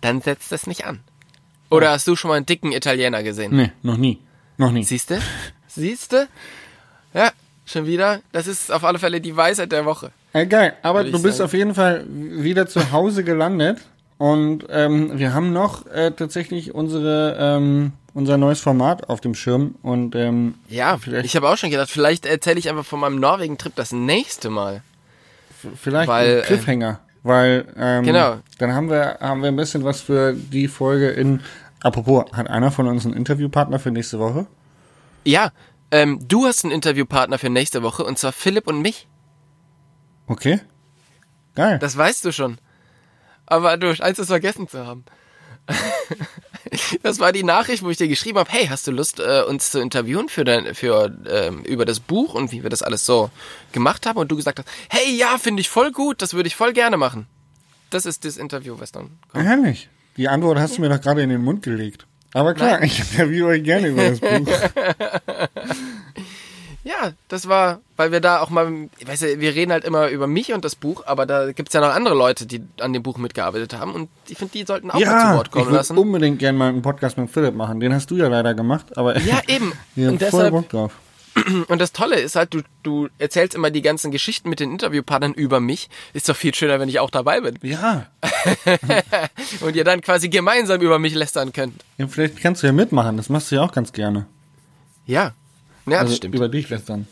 dann 0.00 0.20
setzt 0.22 0.52
das 0.52 0.66
nicht 0.66 0.84
an. 0.86 1.00
Oder 1.70 1.90
hast 1.90 2.06
du 2.06 2.16
schon 2.16 2.28
mal 2.30 2.36
einen 2.36 2.46
dicken 2.46 2.72
Italiener 2.72 3.22
gesehen? 3.22 3.54
Nee, 3.56 3.72
noch 3.82 3.96
nie. 3.96 4.20
Noch 4.56 4.70
nie. 4.70 4.84
Siehste? 4.84 5.20
Siehste? 5.66 6.28
Ja, 7.12 7.30
schon 7.64 7.86
wieder. 7.86 8.20
Das 8.32 8.46
ist 8.46 8.70
auf 8.70 8.84
alle 8.84 8.98
Fälle 8.98 9.20
die 9.20 9.36
Weisheit 9.36 9.72
der 9.72 9.84
Woche. 9.84 10.12
Äh, 10.32 10.46
geil, 10.46 10.74
aber 10.82 11.04
du 11.04 11.20
bist 11.22 11.38
sagen. 11.38 11.46
auf 11.46 11.52
jeden 11.52 11.74
Fall 11.74 12.04
wieder 12.08 12.66
zu 12.66 12.92
Hause 12.92 13.24
gelandet 13.24 13.78
und 14.18 14.64
ähm, 14.70 15.18
wir 15.18 15.34
haben 15.34 15.52
noch 15.52 15.86
äh, 15.86 16.10
tatsächlich 16.12 16.74
unsere 16.74 17.36
ähm, 17.38 17.92
unser 18.14 18.36
neues 18.38 18.60
Format 18.60 19.08
auf 19.08 19.20
dem 19.20 19.34
Schirm 19.34 19.74
und 19.82 20.14
ähm, 20.14 20.54
Ja, 20.68 20.96
Vielleicht- 20.98 21.26
ich 21.26 21.34
habe 21.36 21.48
auch 21.48 21.56
schon 21.56 21.70
gedacht, 21.70 21.90
vielleicht 21.90 22.26
erzähle 22.26 22.58
ich 22.58 22.68
einfach 22.70 22.84
von 22.84 23.00
meinem 23.00 23.18
Norwegen-Trip 23.18 23.74
das 23.74 23.90
nächste 23.92 24.50
Mal. 24.50 24.82
vielleicht 25.74 26.08
Weil, 26.08 26.38
ein 26.38 26.44
Cliffhanger, 26.44 27.00
weil 27.24 27.66
ähm, 27.76 28.04
Genau. 28.04 28.36
dann 28.58 28.72
haben 28.72 28.88
wir 28.90 29.18
haben 29.20 29.40
wir 29.42 29.48
ein 29.48 29.56
bisschen 29.56 29.82
was 29.84 30.00
für 30.00 30.32
die 30.34 30.68
Folge 30.68 31.08
in 31.10 31.40
Apropos, 31.82 32.24
hat 32.32 32.48
einer 32.48 32.70
von 32.70 32.86
uns 32.88 33.04
einen 33.04 33.14
Interviewpartner 33.14 33.78
für 33.78 33.90
nächste 33.90 34.18
Woche? 34.18 34.46
Ja, 35.24 35.50
ähm, 35.90 36.18
du 36.26 36.46
hast 36.46 36.64
einen 36.64 36.72
Interviewpartner 36.72 37.36
für 37.38 37.50
nächste 37.50 37.82
Woche 37.82 38.04
und 38.04 38.16
zwar 38.18 38.32
Philipp 38.32 38.66
und 38.66 38.80
mich. 38.80 39.06
Okay. 40.26 40.60
Geil. 41.54 41.78
Das 41.80 41.96
weißt 41.96 42.24
du 42.24 42.32
schon. 42.32 42.58
Aber 43.46 43.76
du 43.76 43.94
scheinst 43.94 44.20
es 44.20 44.28
vergessen 44.28 44.68
zu 44.68 44.86
haben. 44.86 45.04
Das 47.02 47.20
war 47.20 47.30
die 47.32 47.44
Nachricht, 47.44 47.82
wo 47.82 47.90
ich 47.90 47.98
dir 47.98 48.08
geschrieben 48.08 48.38
habe, 48.38 48.50
hey, 48.50 48.66
hast 48.66 48.86
du 48.86 48.90
Lust, 48.90 49.20
äh, 49.20 49.42
uns 49.42 49.70
zu 49.70 49.80
interviewen 49.80 50.28
für 50.28 50.44
dein, 50.44 50.74
für, 50.74 51.14
ähm, 51.28 51.62
über 51.62 51.84
das 51.84 52.00
Buch 52.00 52.34
und 52.34 52.52
wie 52.52 52.62
wir 52.62 52.70
das 52.70 52.82
alles 52.82 53.06
so 53.06 53.30
gemacht 53.72 54.06
haben? 54.06 54.18
Und 54.18 54.28
du 54.28 54.36
gesagt 54.36 54.58
hast, 54.58 54.68
hey, 54.88 55.14
ja, 55.14 55.38
finde 55.38 55.60
ich 55.60 55.68
voll 55.68 55.92
gut, 55.92 56.22
das 56.22 56.34
würde 56.34 56.48
ich 56.48 56.56
voll 56.56 56.72
gerne 56.72 56.96
machen. 56.96 57.26
Das 57.90 58.06
ist 58.06 58.24
das 58.24 58.36
Interview, 58.38 58.76
was 58.78 58.92
dann 58.92 59.10
kommt. 59.30 59.44
Herrlich. 59.44 59.88
Die 60.16 60.28
Antwort 60.28 60.58
hast 60.58 60.78
du 60.78 60.80
mir 60.80 60.88
doch 60.88 61.00
gerade 61.00 61.22
in 61.22 61.28
den 61.28 61.42
Mund 61.42 61.62
gelegt. 61.62 62.06
Aber 62.32 62.54
klar, 62.54 62.82
ich 62.82 62.98
interviewe 62.98 63.48
euch 63.48 63.62
gerne 63.62 63.88
über 63.88 64.10
das 64.10 64.20
Buch. 64.20 64.48
Ja, 67.06 67.12
das 67.28 67.48
war, 67.48 67.80
weil 67.96 68.12
wir 68.12 68.20
da 68.20 68.40
auch 68.40 68.50
mal, 68.50 68.88
ich 68.98 69.06
weiß 69.06 69.20
ja, 69.22 69.40
wir 69.40 69.54
reden 69.54 69.72
halt 69.72 69.84
immer 69.84 70.08
über 70.08 70.26
mich 70.26 70.52
und 70.52 70.64
das 70.64 70.74
Buch, 70.74 71.02
aber 71.06 71.26
da 71.26 71.52
gibt's 71.52 71.72
ja 71.74 71.80
noch 71.80 71.94
andere 71.94 72.14
Leute, 72.14 72.46
die 72.46 72.62
an 72.80 72.92
dem 72.92 73.02
Buch 73.02 73.18
mitgearbeitet 73.18 73.74
haben 73.74 73.92
und 73.94 74.08
ich 74.28 74.38
finde, 74.38 74.52
die 74.52 74.64
sollten 74.64 74.90
auch 74.90 74.94
mal 74.94 75.00
zu 75.00 75.06
Ja, 75.06 75.36
Wort 75.36 75.46
ich 75.48 75.52
kommen 75.52 75.66
würde 75.66 75.76
lassen. 75.76 75.98
unbedingt 75.98 76.38
gerne 76.38 76.58
mal 76.58 76.68
einen 76.68 76.82
Podcast 76.82 77.18
mit 77.18 77.30
Philipp 77.30 77.54
machen. 77.54 77.80
Den 77.80 77.92
hast 77.94 78.10
du 78.10 78.16
ja 78.16 78.28
leider 78.28 78.54
gemacht, 78.54 78.96
aber 78.96 79.18
Ja, 79.20 79.40
eben. 79.48 79.72
wir 79.94 80.06
haben 80.08 80.14
Und 80.14 80.22
voll 80.22 80.30
deshalb, 80.30 80.50
Bock 80.52 80.68
drauf. 80.68 80.92
und 81.68 81.80
das 81.80 81.92
Tolle 81.92 82.20
ist 82.20 82.36
halt, 82.36 82.54
du, 82.54 82.60
du 82.84 83.08
erzählst 83.18 83.56
immer 83.56 83.70
die 83.72 83.82
ganzen 83.82 84.12
Geschichten 84.12 84.48
mit 84.48 84.60
den 84.60 84.70
Interviewpartnern 84.70 85.34
über 85.34 85.58
mich. 85.58 85.90
Ist 86.12 86.28
doch 86.28 86.36
viel 86.36 86.54
schöner, 86.54 86.78
wenn 86.78 86.88
ich 86.88 87.00
auch 87.00 87.10
dabei 87.10 87.40
bin. 87.40 87.58
Ja, 87.62 88.06
Und 89.60 89.74
ihr 89.76 89.82
dann 89.84 90.00
quasi 90.00 90.28
gemeinsam 90.28 90.80
über 90.80 90.98
mich 91.00 91.14
lästern 91.14 91.52
könnt. 91.52 91.82
ja, 91.98 92.06
vielleicht 92.06 92.36
kannst 92.40 92.62
du 92.62 92.68
ja 92.68 92.72
mitmachen. 92.72 93.16
Das 93.16 93.28
machst 93.30 93.50
du 93.50 93.56
ja 93.56 93.62
auch 93.62 93.72
ganz 93.72 93.92
gerne. 93.92 94.26
Ja. 95.06 95.32
Ja, 95.86 95.98
also 95.98 96.10
das 96.10 96.16
stimmt. 96.16 96.34
über 96.34 96.48
dich 96.48 96.68
lästern. 96.70 97.06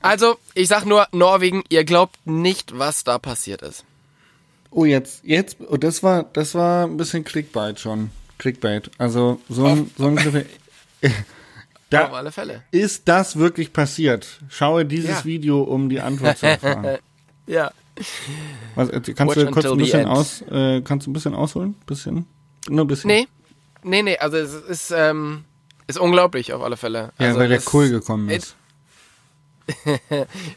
Also, 0.00 0.36
ich 0.54 0.68
sag 0.68 0.84
nur, 0.84 1.06
Norwegen, 1.12 1.64
ihr 1.68 1.84
glaubt 1.84 2.16
nicht, 2.26 2.78
was 2.78 3.02
da 3.04 3.18
passiert 3.18 3.62
ist. 3.62 3.84
Oh, 4.70 4.84
jetzt, 4.84 5.24
jetzt, 5.24 5.56
oh, 5.68 5.76
das 5.76 6.02
war, 6.02 6.24
das 6.24 6.54
war 6.54 6.86
ein 6.86 6.96
bisschen 6.96 7.24
Clickbait 7.24 7.80
schon. 7.80 8.10
Clickbait. 8.38 8.90
Also 8.98 9.40
so 9.48 9.64
ein, 9.66 9.90
so 9.96 10.06
ein 10.08 10.16
Griff. 10.16 10.44
Auf 11.04 11.10
Da 11.90 12.08
alle 12.10 12.32
Fälle. 12.32 12.62
ist 12.72 13.08
das 13.08 13.36
wirklich 13.36 13.72
passiert. 13.72 14.40
Schaue 14.50 14.84
dieses 14.84 15.08
Ja. 15.20 15.24
Video, 15.24 15.62
um 15.62 15.88
die 15.88 16.00
Antwort 16.00 16.38
zu 16.38 16.46
erfahren. 16.46 16.98
Ja. 17.48 17.70
Was, 18.74 18.88
äh, 18.88 19.00
kannst 19.14 19.36
Watch 19.36 19.46
du 19.46 19.50
kurz 19.52 19.66
ein 19.66 19.76
bisschen 19.78 20.06
aus, 20.06 20.42
äh, 20.50 20.80
kannst 20.82 21.06
du 21.06 21.10
ein 21.10 21.14
bisschen 21.14 21.32
ausholen? 21.32 21.76
Bisschen? 21.86 22.26
Nur 22.68 22.84
ein 22.84 22.88
bisschen. 22.88 23.06
Nee. 23.08 23.28
Nee, 23.84 24.02
nee, 24.02 24.18
also 24.18 24.36
es 24.36 24.52
ist, 24.52 24.90
ähm, 24.90 25.44
ist 25.86 25.98
unglaublich 25.98 26.52
auf 26.52 26.62
alle 26.62 26.76
Fälle. 26.76 27.12
Ja, 27.18 27.28
also 27.28 27.40
weil 27.40 27.48
der 27.48 27.60
Kohl 27.60 27.90
gekommen 27.90 28.28
ist. 28.30 28.56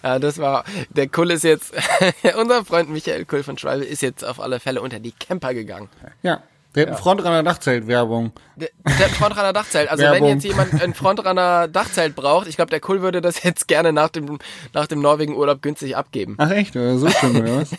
Ja, 0.04 0.20
das 0.20 0.38
war, 0.38 0.64
der 0.92 1.08
Kull 1.08 1.32
ist 1.32 1.44
jetzt, 1.44 1.74
unser 2.40 2.64
Freund 2.64 2.90
Michael 2.92 3.26
Kull 3.26 3.42
von 3.42 3.58
Schwalbe 3.58 3.84
ist 3.86 4.02
jetzt 4.04 4.24
auf 4.24 4.40
alle 4.40 4.60
Fälle 4.60 4.82
unter 4.82 5.00
die 5.00 5.12
Camper 5.14 5.54
gegangen. 5.56 5.90
Ja. 6.22 6.44
Der 6.76 6.84
hat 6.86 6.90
ein 6.90 6.98
Frontrunner 7.02 7.42
Dachzelt-Werbung. 7.42 8.32
Der, 8.56 8.70
der 8.86 8.94
hat 9.00 9.04
ein 9.06 9.10
Frontrunner 9.16 9.54
Dachzelt. 9.54 9.90
Also 9.90 10.04
Werbung. 10.04 10.22
wenn 10.28 10.36
jetzt 10.36 10.44
jemand 10.44 10.80
ein 10.80 10.94
Frontrunner 10.94 11.68
Dachzelt 11.68 12.16
braucht, 12.16 12.48
ich 12.48 12.58
glaube, 12.58 12.70
der 12.70 12.80
Cool 12.88 13.02
würde 13.02 13.22
das 13.22 13.42
jetzt 13.42 13.68
gerne 13.68 13.92
nach 13.92 14.10
dem, 14.10 14.38
nach 14.74 14.86
dem 14.86 15.02
Norwegen-Urlaub 15.02 15.64
günstig 15.64 15.98
abgeben. 15.98 16.36
Ach 16.38 16.52
echt, 16.52 16.76
oder 16.76 17.00
so 17.00 17.10
schlimm, 17.10 17.38
oder 17.38 17.62
was? 17.62 17.72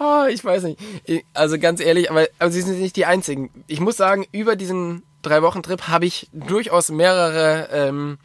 Oh, 0.00 0.24
ich 0.30 0.44
weiß 0.44 0.64
nicht. 0.64 0.80
Ich- 1.04 1.24
Also 1.32 1.56
ganz 1.60 1.80
ehrlich, 1.80 2.10
aber, 2.10 2.26
aber 2.40 2.50
sie 2.50 2.62
sind 2.62 2.80
nicht 2.80 2.96
die 2.96 3.06
einzigen. 3.06 3.50
Ich 3.68 3.78
muss 3.78 3.96
sagen, 3.96 4.26
über 4.32 4.56
diesen 4.56 5.04
drei 5.22 5.42
Wochen 5.42 5.62
Trip 5.62 5.88
habe 5.88 6.04
ich 6.06 6.28
durchaus 6.32 6.90
mehrere 6.90 7.68
ähm, 7.72 8.18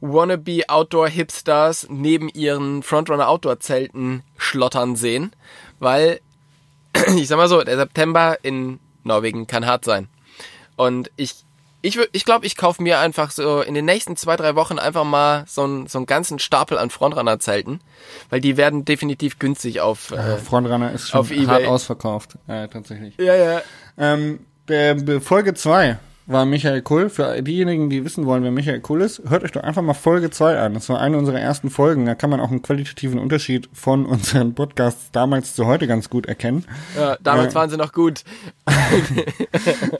wannabe 0.00 0.62
Outdoor 0.68 1.08
Hipsters 1.08 1.86
neben 1.90 2.28
ihren 2.28 2.82
Frontrunner 2.82 3.28
Outdoor 3.28 3.60
Zelten 3.60 4.22
schlottern 4.36 4.96
sehen, 4.96 5.32
weil 5.78 6.20
ich 7.16 7.28
sag 7.28 7.36
mal 7.36 7.48
so, 7.48 7.62
der 7.62 7.76
September 7.76 8.36
in 8.42 8.78
Norwegen 9.04 9.46
kann 9.46 9.66
hart 9.66 9.84
sein. 9.84 10.08
Und 10.76 11.10
ich 11.16 11.44
ich, 11.84 11.96
wür- 11.96 12.08
ich 12.12 12.24
glaube, 12.24 12.46
ich 12.46 12.56
kaufe 12.56 12.80
mir 12.80 13.00
einfach 13.00 13.32
so 13.32 13.60
in 13.60 13.74
den 13.74 13.84
nächsten 13.84 14.16
zwei, 14.16 14.36
drei 14.36 14.54
Wochen 14.54 14.78
einfach 14.78 15.02
mal 15.02 15.44
so 15.48 15.64
einen, 15.64 15.88
so 15.88 15.98
einen 15.98 16.06
ganzen 16.06 16.38
Stapel 16.38 16.78
an 16.78 16.90
Frontrunner-Zelten, 16.90 17.80
weil 18.30 18.40
die 18.40 18.56
werden 18.56 18.84
definitiv 18.84 19.40
günstig 19.40 19.80
auf. 19.80 20.12
Äh, 20.12 20.36
Frontrunner 20.38 20.92
ist 20.92 21.08
schon 21.08 21.18
Auf 21.20 21.32
eBay. 21.32 21.46
hart 21.46 21.66
ausverkauft, 21.66 22.36
äh, 22.46 22.68
tatsächlich. 22.68 23.16
ja, 23.18 23.34
ja. 23.34 23.62
Ähm, 23.98 24.46
der 24.68 25.20
Folge 25.20 25.54
2 25.54 25.98
war 26.26 26.44
Michael 26.46 26.82
Kull. 26.82 27.10
Für 27.10 27.42
diejenigen, 27.42 27.90
die 27.90 28.04
wissen 28.04 28.26
wollen, 28.26 28.42
wer 28.44 28.50
Michael 28.50 28.80
Kull 28.80 29.02
ist, 29.02 29.22
hört 29.28 29.42
euch 29.44 29.52
doch 29.52 29.62
einfach 29.62 29.82
mal 29.82 29.94
Folge 29.94 30.30
2 30.30 30.58
an. 30.58 30.74
Das 30.74 30.88
war 30.88 31.00
eine 31.00 31.18
unserer 31.18 31.40
ersten 31.40 31.68
Folgen. 31.70 32.06
Da 32.06 32.14
kann 32.14 32.30
man 32.30 32.40
auch 32.40 32.50
einen 32.50 32.62
qualitativen 32.62 33.18
Unterschied 33.18 33.68
von 33.72 34.06
unseren 34.06 34.54
Podcasts 34.54 35.10
damals 35.12 35.54
zu 35.54 35.66
heute 35.66 35.86
ganz 35.86 36.08
gut 36.10 36.26
erkennen. 36.26 36.64
ja 36.96 37.16
damals 37.22 37.54
Ja. 37.54 37.60
waren 37.60 37.70
sie 37.70 37.76
noch 37.76 37.92
gut. 37.92 38.22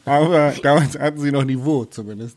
Aber 0.04 0.52
damals 0.62 0.98
hatten 0.98 1.18
sie 1.20 1.32
noch 1.32 1.44
Niveau 1.44 1.84
zumindest. 1.84 2.36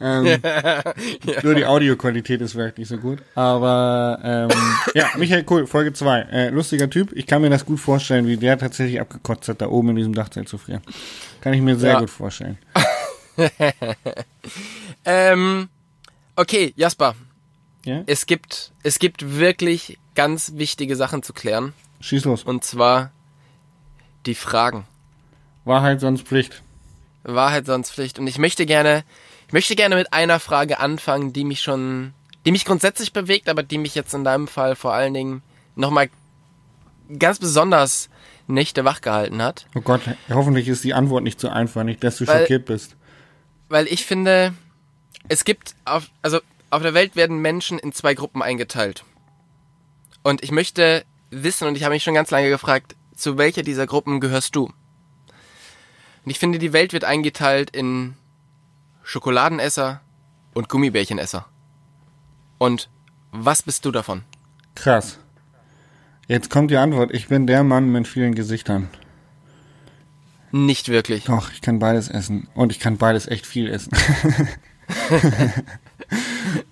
Ähm, 0.00 0.24
Nur 1.42 1.54
die 1.54 1.66
Audioqualität 1.66 2.40
ist 2.40 2.52
vielleicht 2.52 2.78
nicht 2.78 2.88
so 2.88 2.98
gut. 2.98 3.18
Aber 3.34 4.18
ähm, 4.22 4.48
ja, 4.94 5.06
Michael 5.16 5.44
Kuhl, 5.44 5.66
Folge 5.66 5.92
2. 5.92 6.20
Äh, 6.30 6.48
lustiger 6.50 6.88
Typ. 6.90 7.12
Ich 7.14 7.26
kann 7.26 7.42
mir 7.42 7.50
das 7.50 7.64
gut 7.64 7.80
vorstellen, 7.80 8.26
wie 8.26 8.36
der 8.36 8.58
tatsächlich 8.58 9.00
abgekotzt 9.00 9.48
hat, 9.48 9.60
da 9.60 9.68
oben 9.68 9.90
in 9.90 9.96
diesem 9.96 10.14
Dachzelt 10.14 10.48
zu 10.48 10.58
frieren. 10.58 10.82
Kann 11.40 11.52
ich 11.54 11.60
mir 11.62 11.76
sehr 11.76 11.92
Ja. 11.94 12.00
gut 12.00 12.10
vorstellen. 12.10 12.58
Ähm, 15.04 15.68
okay, 16.36 16.72
Jasper, 16.76 17.14
Ja? 17.84 18.02
es 18.06 18.26
gibt, 18.26 18.72
es 18.82 18.98
gibt 18.98 19.38
wirklich 19.38 19.98
ganz 20.14 20.52
wichtige 20.56 20.96
Sachen 20.96 21.22
zu 21.22 21.32
klären. 21.32 21.72
Schieß 22.00 22.24
los. 22.24 22.42
Und 22.44 22.64
zwar 22.64 23.10
die 24.26 24.34
Fragen. 24.34 24.86
Wahrheit 25.64 26.00
sonst 26.00 26.26
Pflicht. 26.26 26.62
Wahrheit 27.22 27.66
sonst 27.66 27.92
Pflicht. 27.92 28.18
Und 28.18 28.26
ich 28.26 28.38
möchte 28.38 28.66
gerne, 28.66 29.04
ich 29.46 29.52
möchte 29.52 29.76
gerne 29.76 29.94
mit 29.96 30.12
einer 30.12 30.40
Frage 30.40 30.80
anfangen, 30.80 31.32
die 31.32 31.44
mich 31.44 31.62
schon, 31.62 32.12
die 32.44 32.52
mich 32.52 32.64
grundsätzlich 32.64 33.12
bewegt, 33.12 33.48
aber 33.48 33.62
die 33.62 33.78
mich 33.78 33.94
jetzt 33.94 34.14
in 34.14 34.24
deinem 34.24 34.48
Fall 34.48 34.76
vor 34.76 34.92
allen 34.92 35.14
Dingen 35.14 35.42
nochmal 35.76 36.08
ganz 37.18 37.38
besonders 37.38 38.08
Nächte 38.46 38.84
wach 38.84 39.00
gehalten 39.00 39.42
hat. 39.42 39.66
Oh 39.74 39.80
Gott, 39.80 40.00
hoffentlich 40.28 40.68
ist 40.68 40.82
die 40.84 40.94
Antwort 40.94 41.22
nicht 41.22 41.38
so 41.40 41.48
einfach, 41.48 41.84
nicht, 41.84 42.02
dass 42.02 42.16
du 42.16 42.26
Weil- 42.26 42.40
schockiert 42.40 42.64
bist. 42.66 42.96
Weil 43.70 43.86
ich 43.86 44.04
finde, 44.04 44.52
es 45.28 45.44
gibt 45.44 45.76
auf, 45.84 46.10
also 46.22 46.40
auf 46.70 46.82
der 46.82 46.92
Welt 46.92 47.14
werden 47.14 47.38
Menschen 47.38 47.78
in 47.78 47.92
zwei 47.92 48.14
Gruppen 48.14 48.42
eingeteilt. 48.42 49.04
Und 50.22 50.42
ich 50.42 50.50
möchte 50.50 51.04
wissen, 51.30 51.68
und 51.68 51.76
ich 51.76 51.84
habe 51.84 51.94
mich 51.94 52.02
schon 52.02 52.14
ganz 52.14 52.32
lange 52.32 52.50
gefragt, 52.50 52.96
zu 53.14 53.38
welcher 53.38 53.62
dieser 53.62 53.86
Gruppen 53.86 54.18
gehörst 54.18 54.56
du? 54.56 54.64
Und 56.24 56.30
ich 56.30 56.40
finde, 56.40 56.58
die 56.58 56.72
Welt 56.72 56.92
wird 56.92 57.04
eingeteilt 57.04 57.70
in 57.70 58.16
Schokoladenesser 59.04 60.00
und 60.52 60.68
Gummibärchenesser. 60.68 61.46
Und 62.58 62.90
was 63.30 63.62
bist 63.62 63.84
du 63.84 63.92
davon? 63.92 64.22
Krass. 64.74 65.18
Jetzt 66.26 66.50
kommt 66.50 66.72
die 66.72 66.76
Antwort. 66.76 67.14
Ich 67.14 67.28
bin 67.28 67.46
der 67.46 67.62
Mann 67.62 67.90
mit 67.90 68.08
vielen 68.08 68.34
Gesichtern. 68.34 68.90
Nicht 70.52 70.88
wirklich. 70.88 71.24
Doch, 71.24 71.52
ich 71.52 71.60
kann 71.60 71.78
beides 71.78 72.08
essen. 72.08 72.48
Und 72.54 72.72
ich 72.72 72.80
kann 72.80 72.96
beides 72.96 73.28
echt 73.28 73.46
viel 73.46 73.68
essen. 73.68 73.92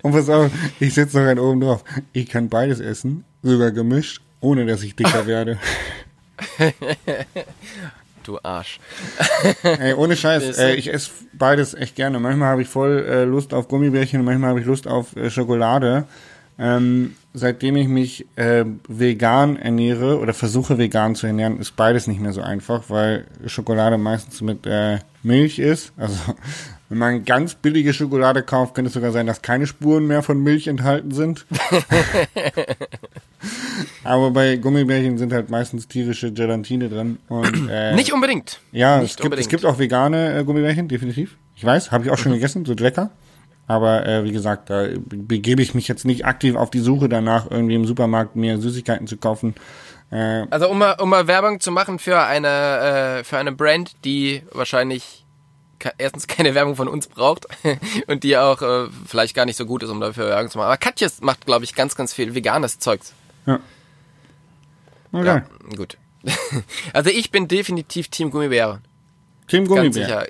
Und 0.01 0.11
pass 0.11 0.29
auf, 0.29 0.51
ich 0.79 0.93
setze 0.93 1.19
noch 1.19 1.27
einen 1.27 1.39
oben 1.39 1.61
drauf. 1.61 1.83
Ich 2.11 2.27
kann 2.27 2.49
beides 2.49 2.79
essen, 2.79 3.23
sogar 3.41 3.71
gemischt, 3.71 4.21
ohne 4.41 4.65
dass 4.65 4.83
ich 4.83 4.95
dicker 4.95 5.25
werde. 5.25 5.57
Du 8.23 8.37
Arsch. 8.43 8.79
Ey, 9.63 9.93
ohne 9.93 10.15
Scheiß, 10.15 10.57
äh, 10.59 10.75
ich 10.75 10.93
esse 10.93 11.09
beides 11.33 11.73
echt 11.73 11.95
gerne. 11.95 12.19
Manchmal 12.19 12.49
habe 12.49 12.61
ich 12.61 12.67
voll 12.67 13.03
äh, 13.07 13.23
Lust 13.23 13.53
auf 13.55 13.67
Gummibärchen 13.67 14.23
manchmal 14.23 14.51
habe 14.51 14.59
ich 14.59 14.67
Lust 14.67 14.87
auf 14.87 15.15
äh, 15.15 15.31
Schokolade. 15.31 16.05
Ähm, 16.59 17.15
seitdem 17.33 17.77
ich 17.77 17.87
mich 17.87 18.25
äh, 18.35 18.65
vegan 18.87 19.55
ernähre 19.55 20.19
oder 20.19 20.33
versuche 20.33 20.77
vegan 20.77 21.15
zu 21.15 21.25
ernähren, 21.27 21.59
ist 21.59 21.75
beides 21.77 22.07
nicht 22.07 22.19
mehr 22.19 22.33
so 22.33 22.41
einfach, 22.41 22.83
weil 22.89 23.25
Schokolade 23.45 23.97
meistens 23.97 24.41
mit 24.41 24.65
äh, 24.65 24.99
Milch 25.23 25.59
ist. 25.59 25.93
Also 25.95 26.15
wenn 26.89 26.97
man 26.97 27.23
ganz 27.23 27.55
billige 27.55 27.93
Schokolade 27.93 28.43
kauft, 28.43 28.73
könnte 28.75 28.87
es 28.87 28.93
sogar 28.93 29.11
sein, 29.11 29.25
dass 29.25 29.41
keine 29.41 29.67
Spuren 29.67 30.05
mehr 30.07 30.21
von 30.21 30.41
Milch 30.43 30.67
enthalten 30.67 31.11
sind. 31.11 31.45
Aber 34.03 34.31
bei 34.31 34.57
Gummibärchen 34.57 35.17
sind 35.17 35.31
halt 35.31 35.49
meistens 35.49 35.87
tierische 35.87 36.33
Gelatine 36.33 36.89
drin. 36.89 37.19
Und, 37.29 37.69
äh, 37.71 37.95
Nicht 37.95 38.11
unbedingt. 38.11 38.59
ja, 38.71 38.99
Nicht 38.99 39.11
es 39.11 39.15
gibt, 39.17 39.19
es 39.19 39.25
unbedingt. 39.25 39.49
gibt 39.49 39.65
auch 39.65 39.79
vegane 39.79 40.39
äh, 40.39 40.43
Gummibärchen, 40.43 40.87
definitiv. 40.87 41.37
Ich 41.55 41.63
weiß, 41.63 41.91
habe 41.91 42.03
ich 42.05 42.11
auch 42.11 42.17
schon 42.17 42.33
gegessen, 42.33 42.65
sind 42.65 42.79
lecker. 42.79 43.11
Aber 43.69 44.03
äh, 44.07 44.23
wie 44.23 44.31
gesagt, 44.31 44.71
da 44.71 44.87
begebe 44.97 45.61
ich 45.61 45.75
mich 45.75 45.87
jetzt 45.87 46.03
nicht 46.03 46.25
aktiv 46.25 46.55
auf 46.55 46.71
die 46.71 46.79
Suche 46.79 47.07
danach, 47.07 47.51
irgendwie 47.51 47.75
im 47.75 47.85
Supermarkt 47.85 48.35
mir 48.35 48.57
Süßigkeiten 48.59 49.05
zu 49.05 49.17
kaufen. 49.17 49.53
Äh, 50.09 50.47
Also 50.49 50.67
um 50.69 50.79
mal, 50.79 50.93
um 50.93 51.07
mal 51.07 51.27
Werbung 51.27 51.59
zu 51.59 51.71
machen 51.71 51.99
für 51.99 52.19
eine, 52.19 53.19
äh, 53.19 53.23
für 53.23 53.37
eine 53.37 53.51
Brand, 53.51 53.91
die 54.05 54.41
wahrscheinlich 54.51 55.23
erstens 55.99 56.25
keine 56.27 56.55
Werbung 56.55 56.75
von 56.75 56.87
uns 56.87 57.05
braucht 57.07 57.45
und 58.07 58.23
die 58.23 58.37
auch 58.37 58.59
äh, 58.63 58.87
vielleicht 59.05 59.35
gar 59.35 59.45
nicht 59.45 59.55
so 59.57 59.67
gut 59.67 59.83
ist, 59.83 59.89
um 59.91 59.99
dafür 60.01 60.29
Werbung 60.29 60.49
zu 60.49 60.57
machen. 60.57 60.65
Aber 60.67 60.77
Katjes 60.77 61.21
macht, 61.21 61.45
glaube 61.45 61.63
ich, 61.63 61.75
ganz, 61.75 61.95
ganz 61.95 62.11
viel 62.11 62.33
veganes 62.33 62.79
Zeugs. 62.79 63.13
okay. 63.45 63.59
Ja, 65.11 65.43
gut. 65.77 65.97
Also 66.93 67.11
ich 67.11 67.29
bin 67.29 67.47
definitiv 67.47 68.07
Team 68.07 68.31
Gummibäre. 68.31 68.81
Team 69.47 69.65
Ganz 69.65 69.69
Gummibär. 69.69 70.05
sicher. 70.05 70.27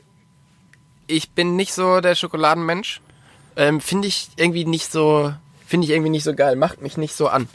Ich 1.08 1.32
bin 1.32 1.56
nicht 1.56 1.74
so 1.74 2.02
der 2.02 2.16
Schokoladenmensch. 2.16 3.00
Ähm, 3.60 3.82
finde 3.82 4.08
ich 4.08 4.30
irgendwie 4.38 4.64
nicht 4.64 4.90
so, 4.90 5.34
finde 5.68 5.86
ich 5.86 5.92
irgendwie 5.92 6.10
nicht 6.10 6.24
so 6.24 6.34
geil. 6.34 6.56
Macht 6.56 6.82
mich 6.82 6.96
nicht 6.96 7.14
so 7.14 7.28
an. 7.28 7.50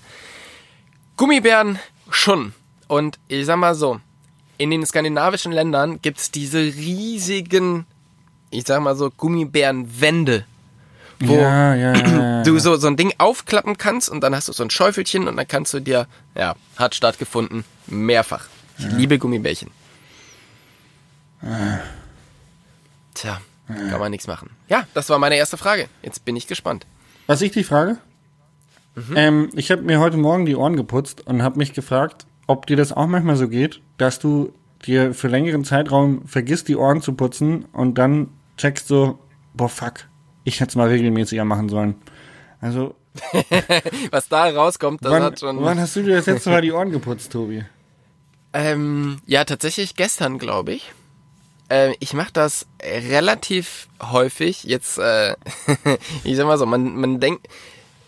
Gummibären 1.17 1.79
schon. 2.11 2.53
Und 2.89 3.19
ich 3.29 3.47
sag 3.47 3.57
mal 3.57 3.75
so, 3.75 4.01
in 4.59 4.71
den 4.71 4.85
skandinavischen 4.85 5.51
Ländern 5.51 6.03
gibt's 6.03 6.31
diese 6.31 6.59
riesigen, 6.59 7.87
ich 8.51 8.65
sag 8.67 8.83
mal 8.83 8.97
so, 8.97 9.11
Gummibärenwände. 9.11 10.45
Wo 11.21 11.37
Ja, 11.37 11.75
ja, 11.75 11.95
ja, 11.95 12.09
ja. 12.09 12.43
du 12.43 12.59
so, 12.59 12.77
so 12.77 12.87
ein 12.87 12.97
Ding 12.99 13.15
aufklappen 13.17 13.79
kannst 13.79 14.11
und 14.11 14.21
dann 14.21 14.35
hast 14.35 14.49
du 14.49 14.53
so 14.53 14.63
ein 14.63 14.69
Schäufelchen 14.71 15.27
und 15.27 15.39
dann 15.39 15.49
kannst 15.49 15.73
du 15.73 15.81
dir, 15.81 16.07
ja, 16.35 16.55
hat 16.77 16.95
stattgefunden, 16.95 17.65
mehrfach. 17.87 18.47
Ich 18.77 18.85
liebe 18.91 19.19
Gummibärchen. 19.19 19.71
Tja, 23.15 23.41
kann 23.67 24.01
man 24.01 24.11
nichts 24.11 24.27
machen. 24.27 24.51
Ja, 24.69 24.87
das 24.95 25.09
war 25.09 25.19
meine 25.19 25.37
erste 25.37 25.57
Frage. 25.57 25.89
Jetzt 26.03 26.25
bin 26.25 26.37
ich 26.37 26.47
gespannt. 26.47 26.87
Was 27.27 27.41
ich 27.43 27.53
die 27.53 27.65
Frage? 27.65 27.99
Ähm, 29.17 29.51
ich 29.55 29.71
habe 29.71 29.83
mir 29.83 29.99
heute 29.99 30.17
Morgen 30.17 30.47
die 30.47 30.55
Ohren 30.55 30.77
geputzt 30.77 31.27
und 31.27 31.43
habe 31.43 31.59
mich 31.59 31.73
gefragt, 31.73 32.27
ob 32.47 32.67
dir 32.67 32.77
das 32.77 32.93
auch 32.93 33.07
manchmal 33.07 33.37
so 33.37 33.49
geht, 33.49 33.81
dass 33.99 34.19
du 34.19 34.53
dir 34.85 35.15
für 35.15 35.29
längeren 35.29 35.65
Zeitraum 35.65 36.27
vergisst, 36.27 36.69
die 36.69 36.77
Ohren 36.77 37.01
zu 37.03 37.15
putzen 37.15 37.65
und 37.73 37.99
dann 37.99 38.29
checkst 38.57 38.87
so, 38.87 39.19
boah, 39.55 39.69
fuck, 39.69 40.09
ich 40.45 40.61
hätte 40.61 40.71
es 40.71 40.77
mal 40.77 40.89
regelmäßiger 40.89 41.45
machen 41.45 41.69
sollen. 41.69 41.97
Also, 42.61 42.95
Was 44.11 44.29
da 44.29 44.45
rauskommt, 44.49 45.05
das 45.05 45.13
wann, 45.13 45.23
hat 45.23 45.41
schon. 45.41 45.63
wann 45.63 45.79
hast 45.79 45.97
du 45.97 46.03
dir 46.03 46.17
das 46.17 46.27
letzte 46.27 46.51
Mal 46.51 46.63
die 46.63 46.73
Ohren 46.73 46.91
geputzt, 46.91 47.33
Tobi? 47.33 47.65
Ähm, 48.53 49.19
ja, 49.27 49.45
tatsächlich 49.45 49.95
gestern, 49.97 50.39
glaube 50.39 50.73
ich. 50.73 50.93
Ähm, 51.71 51.95
ich 52.01 52.13
mache 52.13 52.33
das 52.33 52.67
relativ 52.83 53.89
häufig. 54.03 54.65
Jetzt, 54.65 54.99
äh, 54.99 55.35
ich 56.25 56.37
sag 56.37 56.47
mal 56.47 56.59
so, 56.59 56.67
man, 56.67 56.97
man 56.97 57.21
denkt, 57.21 57.49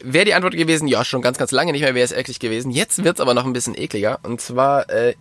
wäre 0.00 0.24
die 0.24 0.34
Antwort 0.34 0.54
gewesen, 0.54 0.88
ja, 0.88 1.04
schon 1.04 1.22
ganz, 1.22 1.38
ganz 1.38 1.50
lange 1.52 1.72
nicht 1.72 1.82
mehr, 1.82 1.94
wäre 1.94 2.04
es 2.04 2.12
eklig 2.12 2.38
gewesen. 2.38 2.70
Jetzt 2.70 3.02
wird's 3.02 3.20
aber 3.20 3.34
noch 3.34 3.44
ein 3.44 3.52
bisschen 3.52 3.76
ekliger. 3.76 4.20
Und 4.22 4.40
zwar, 4.40 4.88
äh, 4.90 5.14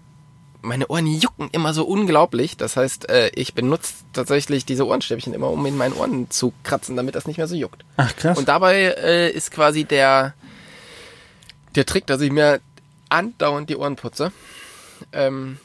meine 0.62 0.88
Ohren 0.88 1.08
jucken 1.08 1.50
immer 1.52 1.74
so 1.74 1.86
unglaublich. 1.86 2.58
Das 2.58 2.76
heißt, 2.76 3.10
äh, 3.10 3.30
ich 3.36 3.54
benutze 3.54 3.94
tatsächlich 4.14 4.66
diese 4.66 4.86
Ohrenstäbchen 4.86 5.34
immer, 5.34 5.50
um 5.50 5.66
in 5.66 5.78
meinen 5.78 5.94
Ohren 5.94 6.30
zu 6.30 6.54
kratzen, 6.64 6.96
damit 6.96 7.16
das 7.16 7.28
nicht 7.28 7.38
mehr 7.38 7.48
so 7.48 7.56
juckt. 7.56 7.86
Ach, 7.98 8.16
krass. 8.16 8.38
Und 8.38 8.48
dabei 8.48 8.96
äh, 8.98 9.32
ist 9.32 9.52
quasi 9.52 9.86
der, 9.86 10.34
der 11.76 11.86
Trick, 11.86 12.08
dass 12.08 12.22
ich 12.22 12.32
mir 12.32 12.60
andauernd 13.10 13.70
die 13.70 13.78
Ohren 13.78 13.96
putze. 13.96 14.32
Ähm, 15.14 15.60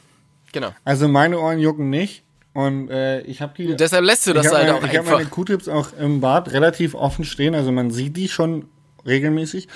genau. 0.53 0.73
Also 0.85 1.09
meine 1.09 1.39
Ohren 1.39 1.59
jucken 1.59 1.91
nicht, 1.91 2.23
Und 2.53 2.91
äh, 2.91 3.21
ich 3.23 3.41
habe 3.41 3.53
die. 3.57 3.77
Deshalb 3.77 4.05
lässt 4.05 4.27
du 4.27 4.33
das 4.33 4.47
ich 4.47 4.53
halt 4.53 4.67
meine, 4.67 4.79
auch 4.79 4.83
Ich 4.83 4.89
habe 4.89 4.99
einfach. 5.01 5.19
meine 5.19 5.29
Q-Tips 5.31 5.69
auch 5.69 5.93
im 5.99 6.21
Bad 6.21 6.53
relativ 6.53 6.95
offen 6.95 7.25
stehen, 7.25 7.55
also 7.55 7.71
man 7.71 7.91
sieht 7.91 8.17
die 8.17 8.29
schon 8.29 8.65
regelmäßig. 9.07 9.69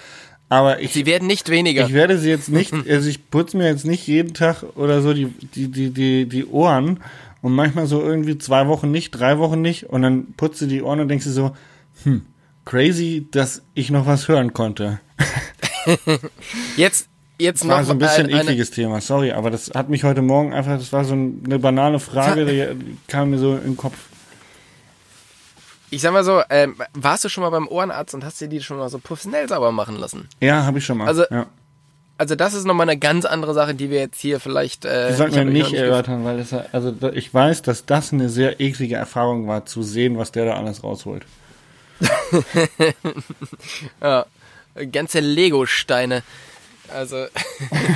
Aber 0.49 0.81
ich, 0.81 0.93
Sie 0.93 1.07
werden 1.07 1.27
nicht 1.27 1.49
weniger. 1.49 1.87
ich 1.87 1.93
werde 1.95 2.19
sie 2.19 2.29
jetzt 2.29 2.49
nicht, 2.51 2.73
also 2.89 3.09
ich 3.09 3.31
putze 3.31 3.57
mir 3.57 3.67
jetzt 3.67 3.87
nicht 3.87 4.07
jeden 4.07 4.35
Tag 4.35 4.63
oder 4.77 5.03
so 5.03 5.15
die, 5.15 5.27
die, 5.27 5.69
die, 5.69 5.91
die, 5.91 6.27
die 6.29 6.47
Ohren 6.47 7.01
und 7.43 7.53
manchmal 7.53 7.87
so 7.87 8.03
irgendwie 8.03 8.39
zwei 8.39 8.67
Wochen 8.69 8.91
nicht, 8.91 9.11
drei 9.13 9.39
Wochen 9.39 9.63
nicht 9.63 9.85
und 9.85 10.03
dann 10.03 10.33
putze 10.37 10.67
die 10.67 10.83
Ohren 10.83 11.01
und 11.01 11.09
denkst 11.09 11.25
du 11.25 11.31
so, 11.31 11.57
hm, 12.03 12.27
crazy, 12.65 13.27
dass 13.31 13.63
ich 13.75 13.91
noch 13.91 14.07
was 14.07 14.29
hören 14.29 14.53
konnte. 14.53 15.01
Jetzt, 16.77 17.09
jetzt 17.39 17.67
War 17.67 17.81
noch 17.81 17.87
so 17.87 17.93
ein 17.93 17.99
bisschen 17.99 18.27
eine, 18.27 18.41
ekliges 18.41 18.71
Thema, 18.71 19.01
sorry, 19.01 19.33
aber 19.33 19.51
das 19.51 19.71
hat 19.75 19.89
mich 19.89 20.05
heute 20.05 20.23
Morgen 20.23 20.53
einfach, 20.53 20.79
das 20.79 20.93
war 20.93 21.05
so 21.05 21.15
eine 21.15 21.59
banale 21.59 21.99
Frage, 21.99 22.45
die, 22.45 22.97
kam 23.09 23.31
mir 23.31 23.39
so 23.39 23.55
in 23.57 23.63
den 23.63 23.77
Kopf. 23.77 23.97
Ich 25.91 26.03
sag 26.03 26.13
mal 26.13 26.25
so, 26.25 26.43
ähm, 26.51 26.77
warst 26.93 27.25
du 27.25 27.29
schon 27.29 27.43
mal 27.43 27.51
beim 27.51 27.69
Ohrenarzt 27.69 28.15
und 28.15 28.25
hast 28.25 28.41
dir 28.41 28.49
die 28.49 28.61
schon 28.61 28.79
mal 28.79 28.89
so 28.89 28.99
professionell 28.99 29.49
sauber 29.49 29.71
machen 29.71 29.97
lassen? 29.97 30.29
Ja, 30.41 30.65
habe 30.65 30.79
ich 30.79 30.85
schon 30.85 30.99
mal. 30.99 31.07
Also, 31.07 31.25
ja. 31.31 31.47
Also 32.17 32.37
das 32.37 32.55
ist 32.55 32.65
nochmal 32.65 32.89
eine 32.89 32.99
ganz 32.99 33.25
andere 33.25 33.55
Sache, 33.55 33.75
die 33.75 33.91
wir 33.91 33.99
jetzt 33.99 34.21
hier 34.21 34.39
vielleicht... 34.39 34.85
Äh, 34.85 35.09
Die 35.11 35.15
sollten 35.15 35.33
ich 35.35 35.45
wir 35.45 35.45
nicht 35.47 35.73
erörtern, 35.73 36.25
weil 36.25 36.39
das, 36.39 36.53
also 36.73 36.95
ich 37.13 37.35
weiß, 37.35 37.63
dass 37.63 37.87
das 37.87 38.13
eine 38.13 38.29
sehr 38.29 38.61
eklige 38.61 38.95
Erfahrung 38.95 39.49
war, 39.49 39.67
zu 39.67 39.83
sehen, 39.83 40.17
was 40.17 40.31
der 40.31 40.45
da 40.45 40.55
alles 40.55 40.85
rausholt. 40.85 41.25
Ja, 44.01 44.27
ganze 44.91 45.21
Lego-Steine. 45.21 46.23
Also, 46.89 47.27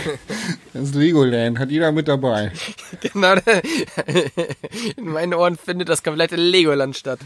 Das 0.72 0.94
Legoland 0.94 1.58
hat 1.58 1.70
jeder 1.70 1.92
mit 1.92 2.08
dabei. 2.08 2.52
genau. 3.00 3.34
In 4.96 5.08
meinen 5.08 5.34
Ohren 5.34 5.56
findet 5.56 5.88
das 5.88 6.02
komplette 6.02 6.36
Legoland 6.36 6.96
statt. 6.96 7.20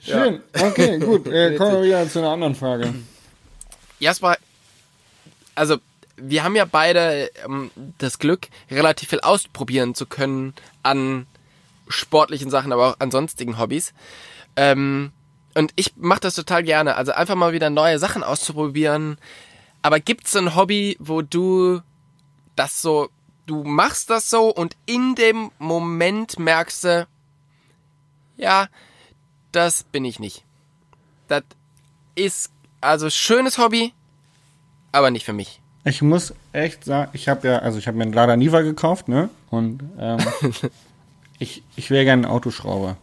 Schön, 0.00 0.40
okay, 0.60 0.98
gut. 0.98 1.26
Äh, 1.26 1.54
kommen 1.58 1.74
wir 1.74 1.82
wieder 1.82 2.08
zu 2.08 2.20
einer 2.20 2.30
anderen 2.30 2.54
Frage. 2.54 2.94
Jasper, 3.98 4.36
also 5.54 5.78
wir 6.16 6.44
haben 6.44 6.56
ja 6.56 6.64
beide 6.64 7.30
ähm, 7.44 7.70
das 7.98 8.18
Glück, 8.18 8.48
relativ 8.70 9.08
viel 9.08 9.20
ausprobieren 9.20 9.94
zu 9.94 10.06
können 10.06 10.54
an 10.82 11.26
sportlichen 11.88 12.50
Sachen, 12.50 12.72
aber 12.72 12.90
auch 12.90 13.00
an 13.00 13.10
sonstigen 13.10 13.58
Hobbys. 13.58 13.92
Ähm, 14.56 15.12
und 15.54 15.72
ich 15.76 15.96
mache 15.96 16.20
das 16.20 16.34
total 16.34 16.62
gerne. 16.62 16.96
Also 16.96 17.12
einfach 17.12 17.34
mal 17.34 17.52
wieder 17.52 17.70
neue 17.70 17.98
Sachen 17.98 18.22
auszuprobieren. 18.22 19.18
Aber 19.88 20.00
gibt's 20.00 20.32
so 20.32 20.38
ein 20.38 20.54
Hobby, 20.54 20.98
wo 21.00 21.22
du 21.22 21.80
das 22.56 22.82
so, 22.82 23.08
du 23.46 23.64
machst 23.64 24.10
das 24.10 24.28
so 24.28 24.54
und 24.54 24.76
in 24.84 25.14
dem 25.14 25.50
Moment 25.58 26.38
merkst 26.38 26.84
du, 26.84 27.08
ja, 28.36 28.68
das 29.50 29.84
bin 29.84 30.04
ich 30.04 30.20
nicht. 30.20 30.44
Das 31.26 31.42
ist 32.16 32.52
also 32.82 33.08
schönes 33.08 33.56
Hobby, 33.56 33.94
aber 34.92 35.10
nicht 35.10 35.24
für 35.24 35.32
mich. 35.32 35.62
Ich 35.84 36.02
muss 36.02 36.34
echt 36.52 36.84
sagen, 36.84 37.10
ich 37.14 37.26
habe 37.26 37.48
ja, 37.48 37.60
also 37.60 37.78
ich 37.78 37.88
habe 37.88 37.96
mir 37.96 38.02
einen 38.02 38.12
Lada 38.12 38.36
Niva 38.36 38.60
gekauft, 38.60 39.08
ne? 39.08 39.30
Und 39.48 39.84
ähm, 39.98 40.18
ich, 41.38 41.62
ich 41.76 41.88
wäre 41.88 42.04
gerne 42.04 42.26
ein 42.26 42.30
Autoschrauber. 42.30 42.98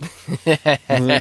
Also, 0.88 1.20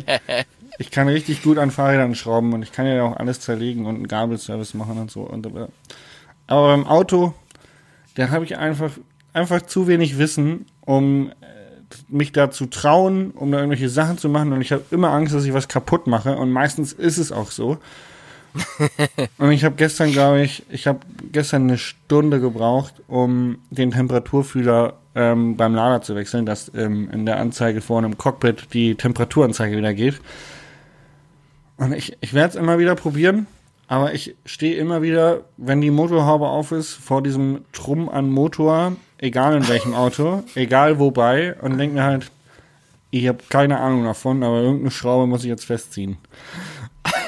ich 0.80 0.92
kann 0.92 1.10
richtig 1.10 1.44
gut 1.44 1.58
an 1.58 1.72
Fahrrädern 1.72 2.16
schrauben 2.16 2.54
und 2.54 2.64
ich 2.64 2.72
kann 2.72 2.88
ja 2.88 3.04
auch 3.04 3.18
alles 3.18 3.42
zerlegen 3.42 3.86
und 3.86 3.96
einen 3.96 4.08
Gabelservice 4.08 4.74
machen 4.74 4.98
und 4.98 5.12
so. 5.12 5.22
Und, 5.22 5.46
aber, 5.46 5.68
aber 6.48 6.68
beim 6.70 6.88
Auto, 6.88 7.34
da 8.16 8.30
habe 8.30 8.46
ich 8.46 8.58
einfach, 8.58 8.92
einfach 9.34 9.62
zu 9.64 9.88
wenig 9.88 10.18
Wissen, 10.18 10.68
um 10.80 11.32
äh, 11.32 11.34
mich 12.08 12.32
da 12.32 12.50
zu 12.50 12.66
trauen, 12.66 13.32
um 13.32 13.52
da 13.52 13.58
irgendwelche 13.58 13.90
Sachen 13.90 14.18
zu 14.18 14.30
machen. 14.30 14.54
Und 14.54 14.62
ich 14.62 14.72
habe 14.72 14.84
immer 14.90 15.10
Angst, 15.10 15.36
dass 15.36 15.44
ich 15.44 15.54
was 15.54 15.68
kaputt 15.68 16.08
mache. 16.08 16.38
Und 16.38 16.50
meistens 16.50 16.94
ist 16.94 17.18
es 17.18 17.34
auch 17.34 17.52
so. 17.52 17.78
Und 19.38 19.52
ich 19.52 19.66
habe 19.66 19.76
gestern, 19.76 20.14
glaube 20.14 20.42
ich, 20.42 20.64
ich 20.70 20.88
habe 20.88 21.00
gestern 21.34 21.64
eine 21.64 21.78
Stunde 21.78 22.40
gebraucht, 22.40 22.94
um 23.10 23.58
den 23.70 23.92
Temperaturfühler 23.92 24.94
ähm, 25.14 25.58
beim 25.58 25.76
Lader 25.76 26.02
zu 26.02 26.16
wechseln, 26.16 26.46
dass 26.46 26.72
ähm, 26.74 27.10
in 27.12 27.26
der 27.26 27.38
Anzeige 27.38 27.82
vorne 27.82 28.08
im 28.08 28.18
Cockpit 28.18 28.74
die 28.74 28.96
Temperaturanzeige 28.96 29.76
wieder 29.76 29.94
geht. 29.94 30.22
Und 31.80 31.94
ich, 31.94 32.18
ich 32.20 32.34
werde 32.34 32.50
es 32.50 32.56
immer 32.56 32.78
wieder 32.78 32.94
probieren, 32.96 33.48
aber 33.88 34.14
ich 34.14 34.36
stehe 34.46 34.76
immer 34.76 35.02
wieder, 35.02 35.46
wenn 35.56 35.80
die 35.80 35.92
Motorhaube 35.92 36.48
auf 36.48 36.74
ist, 36.74 36.94
vor 36.94 37.24
diesem 37.24 37.62
Trumm 37.72 38.10
an 38.10 38.30
Motor, 38.30 38.98
egal 39.18 39.56
in 39.56 39.68
welchem 39.68 39.96
Auto, 39.96 40.44
egal 40.56 41.00
wobei, 41.00 41.56
und 41.62 41.78
denke 41.78 41.96
mir 41.96 42.04
halt, 42.04 42.32
ich 43.12 43.28
habe 43.28 43.40
keine 43.48 43.80
Ahnung 43.80 44.04
davon, 44.04 44.44
aber 44.44 44.60
irgendeine 44.60 44.92
Schraube 44.92 45.26
muss 45.26 45.44
ich 45.44 45.50
jetzt 45.50 45.66
festziehen. 45.66 46.18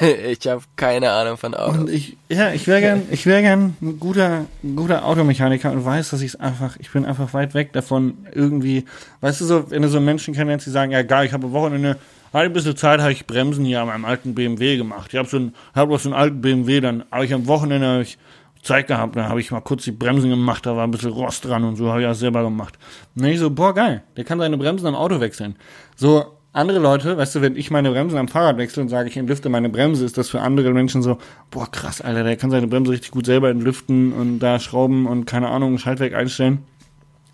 ich 0.00 0.46
habe 0.46 0.62
keine 0.76 1.10
Ahnung 1.10 1.38
von 1.38 1.54
Autos. 1.54 1.78
Und 1.78 1.90
ich, 1.90 2.18
ja, 2.28 2.52
ich 2.52 2.66
wäre 2.66 2.82
gern, 2.82 3.02
ich 3.10 3.24
wäre 3.24 3.40
gern 3.40 3.74
ein 3.80 3.98
guter, 3.98 4.44
ein 4.62 4.76
guter 4.76 5.06
Automechaniker 5.06 5.72
und 5.72 5.84
weiß, 5.84 6.10
dass 6.10 6.20
ich 6.20 6.34
es 6.34 6.40
einfach, 6.40 6.76
ich 6.78 6.90
bin 6.90 7.06
einfach 7.06 7.32
weit 7.32 7.54
weg 7.54 7.72
davon, 7.72 8.26
irgendwie, 8.32 8.84
weißt 9.22 9.40
du 9.40 9.46
so, 9.46 9.70
wenn 9.70 9.80
du 9.80 9.88
so 9.88 9.98
Menschen 9.98 10.34
kennst, 10.34 10.66
die 10.66 10.70
sagen, 10.70 10.92
ja 10.92 11.02
geil, 11.02 11.24
ich 11.26 11.32
habe 11.32 11.46
am 11.46 11.96
Wochenende, 12.32 12.46
eine 12.46 12.50
bisschen 12.50 12.76
Zeit 12.76 13.00
habe 13.00 13.12
ich 13.12 13.26
Bremsen 13.26 13.64
hier 13.64 13.80
an 13.82 13.88
meinem 13.88 14.04
alten 14.04 14.34
BMW 14.34 14.76
gemacht. 14.76 15.12
Ich 15.12 15.18
habe 15.18 15.28
so 15.28 15.36
einen, 15.36 15.54
hab 15.74 15.90
doch 15.90 16.00
so 16.00 16.08
einen 16.08 16.18
alten 16.18 16.40
BMW, 16.40 16.80
dann 16.80 17.04
habe 17.10 17.24
ich 17.24 17.34
am 17.34 17.46
Wochenende 17.46 18.00
ich 18.00 18.18
Zeit 18.62 18.86
gehabt, 18.86 19.16
dann 19.16 19.28
habe 19.28 19.40
ich 19.40 19.50
mal 19.50 19.60
kurz 19.60 19.84
die 19.84 19.92
Bremsen 19.92 20.30
gemacht, 20.30 20.64
da 20.64 20.76
war 20.76 20.84
ein 20.84 20.90
bisschen 20.92 21.10
Rost 21.10 21.44
dran 21.44 21.64
und 21.64 21.76
so, 21.76 21.90
habe 21.90 22.00
ich 22.00 22.06
das 22.06 22.20
selber 22.20 22.42
gemacht. 22.44 22.78
Und 23.14 23.22
dann 23.22 23.32
ich 23.32 23.40
so, 23.40 23.50
boah, 23.50 23.74
geil, 23.74 24.02
der 24.16 24.24
kann 24.24 24.38
seine 24.38 24.56
Bremsen 24.56 24.86
am 24.86 24.94
Auto 24.94 25.20
wechseln. 25.20 25.56
So, 25.96 26.24
andere 26.52 26.78
Leute, 26.78 27.16
weißt 27.16 27.34
du, 27.34 27.40
wenn 27.40 27.56
ich 27.56 27.70
meine 27.70 27.90
Bremsen 27.90 28.18
am 28.18 28.28
Fahrrad 28.28 28.58
wechsle 28.58 28.82
und 28.82 28.88
sage, 28.88 29.08
ich 29.08 29.16
entlüfte 29.16 29.48
meine 29.48 29.68
Bremse, 29.68 30.04
ist 30.04 30.16
das 30.16 30.30
für 30.30 30.40
andere 30.40 30.72
Menschen 30.72 31.02
so, 31.02 31.18
boah, 31.50 31.70
krass, 31.70 32.00
Alter, 32.00 32.22
der 32.22 32.36
kann 32.36 32.50
seine 32.50 32.68
Bremse 32.68 32.92
richtig 32.92 33.10
gut 33.10 33.26
selber 33.26 33.50
entlüften 33.50 34.12
und 34.12 34.38
da 34.38 34.60
schrauben 34.60 35.06
und 35.06 35.24
keine 35.24 35.48
Ahnung, 35.48 35.78
Schaltwerk 35.78 36.14
einstellen. 36.14 36.60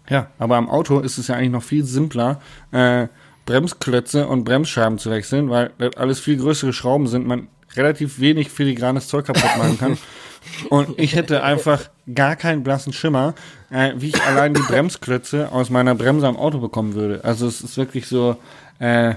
Ja, 0.09 0.29
aber 0.39 0.57
am 0.57 0.71
Auto 0.71 1.01
ist 1.01 1.19
es 1.19 1.29
ja 1.29 1.35
eigentlich 1.35 1.51
noch 1.51 1.63
viel 1.63 1.85
simpler, 1.85 2.41
äh, 2.73 3.09
Bremsklötze 3.49 4.27
und 4.29 4.45
Bremsscheiben 4.45 4.99
zu 4.99 5.11
wechseln, 5.11 5.49
weil 5.49 5.71
das 5.79 5.97
alles 5.97 6.21
viel 6.21 6.37
größere 6.37 6.75
Schrauben 6.75 7.07
sind, 7.07 7.27
man 7.27 7.49
relativ 7.75 8.21
wenig 8.21 8.51
filigranes 8.51 9.09
Zeug 9.09 9.25
kaputt 9.27 9.57
machen 9.57 9.79
kann. 9.79 9.99
Und 10.71 10.99
ich 10.99 11.15
hätte 11.15 11.43
einfach 11.43 11.91
gar 12.15 12.37
keinen 12.37 12.63
blassen 12.63 12.93
Schimmer, 12.93 13.35
äh, 13.71 13.93
wie 13.97 14.09
ich 14.09 14.23
allein 14.23 14.55
die 14.55 14.63
Bremsklötze 14.63 15.51
aus 15.53 15.69
meiner 15.69 15.95
Bremse 15.95 16.27
am 16.27 16.37
Auto 16.37 16.59
bekommen 16.59 16.95
würde. 16.95 17.23
Also 17.25 17.47
es 17.47 17.61
ist 17.61 17.77
wirklich 17.77 18.07
so, 18.07 18.37
äh, 18.79 19.15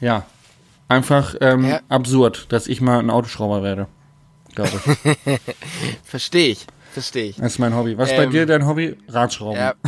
ja, 0.00 0.24
einfach 0.88 1.34
ähm, 1.40 1.64
Ja. 1.66 1.80
absurd, 1.88 2.46
dass 2.50 2.66
ich 2.66 2.80
mal 2.80 2.98
ein 2.98 3.10
Autoschrauber 3.10 3.62
werde. 3.62 3.86
Glaube 4.54 4.70
ich. 5.04 5.40
Verstehe 6.04 6.48
ich, 6.48 6.66
verstehe 6.92 7.24
ich. 7.30 7.36
Das 7.36 7.52
ist 7.52 7.58
mein 7.58 7.74
Hobby. 7.74 7.96
Was 7.98 8.10
ist 8.10 8.16
bei 8.16 8.24
Ähm, 8.24 8.30
dir 8.30 8.46
dein 8.46 8.66
Hobby? 8.66 8.96
Radschrauben. 9.08 9.56
Ja. 9.58 9.74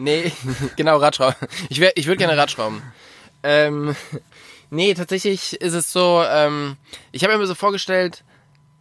Nee, 0.00 0.32
genau, 0.76 0.96
Radschrauben. 0.96 1.36
Ich, 1.68 1.78
wär, 1.78 1.96
ich 1.96 2.06
würde 2.06 2.16
gerne 2.16 2.36
Radschrauben. 2.36 2.82
Ähm, 3.42 3.94
nee, 4.70 4.94
tatsächlich 4.94 5.60
ist 5.60 5.74
es 5.74 5.92
so, 5.92 6.22
ähm, 6.26 6.76
ich 7.12 7.22
habe 7.22 7.36
mir 7.36 7.46
so 7.46 7.54
vorgestellt, 7.54 8.24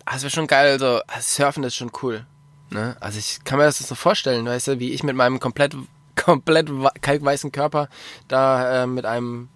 ah, 0.06 0.16
es 0.16 0.24
wäre 0.24 0.32
schon 0.32 0.48
geil, 0.48 0.80
so, 0.80 1.02
ah, 1.08 1.22
Surfen 1.22 1.64
ist 1.64 1.76
schon 1.76 1.92
cool. 2.02 2.26
Ne? 2.70 2.96
Also 3.00 3.20
ich 3.20 3.44
kann 3.44 3.58
mir 3.58 3.66
das 3.66 3.80
so 3.80 3.96
vorstellen, 3.96 4.46
weißt 4.46 4.68
du, 4.68 4.80
wie 4.80 4.94
ich 4.94 5.04
mit 5.04 5.16
meinem 5.16 5.40
komplett, 5.40 5.76
komplett 6.16 6.70
kalkweißen 7.02 7.52
Körper 7.52 7.90
da 8.28 8.84
äh, 8.84 8.88
mit 8.88 9.06
einem 9.06 9.50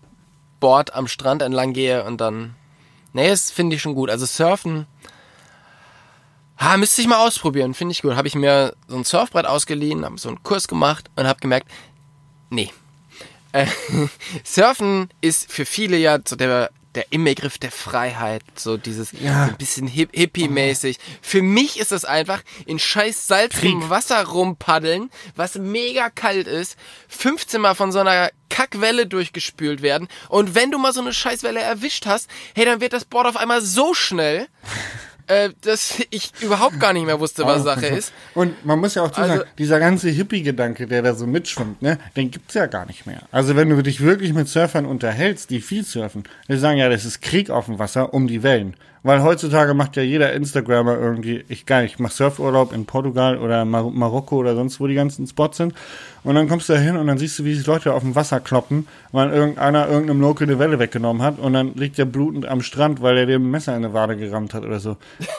Board 0.59 0.93
am 0.93 1.07
Strand 1.07 1.41
entlang 1.41 1.74
gehe 1.74 2.03
und 2.03 2.20
dann. 2.20 2.55
Nee, 3.14 3.30
das 3.30 3.51
finde 3.51 3.76
ich 3.76 3.82
schon 3.82 3.95
gut. 3.95 4.09
Also 4.09 4.26
Surfen. 4.26 4.88
Ah, 6.66 6.78
müsste 6.78 7.01
ich 7.01 7.07
mal 7.09 7.18
ausprobieren, 7.18 7.74
finde 7.74 7.91
ich 7.91 8.01
gut. 8.03 8.16
Habe 8.16 8.30
ich 8.30 8.36
mir 8.36 8.74
so 8.88 8.95
ein 8.95 9.03
Surfbrett 9.03 9.45
ausgeliehen, 9.45 10.05
habe 10.05 10.18
so 10.18 10.30
einen 10.30 10.41
Kurs 10.43 10.70
gemacht 10.70 11.11
und 11.18 11.28
habe 11.28 11.41
gemerkt, 11.41 11.68
nee. 12.49 12.72
Äh, 13.51 13.68
Surfen 14.45 15.09
ist 15.20 15.51
für 15.51 15.66
viele 15.66 15.97
ja 15.97 16.20
so 16.26 16.38
der, 16.38 16.72
der 16.95 17.11
Inbegriff 17.11 17.57
der 17.57 17.70
Freiheit, 17.72 18.43
so 18.55 18.78
dieses 18.78 19.11
Ja. 19.11 19.47
so 19.47 19.51
ein 19.51 19.57
bisschen 19.57 19.88
hip 19.88 20.11
hippie-mäßig. 20.14 20.99
Für 21.22 21.41
mich 21.41 21.82
ist 21.82 21.91
es 21.91 22.05
einfach 22.05 22.41
in 22.66 22.80
scheiß 22.80 23.28
salzigem. 23.28 23.89
Wasser 23.89 24.24
rumpaddeln, 24.26 25.09
was 25.36 25.55
mega 25.55 26.09
kalt 26.09 26.47
ist, 26.47 26.78
15 27.09 27.59
Mal 27.59 27.76
von 27.76 27.91
so 27.91 27.99
einer 27.99 28.32
Kackwelle 28.49 29.05
durchgespült 29.05 29.82
werden 29.82 30.07
und 30.30 30.55
wenn 30.55 30.72
du 30.72 30.78
mal 30.78 30.93
so 30.93 31.01
eine 31.01 31.11
Scheißwelle 31.14 31.59
erwischt 31.59 32.05
hast, 32.05 32.30
hey, 32.55 32.64
dann 32.64 32.80
wird 32.80 32.93
das 32.93 33.03
Board 33.03 33.28
auf 33.28 33.36
einmal 33.36 33.61
so 33.61 33.93
schnell, 33.93 34.47
äh, 35.28 35.50
dass 35.62 36.02
ich 36.10 36.32
überhaupt 36.42 36.80
gar 36.80 36.94
nicht 36.94 37.06
mehr 37.06 37.20
wusste, 37.20 37.46
was 37.46 37.64
Sache 37.64 37.88
ist. 37.88 38.12
Und 38.34 38.66
man 38.66 38.80
muss 38.80 38.96
ja 38.96 39.04
auch 39.04 39.12
zu 39.12 39.22
sagen, 39.22 39.32
Also- 39.32 39.44
dieser 39.58 39.80
ganze 39.80 40.10
Hippie-Gedanke, 40.10 40.88
der 40.88 41.02
da 41.02 41.14
so 41.14 41.28
mitschwimmt, 41.28 41.82
ne, 41.82 41.98
den 42.16 42.32
gibt's 42.32 42.54
ja 42.54 42.66
gar 42.66 42.86
nicht 42.86 43.06
mehr. 43.06 43.22
Also 43.32 43.56
wenn 43.56 43.70
du 43.70 43.82
dich 43.82 44.02
wirklich 44.02 44.34
mit 44.34 44.48
Surfern 44.48 44.86
unterhältst, 44.86 45.50
die 45.50 45.62
viel 45.62 45.84
surfen, 45.84 46.24
die 46.48 46.58
sagen 46.58 46.78
ja, 46.78 46.90
das 46.90 47.06
ist 47.06 47.22
Krieg 47.22 47.50
auf 47.50 47.66
dem 47.66 47.80
Wasser 47.80 48.14
um 48.14 48.28
die 48.28 48.44
Wellen. 48.44 48.76
Weil 49.06 49.22
heutzutage 49.22 49.74
macht 49.74 49.98
ja 49.98 50.04
jeder 50.04 50.32
Instagrammer 50.32 50.98
irgendwie, 50.98 51.44
ich 51.50 51.66
geil, 51.66 51.86
ich 51.86 52.00
mach 52.00 52.12
Surfurlaub 52.12 52.72
in 52.72 52.86
Portugal 52.86 53.38
oder 53.38 53.66
Mar 53.66 53.90
Marokko 53.92 54.38
oder 54.38 54.56
sonst 54.56 54.80
wo 54.80 54.88
die 54.88 54.96
ganzen 54.96 55.28
Spots 55.28 55.58
sind. 55.58 55.74
Und 56.24 56.36
dann 56.36 56.48
kommst 56.48 56.70
du 56.70 56.74
da 56.74 56.80
hin 56.80 56.96
und 56.96 57.08
dann 57.08 57.18
siehst 57.18 57.38
du, 57.38 57.44
wie 57.44 57.54
sich 57.54 57.66
Leute 57.68 57.94
auf 57.94 58.02
dem 58.02 58.16
Wasser 58.16 58.40
kloppen, 58.40 58.88
weil 59.12 59.30
irgendeiner 59.32 59.90
irgendeinem 59.90 60.22
Local 60.22 60.48
eine 60.48 60.58
Welle 60.58 60.80
weggenommen 60.80 61.22
hat 61.22 61.38
und 61.38 61.52
dann 61.54 61.74
liegt 61.76 61.98
der 61.98 62.06
blutend 62.06 62.46
am 62.46 62.62
Strand, 62.62 63.02
weil 63.02 63.18
er 63.18 63.26
dem 63.26 63.52
Messer 63.52 63.76
in 63.76 63.84
eine 63.84 63.94
Wade 63.94 64.16
gerammt 64.16 64.54
hat 64.54 64.64
oder 64.64 64.80
so. 64.80 64.96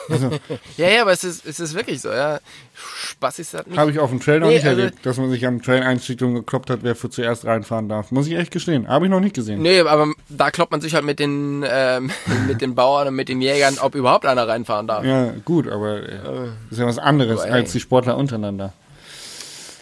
Also, 0.09 0.29
Ja, 0.77 0.87
ja, 0.89 1.01
aber 1.01 1.11
es 1.11 1.23
ist, 1.23 1.45
es 1.45 1.59
ist 1.59 1.73
wirklich 1.73 2.01
so, 2.01 2.09
ja. 2.11 2.39
Spaß 2.75 3.39
ist 3.39 3.53
das 3.53 3.65
nicht. 3.65 3.77
Habe 3.77 3.89
ich 3.91 3.99
auf 3.99 4.09
dem 4.11 4.19
Trail 4.19 4.39
noch 4.41 4.47
Nee, 4.47 4.55
nicht 4.55 4.65
also- 4.67 4.79
erlebt, 4.81 5.05
dass 5.05 5.17
man 5.17 5.29
sich 5.31 5.45
am 5.47 5.61
Trail-Einstieg 5.61 6.21
und 6.21 6.35
gekloppt 6.35 6.69
hat, 6.69 6.79
wer 6.83 6.95
für 6.95 7.09
zuerst 7.09 7.45
reinfahren 7.45 7.89
darf. 7.89 8.11
Muss 8.11 8.27
ich 8.27 8.35
echt 8.35 8.51
gestehen. 8.51 8.87
Habe 8.87 9.05
ich 9.05 9.11
noch 9.11 9.21
nicht 9.21 9.33
gesehen. 9.35 9.61
Nee, 9.63 9.79
aber 9.79 10.11
da 10.29 10.51
kloppt 10.51 10.71
man 10.71 10.81
sich 10.81 10.93
halt 10.93 11.05
mit 11.05 11.19
den, 11.19 11.65
ähm, 11.67 12.11
mit 12.47 12.61
den 12.61 12.75
Bauern 12.75 13.07
und 13.07 13.15
mit 13.15 13.29
den 13.29 13.41
Jägern, 13.41 13.77
ob 13.81 13.95
überhaupt 13.95 14.25
einer 14.25 14.47
reinfahren 14.47 14.85
darf. 14.87 15.03
Ja, 15.03 15.33
gut, 15.45 15.67
aber 15.67 16.03
äh, 16.07 16.49
ist 16.69 16.77
ja 16.79 16.85
was 16.85 16.99
anderes 16.99 17.41
aber 17.41 17.53
als 17.53 17.71
die 17.71 17.79
Sportler 17.79 18.17
untereinander. 18.17 18.73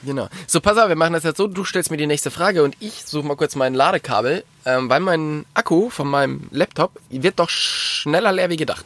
Genau. 0.06 0.28
So, 0.48 0.60
pass 0.60 0.78
auf, 0.78 0.90
wir 0.90 0.96
machen 0.96 1.14
das 1.14 1.24
jetzt 1.24 1.38
so, 1.38 1.48
du 1.48 1.64
stellst 1.64 1.92
mir 1.92 1.98
die 1.98 2.08
nächste 2.08 2.32
Frage 2.32 2.64
und 2.64 2.76
ich 2.80 3.06
suche 3.06 3.26
mal 3.26 3.36
kurz 3.36 3.56
mein 3.56 3.74
Ladekabel, 3.74 4.44
ähm, 4.66 4.90
weil 4.90 5.00
mein 5.00 5.46
Akku 5.54 5.90
von 5.90 6.08
meinem 6.08 6.48
Laptop 6.52 7.00
wird 7.10 7.40
doch 7.40 7.50
schneller 7.50 8.32
leer 8.32 8.50
wie 8.50 8.58
gedacht. 8.58 8.86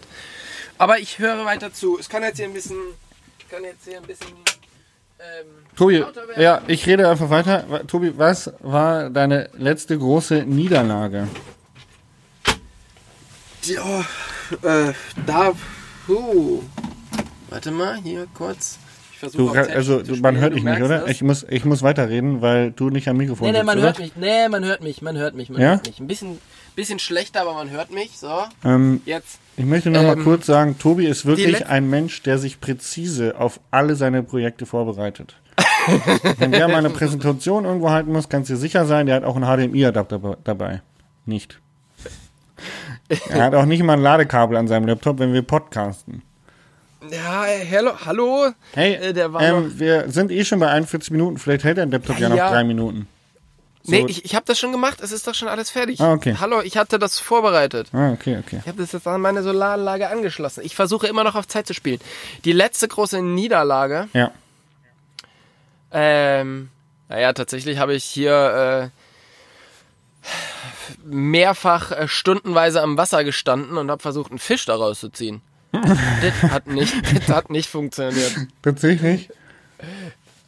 Aber 0.78 1.00
ich 1.00 1.18
höre 1.20 1.46
weiter 1.46 1.74
zu. 1.74 1.98
Es 2.00 2.08
kann 2.08 2.24
jetzt 2.24 2.38
hier 2.38 2.46
ein 2.46 2.54
bisschen, 2.54 2.78
kann 3.50 3.64
jetzt 3.64 3.86
hier 3.86 3.98
ein 3.98 4.06
bisschen, 4.06 4.28
ähm, 5.20 5.48
Tobi, 5.76 6.04
ja, 6.38 6.62
ich 6.68 6.86
rede 6.86 7.10
einfach 7.10 7.30
weiter. 7.30 7.88
Tobi, 7.88 8.18
was 8.18 8.52
war 8.60 9.10
deine 9.10 9.50
letzte 9.54 9.98
große 9.98 10.44
Niederlage? 10.44 11.28
Ja, 13.64 14.02
äh, 14.62 14.94
da, 15.26 15.54
puh. 16.06 16.62
Warte 17.50 17.72
mal, 17.72 17.98
hier 17.98 18.28
kurz. 18.34 18.78
Du, 19.36 19.50
also, 19.50 20.02
du, 20.04 20.16
man 20.18 20.38
hört 20.38 20.54
dich 20.54 20.64
nicht, 20.64 20.82
oder? 20.82 21.08
Ich 21.08 21.22
muss, 21.24 21.46
ich 21.50 21.66
muss 21.66 21.82
weiterreden, 21.82 22.42
weil 22.42 22.72
du 22.72 22.90
nicht 22.90 23.08
am 23.08 23.18
Mikrofon 23.18 23.48
Nee, 23.48 23.52
nee, 23.52 23.58
sitzt, 23.60 23.66
man 23.66 23.78
oder? 23.78 23.88
hört 23.88 24.00
mich. 24.00 24.12
Nee, 24.16 24.50
man 24.50 24.64
hört 24.66 24.84
mich, 24.84 25.02
man 25.02 25.18
hört 25.18 25.36
mich, 25.36 25.50
man 25.50 25.62
Ja? 25.62 25.70
hört 25.72 25.88
mich. 25.88 26.00
Ein 26.00 26.08
bisschen, 26.08 26.38
bisschen 26.76 27.00
schlechter, 27.00 27.42
aber 27.42 27.54
man 27.54 27.70
hört 27.72 27.92
mich. 27.92 28.18
So, 28.18 28.30
Ähm, 28.64 29.02
jetzt. 29.06 29.40
ich 29.58 29.66
möchte 29.66 29.90
noch 29.90 30.04
mal 30.04 30.18
Ähm, 30.18 30.24
kurz 30.24 30.46
sagen, 30.46 30.78
Tobi 30.78 31.06
ist 31.08 31.26
wirklich 31.26 31.66
ein 31.68 31.90
Mensch, 31.90 32.22
der 32.24 32.38
sich 32.38 32.60
präzise 32.60 33.40
auf 33.40 33.60
alle 33.72 33.96
seine 33.96 34.22
Projekte 34.24 34.66
vorbereitet. 34.66 35.36
Wenn 36.38 36.52
der 36.52 36.68
mal 36.68 36.78
eine 36.78 36.90
Präsentation 36.92 37.66
irgendwo 37.66 37.90
halten 37.90 38.12
muss, 38.12 38.30
kannst 38.30 38.50
du 38.50 38.54
dir 38.54 38.60
sicher 38.60 38.86
sein, 38.86 39.08
der 39.08 39.16
hat 39.16 39.24
auch 39.24 39.36
einen 39.36 39.46
HDMI-Adapter 39.46 40.38
dabei. 40.44 40.82
Nicht. 41.26 41.60
Er 43.30 43.46
hat 43.46 43.56
auch 43.56 43.66
nicht 43.66 43.82
mal 43.84 43.94
ein 43.94 44.02
Ladekabel 44.02 44.58
an 44.58 44.68
seinem 44.68 44.88
Laptop, 44.88 45.20
wenn 45.20 45.34
wir 45.34 45.42
podcasten. 45.42 46.22
Ja, 47.12 47.44
hello, 47.44 47.92
hallo. 48.06 48.52
Hey, 48.74 48.96
Äh, 48.96 49.14
der 49.14 49.32
war 49.34 49.42
ähm, 49.42 49.78
wir 49.80 50.10
sind 50.10 50.32
eh 50.32 50.44
schon 50.44 50.60
bei 50.60 50.68
41 50.70 51.12
Minuten, 51.12 51.38
vielleicht 51.38 51.64
hält 51.64 51.78
der 51.78 51.86
Laptop 51.86 52.18
ja, 52.20 52.30
noch 52.30 52.38
Ja. 52.38 52.50
drei 52.50 52.64
Minuten. 52.64 53.08
So. 53.84 53.92
Nee, 53.92 54.06
ich, 54.08 54.26
ich 54.26 54.36
habe 54.36 54.46
das 54.46 54.60
schon 54.60 54.72
gemacht. 54.74 55.00
Es 55.00 55.12
ist 55.14 55.28
doch 55.28 55.34
schon 55.36 55.48
alles 55.48 55.70
fertig. 55.70 56.02
Ah, 56.02 56.12
okay. 56.12 56.36
Hallo, 56.42 56.62
ich 56.62 56.76
hatte 56.76 57.00
das 57.00 57.20
vorbereitet. 57.20 57.88
Ah, 57.94 58.12
okay, 58.12 58.38
okay. 58.44 58.60
Ich 58.62 58.68
habe 58.68 58.82
das 58.82 58.92
jetzt 58.92 59.08
an 59.08 59.22
meine 59.22 59.44
Solaranlage 59.44 60.10
angeschlossen. 60.10 60.62
Ich 60.66 60.76
versuche 60.76 61.08
immer 61.08 61.24
noch 61.24 61.36
auf 61.36 61.48
Zeit 61.48 61.68
zu 61.68 61.74
spielen. 61.74 62.00
Die 62.44 62.52
letzte 62.52 62.88
große 62.90 63.22
Niederlage, 63.22 64.10
Ja. 64.14 64.32
ähm, 65.92 66.70
naja, 67.08 67.32
tatsächlich 67.32 67.78
habe 67.78 67.94
ich 67.94 68.04
hier 68.04 68.92
äh, 70.26 70.30
mehrfach 71.06 71.92
äh, 71.92 72.08
stundenweise 72.10 72.82
am 72.82 72.98
Wasser 72.98 73.24
gestanden 73.24 73.78
und 73.78 73.90
habe 73.90 74.02
versucht, 74.02 74.32
einen 74.32 74.40
Fisch 74.40 74.66
daraus 74.66 75.00
zu 75.00 75.08
ziehen. 75.10 75.42
Das 75.84 76.52
hat 76.52 76.68
nicht, 76.68 76.94
das 77.16 77.28
hat 77.28 77.50
nicht 77.50 77.70
funktioniert. 77.70 78.36
Tatsächlich? 78.62 79.30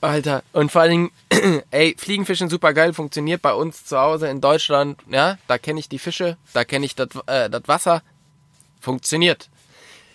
Alter, 0.02 0.44
und 0.54 0.72
vor 0.72 0.82
allen 0.82 0.92
Dingen, 0.92 1.12
ey, 1.72 1.96
Fliegenfischen 1.98 2.50
super 2.50 2.74
geil, 2.74 2.94
funktioniert 2.94 3.42
bei 3.42 3.54
uns 3.54 3.86
zu 3.86 4.00
Hause 4.00 4.28
in 4.30 4.40
Deutschland, 4.40 5.00
ja, 5.10 5.38
da 5.48 5.58
kenne 5.58 5.80
ich 5.80 5.90
die 5.90 6.00
Fische, 6.00 6.38
da 6.54 6.64
kenne 6.64 6.86
ich 6.86 6.96
das 6.96 7.10
äh, 7.28 7.50
das 7.50 7.64
Wasser, 7.66 8.02
funktioniert. 8.80 9.50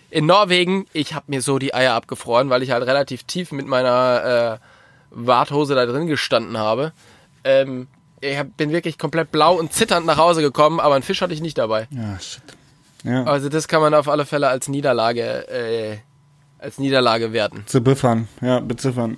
In 0.09 0.25
Norwegen, 0.25 0.87
ich 0.93 1.13
habe 1.13 1.25
mir 1.27 1.41
so 1.41 1.59
die 1.59 1.73
Eier 1.73 1.93
abgefroren, 1.93 2.49
weil 2.49 2.63
ich 2.63 2.71
halt 2.71 2.85
relativ 2.85 3.23
tief 3.23 3.51
mit 3.51 3.67
meiner 3.67 4.59
äh, 4.59 4.65
Warthose 5.11 5.75
da 5.75 5.85
drin 5.85 6.07
gestanden 6.07 6.57
habe. 6.57 6.91
Ähm, 7.43 7.87
ich 8.21 8.37
hab, 8.37 8.57
bin 8.57 8.71
wirklich 8.71 8.97
komplett 8.97 9.31
blau 9.31 9.55
und 9.55 9.71
zitternd 9.71 10.05
nach 10.05 10.17
Hause 10.17 10.41
gekommen, 10.41 10.79
aber 10.79 10.95
einen 10.95 11.03
Fisch 11.03 11.21
hatte 11.21 11.33
ich 11.33 11.41
nicht 11.41 11.57
dabei. 11.57 11.87
Ja, 11.91 12.19
shit. 12.19 12.41
Ja. 13.05 13.23
Also 13.23 13.49
das 13.49 13.67
kann 13.67 13.81
man 13.81 13.93
auf 13.93 14.09
alle 14.09 14.25
Fälle 14.25 14.47
als 14.47 14.67
Niederlage, 14.67 15.47
äh, 15.49 15.97
als 16.59 16.79
Niederlage 16.79 17.31
werten. 17.33 17.63
Zu 17.67 17.81
beziffern. 17.81 18.27
Ja, 18.41 18.59
beziffern. 18.59 19.17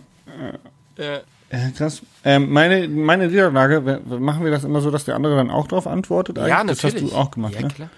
Ja. 0.98 1.20
Äh, 1.50 1.72
krass. 1.78 2.02
Ähm, 2.26 2.52
meine, 2.52 2.88
meine 2.90 3.28
Niederlage, 3.28 4.02
machen 4.20 4.44
wir 4.44 4.52
das 4.52 4.66
immer 4.66 4.82
so, 4.82 4.92
dass 4.92 5.06
der 5.06 5.16
andere 5.16 5.38
dann 5.38 5.50
auch 5.50 5.68
drauf 5.68 5.88
antwortet? 5.88 6.38
Ja, 6.38 6.44
eigentlich? 6.44 6.82
natürlich. 6.84 6.96
Das 6.96 7.04
hast 7.04 7.12
du 7.14 7.16
auch 7.18 7.32
gemacht, 7.32 7.54
ja, 7.56 7.62
ne? 7.62 7.68
klar. 7.70 7.90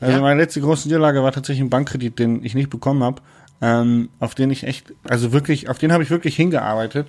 Also 0.00 0.16
Ja. 0.16 0.20
meine 0.22 0.40
letzte 0.40 0.60
große 0.60 0.86
Niederlage 0.88 1.22
war 1.22 1.32
tatsächlich 1.32 1.62
ein 1.64 1.70
Bankkredit, 1.70 2.18
den 2.18 2.44
ich 2.44 2.54
nicht 2.54 2.70
bekommen 2.70 3.02
habe, 3.02 3.20
ähm, 3.60 4.08
auf 4.20 4.34
den 4.34 4.50
ich 4.50 4.64
echt, 4.64 4.92
also 5.08 5.32
wirklich, 5.32 5.68
auf 5.68 5.78
den 5.78 5.92
habe 5.92 6.02
ich 6.04 6.10
wirklich 6.10 6.36
hingearbeitet, 6.36 7.08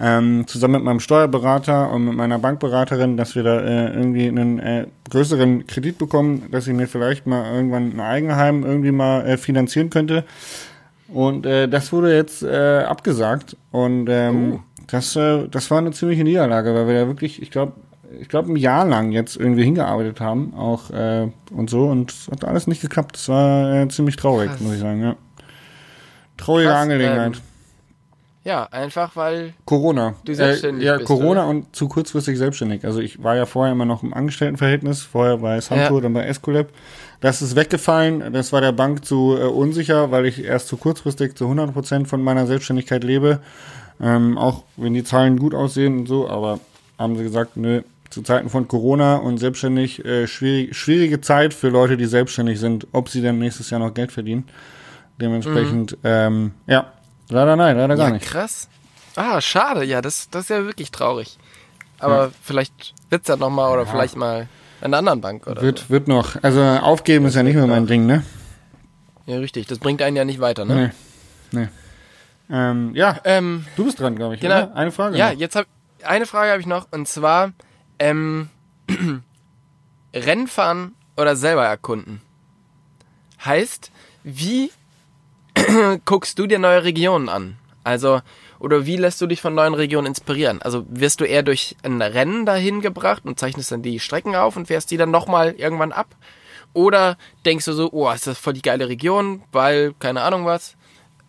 ähm, 0.00 0.46
zusammen 0.46 0.74
mit 0.74 0.84
meinem 0.84 1.00
Steuerberater 1.00 1.90
und 1.90 2.04
mit 2.04 2.14
meiner 2.14 2.38
Bankberaterin, 2.38 3.16
dass 3.16 3.34
wir 3.34 3.42
da 3.42 3.60
äh, 3.60 3.92
irgendwie 3.94 4.28
einen 4.28 4.58
äh, 4.60 4.86
größeren 5.10 5.66
Kredit 5.66 5.98
bekommen, 5.98 6.44
dass 6.52 6.66
ich 6.68 6.74
mir 6.74 6.86
vielleicht 6.86 7.26
mal 7.26 7.52
irgendwann 7.54 7.92
ein 7.94 8.00
Eigenheim 8.00 8.64
irgendwie 8.64 8.92
mal 8.92 9.26
äh, 9.26 9.36
finanzieren 9.36 9.90
könnte. 9.90 10.24
Und 11.08 11.46
äh, 11.46 11.68
das 11.68 11.92
wurde 11.92 12.14
jetzt 12.14 12.42
äh, 12.42 12.82
abgesagt 12.86 13.56
und 13.70 14.08
ähm, 14.10 14.52
Oh. 14.54 14.60
das, 14.88 15.16
äh, 15.16 15.48
das 15.48 15.70
war 15.70 15.78
eine 15.78 15.90
ziemliche 15.92 16.22
Niederlage, 16.22 16.74
weil 16.74 16.86
wir 16.86 17.00
da 17.00 17.06
wirklich, 17.06 17.40
ich 17.42 17.50
glaube, 17.50 17.72
ich 18.20 18.28
glaube, 18.28 18.52
ein 18.52 18.56
Jahr 18.56 18.86
lang 18.86 19.10
jetzt 19.12 19.36
irgendwie 19.36 19.64
hingearbeitet 19.64 20.20
haben, 20.20 20.54
auch 20.54 20.90
äh, 20.90 21.28
und 21.50 21.70
so, 21.70 21.86
und 21.86 22.10
es 22.10 22.28
hat 22.30 22.44
alles 22.44 22.66
nicht 22.66 22.80
geklappt. 22.82 23.16
Das 23.16 23.28
war 23.28 23.74
äh, 23.74 23.88
ziemlich 23.88 24.16
traurig, 24.16 24.48
Krass. 24.50 24.60
muss 24.60 24.74
ich 24.74 24.80
sagen, 24.80 25.02
ja. 25.02 25.16
Traurige 26.36 26.68
Krass, 26.68 26.82
Angelegenheit. 26.82 27.36
ähm, 27.36 27.42
Ja, 28.48 28.64
einfach 28.70 29.14
weil. 29.14 29.52
Corona. 29.66 30.14
du 30.24 30.34
selbstständig 30.34 30.82
äh, 30.82 30.86
Ja, 30.86 30.94
bist, 30.96 31.06
Corona 31.06 31.42
oder? 31.42 31.48
und 31.48 31.76
zu 31.76 31.86
kurzfristig 31.86 32.38
selbstständig. 32.38 32.82
Also 32.86 32.98
ich 33.00 33.22
war 33.22 33.36
ja 33.36 33.44
vorher 33.44 33.72
immer 33.72 33.84
noch 33.84 34.02
im 34.02 34.14
Angestelltenverhältnis, 34.14 35.02
vorher 35.02 35.36
bei 35.36 35.60
Sampo, 35.60 35.96
Ja. 35.96 36.00
dann 36.00 36.14
bei 36.14 36.24
Escolab. 36.24 36.68
Das 37.20 37.42
ist 37.42 37.56
weggefallen. 37.56 38.32
Das 38.32 38.50
war 38.54 38.62
der 38.62 38.72
Bank 38.72 39.04
zu 39.04 39.36
äh, 39.38 39.44
unsicher, 39.44 40.10
weil 40.12 40.24
ich 40.24 40.42
erst 40.42 40.68
zu 40.68 40.78
kurzfristig 40.78 41.36
zu 41.36 41.44
100 41.44 41.74
Prozent 41.74 42.08
von 42.08 42.22
meiner 42.22 42.46
Selbstständigkeit 42.46 43.04
lebe. 43.04 43.40
Ähm, 44.00 44.38
auch 44.38 44.62
wenn 44.78 44.94
die 44.94 45.04
Zahlen 45.04 45.38
gut 45.38 45.52
aussehen 45.54 45.98
und 45.98 46.06
so, 46.06 46.26
aber 46.26 46.58
haben 46.98 47.16
sie 47.18 47.24
gesagt, 47.24 47.58
nö, 47.58 47.82
zu 48.08 48.22
Zeiten 48.22 48.48
von 48.48 48.66
Corona 48.66 49.16
und 49.16 49.36
selbstständig, 49.36 50.02
äh, 50.06 50.26
schwierig, 50.26 50.74
schwierige 50.74 51.20
Zeit 51.20 51.52
für 51.52 51.68
Leute, 51.68 51.98
die 51.98 52.06
selbstständig 52.06 52.58
sind, 52.58 52.86
ob 52.92 53.10
sie 53.10 53.20
dann 53.20 53.38
nächstes 53.38 53.68
Jahr 53.68 53.80
noch 53.80 53.92
Geld 53.92 54.10
verdienen. 54.10 54.44
Dementsprechend, 55.20 55.98
ähm, 56.04 56.52
ja, 56.66 56.92
leider 57.28 57.56
nein, 57.56 57.76
leider 57.76 57.96
gar 57.96 58.08
ja, 58.08 58.14
nicht. 58.14 58.26
krass. 58.26 58.68
Ah, 59.16 59.40
schade. 59.40 59.84
Ja, 59.84 60.00
das, 60.00 60.30
das 60.30 60.42
ist 60.44 60.50
ja 60.50 60.64
wirklich 60.64 60.90
traurig. 60.90 61.38
Aber 61.98 62.30
vielleicht 62.42 62.94
wird's 63.10 63.28
ja 63.28 63.36
nochmal 63.36 63.72
oder 63.72 63.86
vielleicht 63.86 64.16
mal 64.16 64.48
an 64.80 64.94
einer 64.94 64.98
anderen 64.98 65.20
Bank 65.20 65.46
oder 65.46 65.60
Wird, 65.60 65.90
wird 65.90 66.06
noch. 66.06 66.42
Also 66.42 66.62
aufgeben 66.62 67.26
ist 67.26 67.34
ja 67.34 67.42
nicht 67.42 67.56
mehr 67.56 67.66
mein 67.66 67.86
Ding, 67.86 68.06
ne? 68.06 68.22
so. 69.26 69.32
Ja, 69.32 69.38
richtig. 69.40 69.66
Das 69.66 69.78
bringt 69.78 70.00
einen 70.00 70.16
ja 70.16 70.24
nicht 70.24 70.40
weiter, 70.40 70.64
ne? 70.64 70.92
Nee. 71.52 71.60
Nee. 71.60 71.68
Ähm, 72.50 72.94
ja, 72.94 73.18
Ähm, 73.24 73.66
du 73.76 73.84
bist 73.84 74.00
dran, 74.00 74.16
glaube 74.16 74.36
ich. 74.36 74.40
Genau. 74.40 74.56
Oder? 74.56 74.76
Eine 74.76 74.92
Frage. 74.92 75.16
ja, 75.18 75.32
noch. 75.32 75.38
jetzt 75.38 75.56
hab 75.56 75.66
eine 76.04 76.26
Frage 76.26 76.50
habe 76.52 76.60
ich 76.60 76.66
noch 76.66 76.86
und 76.92 77.08
zwar 77.08 77.52
ähm, 77.98 78.48
Rennfahren 80.14 80.94
oder 81.16 81.36
selber 81.36 81.66
erkunden. 81.66 82.22
Heißt, 83.44 83.90
wie 84.24 84.70
guckst 86.04 86.38
du 86.38 86.46
dir 86.46 86.58
neue 86.58 86.84
Regionen 86.84 87.28
an? 87.28 87.56
Also, 87.84 88.20
oder 88.58 88.86
wie 88.86 88.96
lässt 88.96 89.20
du 89.20 89.26
dich 89.26 89.40
von 89.40 89.54
neuen 89.54 89.74
Regionen 89.74 90.06
inspirieren? 90.08 90.60
Also 90.62 90.84
wirst 90.88 91.20
du 91.20 91.24
eher 91.24 91.42
durch 91.42 91.76
ein 91.82 92.02
Rennen 92.02 92.44
dahin 92.44 92.80
gebracht 92.80 93.24
und 93.24 93.38
zeichnest 93.38 93.72
dann 93.72 93.82
die 93.82 94.00
Strecken 94.00 94.34
auf 94.36 94.56
und 94.56 94.66
fährst 94.66 94.90
die 94.90 94.96
dann 94.96 95.10
nochmal 95.10 95.52
irgendwann 95.52 95.92
ab? 95.92 96.14
Oder 96.74 97.16
denkst 97.46 97.64
du 97.64 97.72
so, 97.72 97.90
oh, 97.92 98.10
ist 98.10 98.26
das 98.26 98.38
voll 98.38 98.52
die 98.52 98.62
geile 98.62 98.88
Region, 98.88 99.42
weil, 99.52 99.94
keine 99.98 100.22
Ahnung 100.22 100.44
was, 100.44 100.76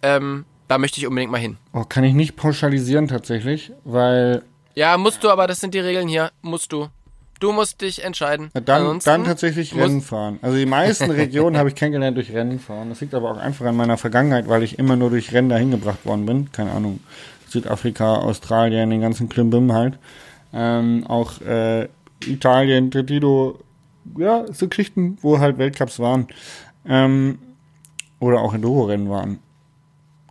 ähm, 0.01 0.45
da 0.67 0.77
möchte 0.77 0.99
ich 0.99 1.07
unbedingt 1.07 1.31
mal 1.31 1.39
hin. 1.39 1.57
Oh, 1.73 1.83
kann 1.83 2.03
ich 2.03 2.13
nicht 2.13 2.35
pauschalisieren 2.35 3.07
tatsächlich, 3.07 3.71
weil 3.85 4.43
Ja, 4.75 4.97
musst 4.97 5.23
du, 5.23 5.29
aber 5.29 5.47
das 5.47 5.59
sind 5.59 5.73
die 5.73 5.79
Regeln 5.79 6.07
hier. 6.07 6.31
Musst 6.41 6.71
du. 6.73 6.89
Du 7.39 7.51
musst 7.53 7.81
dich 7.81 8.03
entscheiden. 8.03 8.51
äh, 8.53 8.61
dann, 8.61 8.81
Ansonsten 8.81 9.09
dann 9.09 9.23
tatsächlich 9.25 9.75
Rennen 9.75 10.01
fahren. 10.01 10.39
Also 10.41 10.57
die 10.57 10.65
meisten 10.65 11.09
Regionen 11.11 11.57
habe 11.57 11.69
ich 11.69 11.75
kennengelernt 11.75 12.17
durch 12.17 12.33
Rennen 12.33 12.59
fahren. 12.59 12.89
Das 12.89 13.01
liegt 13.01 13.13
aber 13.13 13.31
auch 13.31 13.37
einfach 13.37 13.65
an 13.65 13.75
meiner 13.77 13.97
Vergangenheit, 13.97 14.47
weil 14.47 14.63
ich 14.63 14.77
immer 14.77 14.95
nur 14.95 15.09
durch 15.09 15.31
Rennen 15.33 15.49
dahin 15.49 15.71
gebracht 15.71 16.05
worden 16.05 16.25
bin. 16.25 16.51
Keine 16.51 16.71
Ahnung. 16.71 16.99
Südafrika, 17.47 18.15
Australien, 18.15 18.89
den 18.89 19.01
ganzen 19.01 19.29
Klimbim 19.29 19.73
halt. 19.73 19.97
Ähm, 20.53 21.05
auch 21.07 21.41
äh, 21.41 21.87
Italien, 22.25 22.91
Trentino, 22.91 23.59
ja, 24.17 24.45
so 24.51 24.67
Geschichten, 24.67 25.17
wo 25.21 25.39
halt 25.39 25.57
Weltcups 25.57 25.99
waren. 25.99 26.27
Ähm, 26.85 27.39
oder 28.19 28.41
auch 28.41 28.53
Enduro-Rennen 28.53 29.09
waren. 29.09 29.39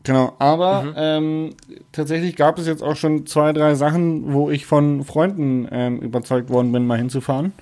Genau, 0.09 0.34
aber 0.38 0.82
Mhm. 0.84 0.92
ähm, 0.96 1.50
tatsächlich 1.92 2.34
gab 2.34 2.59
es 2.59 2.66
jetzt 2.66 2.82
auch 2.82 2.96
schon 2.96 3.26
zwei, 3.26 3.52
drei 3.52 3.74
Sachen, 3.74 4.32
wo 4.32 4.48
ich 4.50 4.64
von 4.64 5.04
Freunden 5.04 5.68
ähm, 5.70 5.98
überzeugt 6.00 6.48
worden 6.48 6.72
bin, 6.72 6.86
mal 6.86 6.96
hinzufahren. 6.96 7.52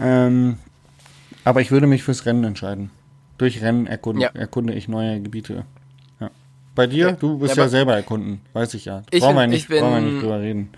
Ähm, 0.00 0.56
aber 1.44 1.60
ich 1.60 1.72
würde 1.72 1.88
mich 1.88 2.04
fürs 2.04 2.26
Rennen 2.26 2.44
entscheiden. 2.44 2.90
Durch 3.38 3.60
Rennen 3.60 3.88
erkunde, 3.88 4.22
Ja. 4.22 4.28
erkunde 4.34 4.72
ich 4.74 4.86
neue 4.86 5.20
Gebiete. 5.20 5.64
Ja. 6.20 6.30
Bei 6.76 6.86
dir, 6.86 7.12
du 7.12 7.38
bist 7.38 7.56
Ja, 7.56 7.64
ja, 7.64 7.68
selber 7.68 7.94
erkunden, 7.96 8.40
weiß 8.52 8.74
ich 8.74 8.84
ja. 8.84 9.02
Ich 9.10 9.20
brauchen 9.20 9.34
wir 9.34 9.40
bin- 9.42 9.50
nicht, 9.50 9.62
ich 9.62 9.68
bin- 9.68 9.80
brauchen 9.80 9.94
wir 10.04 10.12
nicht 10.12 10.22
drüber 10.22 10.40
reden. 10.40 10.68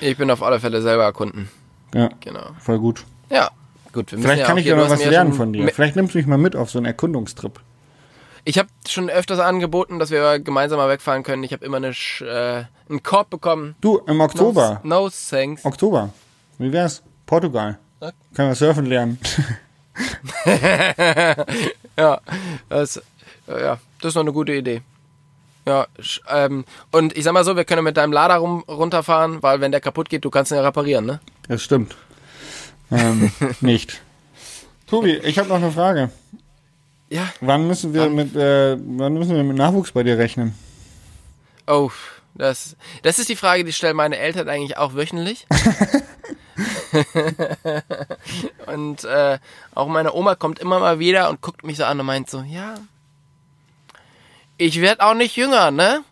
Ich 0.00 0.16
bin 0.16 0.30
auf 0.30 0.40
alle 0.42 0.60
Fälle 0.60 0.80
selber 0.82 1.02
erkunden. 1.02 1.48
Ja, 1.94 2.10
Genau. 2.20 2.46
voll 2.60 2.78
gut. 2.78 3.04
Ja. 3.28 3.50
Gut, 3.92 4.12
wir 4.12 4.18
Vielleicht 4.20 4.44
kann 4.44 4.56
ich 4.58 4.66
ja 4.66 4.76
noch 4.76 4.88
was 4.88 5.04
lernen 5.04 5.32
von 5.32 5.52
dir. 5.52 5.66
Vielleicht 5.68 5.96
nimmst 5.96 6.14
du 6.14 6.18
mich 6.18 6.26
mal 6.28 6.38
mit 6.38 6.54
auf 6.54 6.70
so 6.70 6.78
einen 6.78 6.86
Erkundungstrip. 6.86 7.60
Ich 8.44 8.58
habe 8.58 8.68
schon 8.86 9.08
öfters 9.08 9.38
angeboten, 9.38 9.98
dass 9.98 10.10
wir 10.10 10.38
gemeinsam 10.38 10.78
mal 10.78 10.88
wegfahren 10.88 11.22
können. 11.22 11.42
Ich 11.44 11.52
habe 11.52 11.64
immer 11.64 11.78
eine 11.78 11.94
Sch 11.94 12.22
äh, 12.22 12.64
einen 12.88 13.02
Korb 13.02 13.30
bekommen. 13.30 13.74
Du, 13.80 13.98
im 14.06 14.20
Oktober. 14.20 14.80
No, 14.82 15.04
no 15.04 15.10
thanks. 15.30 15.64
Oktober. 15.64 16.10
Wie 16.58 16.72
wär's? 16.72 17.02
Portugal. 17.26 17.78
Ja. 18.00 18.12
Können 18.34 18.48
wir 18.50 18.54
surfen 18.54 18.86
lernen. 18.86 19.18
Ja, 21.96 22.20
das, 22.68 23.00
ja, 23.46 23.78
das 24.00 24.08
ist 24.08 24.14
noch 24.14 24.22
eine 24.22 24.32
gute 24.32 24.52
Idee. 24.52 24.82
Ja, 25.66 25.86
ähm, 26.28 26.64
und 26.90 27.16
ich 27.16 27.24
sag 27.24 27.32
mal 27.32 27.44
so, 27.44 27.56
wir 27.56 27.64
können 27.64 27.84
mit 27.84 27.96
deinem 27.96 28.12
Lader 28.12 28.36
rum, 28.36 28.64
runterfahren, 28.68 29.42
weil 29.42 29.60
wenn 29.60 29.70
der 29.70 29.80
kaputt 29.80 30.10
geht, 30.10 30.24
du 30.24 30.30
kannst 30.30 30.52
ihn 30.52 30.56
ja 30.56 30.62
reparieren, 30.62 31.06
ne? 31.06 31.20
Das 31.48 31.62
stimmt. 31.62 31.96
Ähm, 32.90 33.30
nicht. 33.60 34.02
Tobi, 34.86 35.16
ich 35.18 35.38
habe 35.38 35.48
noch 35.48 35.56
eine 35.56 35.70
Frage. 35.70 36.10
Ja. 37.14 37.32
Wann 37.40 37.68
müssen 37.68 37.94
wir 37.94 38.06
Wann? 38.06 38.16
mit 38.16 38.34
äh, 38.34 38.76
wann 38.76 39.14
müssen 39.14 39.36
wir 39.36 39.44
mit 39.44 39.56
Nachwuchs 39.56 39.92
bei 39.92 40.02
dir 40.02 40.18
rechnen? 40.18 40.52
Oh, 41.64 41.92
das, 42.34 42.74
das 43.04 43.20
ist 43.20 43.28
die 43.28 43.36
Frage, 43.36 43.62
die 43.62 43.72
stellen 43.72 43.94
meine 43.94 44.18
Eltern 44.18 44.48
eigentlich 44.48 44.76
auch 44.76 44.96
wöchentlich. 44.96 45.46
und 48.66 49.04
äh, 49.04 49.38
auch 49.76 49.86
meine 49.86 50.12
Oma 50.12 50.34
kommt 50.34 50.58
immer 50.58 50.80
mal 50.80 50.98
wieder 50.98 51.30
und 51.30 51.40
guckt 51.40 51.64
mich 51.64 51.76
so 51.76 51.84
an 51.84 52.00
und 52.00 52.06
meint 52.06 52.28
so, 52.28 52.42
ja, 52.42 52.74
ich 54.58 54.80
werde 54.80 55.06
auch 55.06 55.14
nicht 55.14 55.36
jünger, 55.36 55.70
ne? 55.70 56.02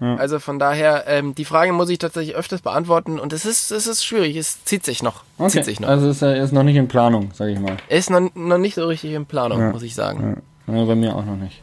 Ja. 0.00 0.16
Also 0.16 0.38
von 0.40 0.58
daher, 0.58 1.04
ähm, 1.06 1.34
die 1.34 1.44
Frage 1.46 1.72
muss 1.72 1.88
ich 1.88 1.98
tatsächlich 1.98 2.36
öfters 2.36 2.60
beantworten 2.60 3.18
und 3.18 3.32
es 3.32 3.44
ist, 3.46 3.70
es 3.70 3.86
ist 3.86 4.04
schwierig, 4.04 4.36
es 4.36 4.62
zieht 4.64 4.84
sich 4.84 5.02
noch. 5.02 5.22
Zieht 5.48 5.64
sich 5.64 5.80
noch. 5.80 5.88
Also 5.88 6.10
ist 6.10 6.20
er 6.22 6.36
ist 6.36 6.52
noch 6.52 6.64
nicht 6.64 6.76
in 6.76 6.86
Planung, 6.88 7.30
sage 7.32 7.52
ich 7.52 7.58
mal. 7.58 7.76
ist 7.88 8.10
noch, 8.10 8.30
noch 8.34 8.58
nicht 8.58 8.74
so 8.74 8.86
richtig 8.86 9.12
in 9.12 9.24
Planung, 9.26 9.58
Ja. 9.60 9.70
muss 9.72 9.82
ich 9.82 9.94
sagen. 9.94 10.42
Ja. 10.66 10.84
Bei 10.84 10.94
mir 10.94 11.16
auch 11.16 11.24
noch 11.24 11.36
nicht. 11.36 11.62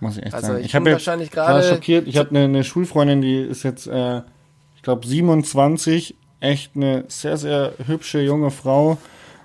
Muss 0.00 0.16
ich 0.18 0.24
echt 0.24 0.34
Also 0.34 0.48
sagen. 0.48 0.60
ich 0.60 0.66
Ich 0.66 0.74
habe 0.74 0.84
bin 0.84 0.92
wahrscheinlich 0.94 1.34
war 1.36 1.46
gerade- 1.46 1.68
schockiert. 1.68 2.06
Ich 2.06 2.16
habe 2.18 2.30
eine, 2.30 2.40
eine 2.44 2.64
Schulfreundin, 2.64 3.22
die 3.22 3.36
ist 3.40 3.62
jetzt, 3.62 3.86
äh, 3.86 4.18
ich 4.76 4.82
glaube 4.82 5.06
27, 5.06 6.16
echt 6.40 6.72
eine 6.74 7.04
sehr 7.08 7.36
sehr 7.36 7.72
hübsche 7.86 8.20
junge 8.20 8.50
Frau. 8.50 8.98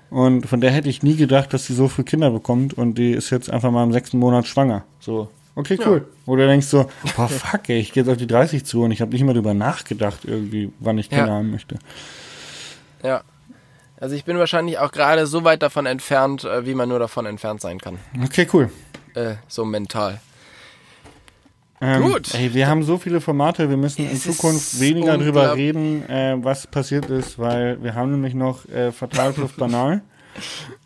Und 0.08 0.46
von 0.46 0.60
der 0.60 0.70
hätte 0.70 0.88
ich 0.88 1.02
nie 1.02 1.16
gedacht, 1.16 1.52
dass 1.52 1.66
sie 1.66 1.74
so 1.74 1.88
früh 1.88 2.04
Kinder 2.04 2.30
bekommt. 2.30 2.74
Und 2.74 2.96
die 2.96 3.12
ist 3.12 3.30
jetzt 3.30 3.50
einfach 3.50 3.70
mal 3.70 3.82
im 3.84 3.92
sechsten 3.92 4.18
Monat 4.18 4.46
schwanger. 4.46 4.84
So, 5.00 5.28
okay, 5.56 5.78
cool. 5.84 6.06
Oder 6.26 6.44
du 6.44 6.48
denkst 6.50 6.68
so, 6.68 6.88
boah, 7.16 7.28
fuck, 7.28 7.68
ey, 7.68 7.78
ich 7.80 7.92
gehe 7.92 8.02
jetzt 8.04 8.10
auf 8.10 8.16
die 8.16 8.26
30 8.28 8.64
zu 8.64 8.82
und 8.82 8.92
ich 8.92 9.00
habe 9.00 9.10
nicht 9.10 9.24
mal 9.24 9.34
drüber 9.34 9.54
nachgedacht, 9.54 10.20
irgendwie, 10.24 10.72
wann 10.78 10.98
ich 10.98 11.08
Kinder 11.10 11.26
Ja. 11.26 11.32
haben 11.32 11.50
möchte. 11.50 11.78
Ja. 13.02 13.22
Also 13.98 14.14
ich 14.14 14.24
bin 14.24 14.38
wahrscheinlich 14.38 14.78
auch 14.78 14.92
gerade 14.92 15.26
so 15.26 15.42
weit 15.44 15.62
davon 15.62 15.86
entfernt, 15.86 16.44
äh, 16.44 16.66
wie 16.66 16.74
man 16.74 16.88
nur 16.88 16.98
davon 16.98 17.26
entfernt 17.26 17.60
sein 17.60 17.80
kann. 17.80 17.98
Okay, 18.22 18.46
cool. 18.52 18.70
Äh, 19.14 19.36
so 19.48 19.64
mental. 19.64 20.20
Ähm, 21.80 22.02
Gut. 22.02 22.34
Ey, 22.34 22.54
wir 22.54 22.68
haben 22.68 22.82
so 22.82 22.96
viele 22.98 23.20
Formate, 23.20 23.68
wir 23.68 23.76
müssen 23.76 24.06
in 24.06 24.12
Es 24.16 24.26
ist 24.26 24.36
Zukunft 24.38 24.80
weniger 24.80 25.18
drüber 25.18 25.54
reden, 25.54 26.08
äh, 26.08 26.36
was 26.38 26.66
passiert 26.66 27.10
ist, 27.10 27.38
weil 27.38 27.82
wir 27.82 27.94
haben 27.94 28.10
nämlich 28.12 28.34
noch 28.34 28.66
äh, 28.68 28.92
Fatal 28.92 29.32
banal. 29.56 30.02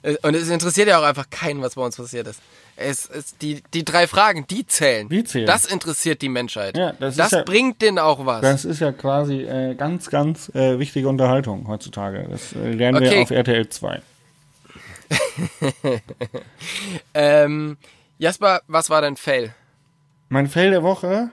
Äh, 0.02 0.14
Und 0.22 0.34
es 0.36 0.48
interessiert 0.48 0.86
ja 0.86 1.00
auch 1.00 1.02
einfach 1.02 1.28
keinen, 1.28 1.60
was 1.60 1.74
bei 1.74 1.82
uns 1.82 1.96
passiert 1.96 2.28
ist. 2.28 2.40
Es, 2.80 3.08
es, 3.08 3.36
die, 3.36 3.62
die 3.74 3.84
drei 3.84 4.06
Fragen, 4.06 4.46
die 4.48 4.66
zählen. 4.66 5.08
Die 5.08 5.22
zählen. 5.24 5.46
Das 5.46 5.66
interessiert 5.66 6.22
die 6.22 6.28
Menschheit. 6.30 6.76
Ja, 6.76 6.92
das 6.92 7.16
das 7.16 7.30
ja- 7.32 7.42
bringt 7.44 7.82
denen 7.82 7.98
auch 7.98 8.24
was. 8.26 8.40
Das 8.40 8.64
ist 8.64 8.80
ja 8.80 8.90
quasi 8.92 9.42
äh, 9.42 9.74
ganz, 9.74 10.08
ganz 10.10 10.48
äh, 10.54 10.78
wichtige 10.78 11.08
Unterhaltung 11.08 11.68
heutzutage. 11.68 12.26
Das 12.30 12.54
äh, 12.54 12.72
lernen 12.72 12.96
Okay. 13.04 13.10
wir 13.16 13.22
auf 13.22 13.30
RTL 13.30 13.68
2. 13.68 14.00
ähm, 17.14 17.76
Jasper, 18.18 18.62
was 18.66 18.90
war 18.90 19.00
dein 19.02 19.16
Fail? 19.16 19.54
Mein 20.28 20.46
Fail 20.46 20.70
der 20.70 20.82
Woche, 20.82 21.30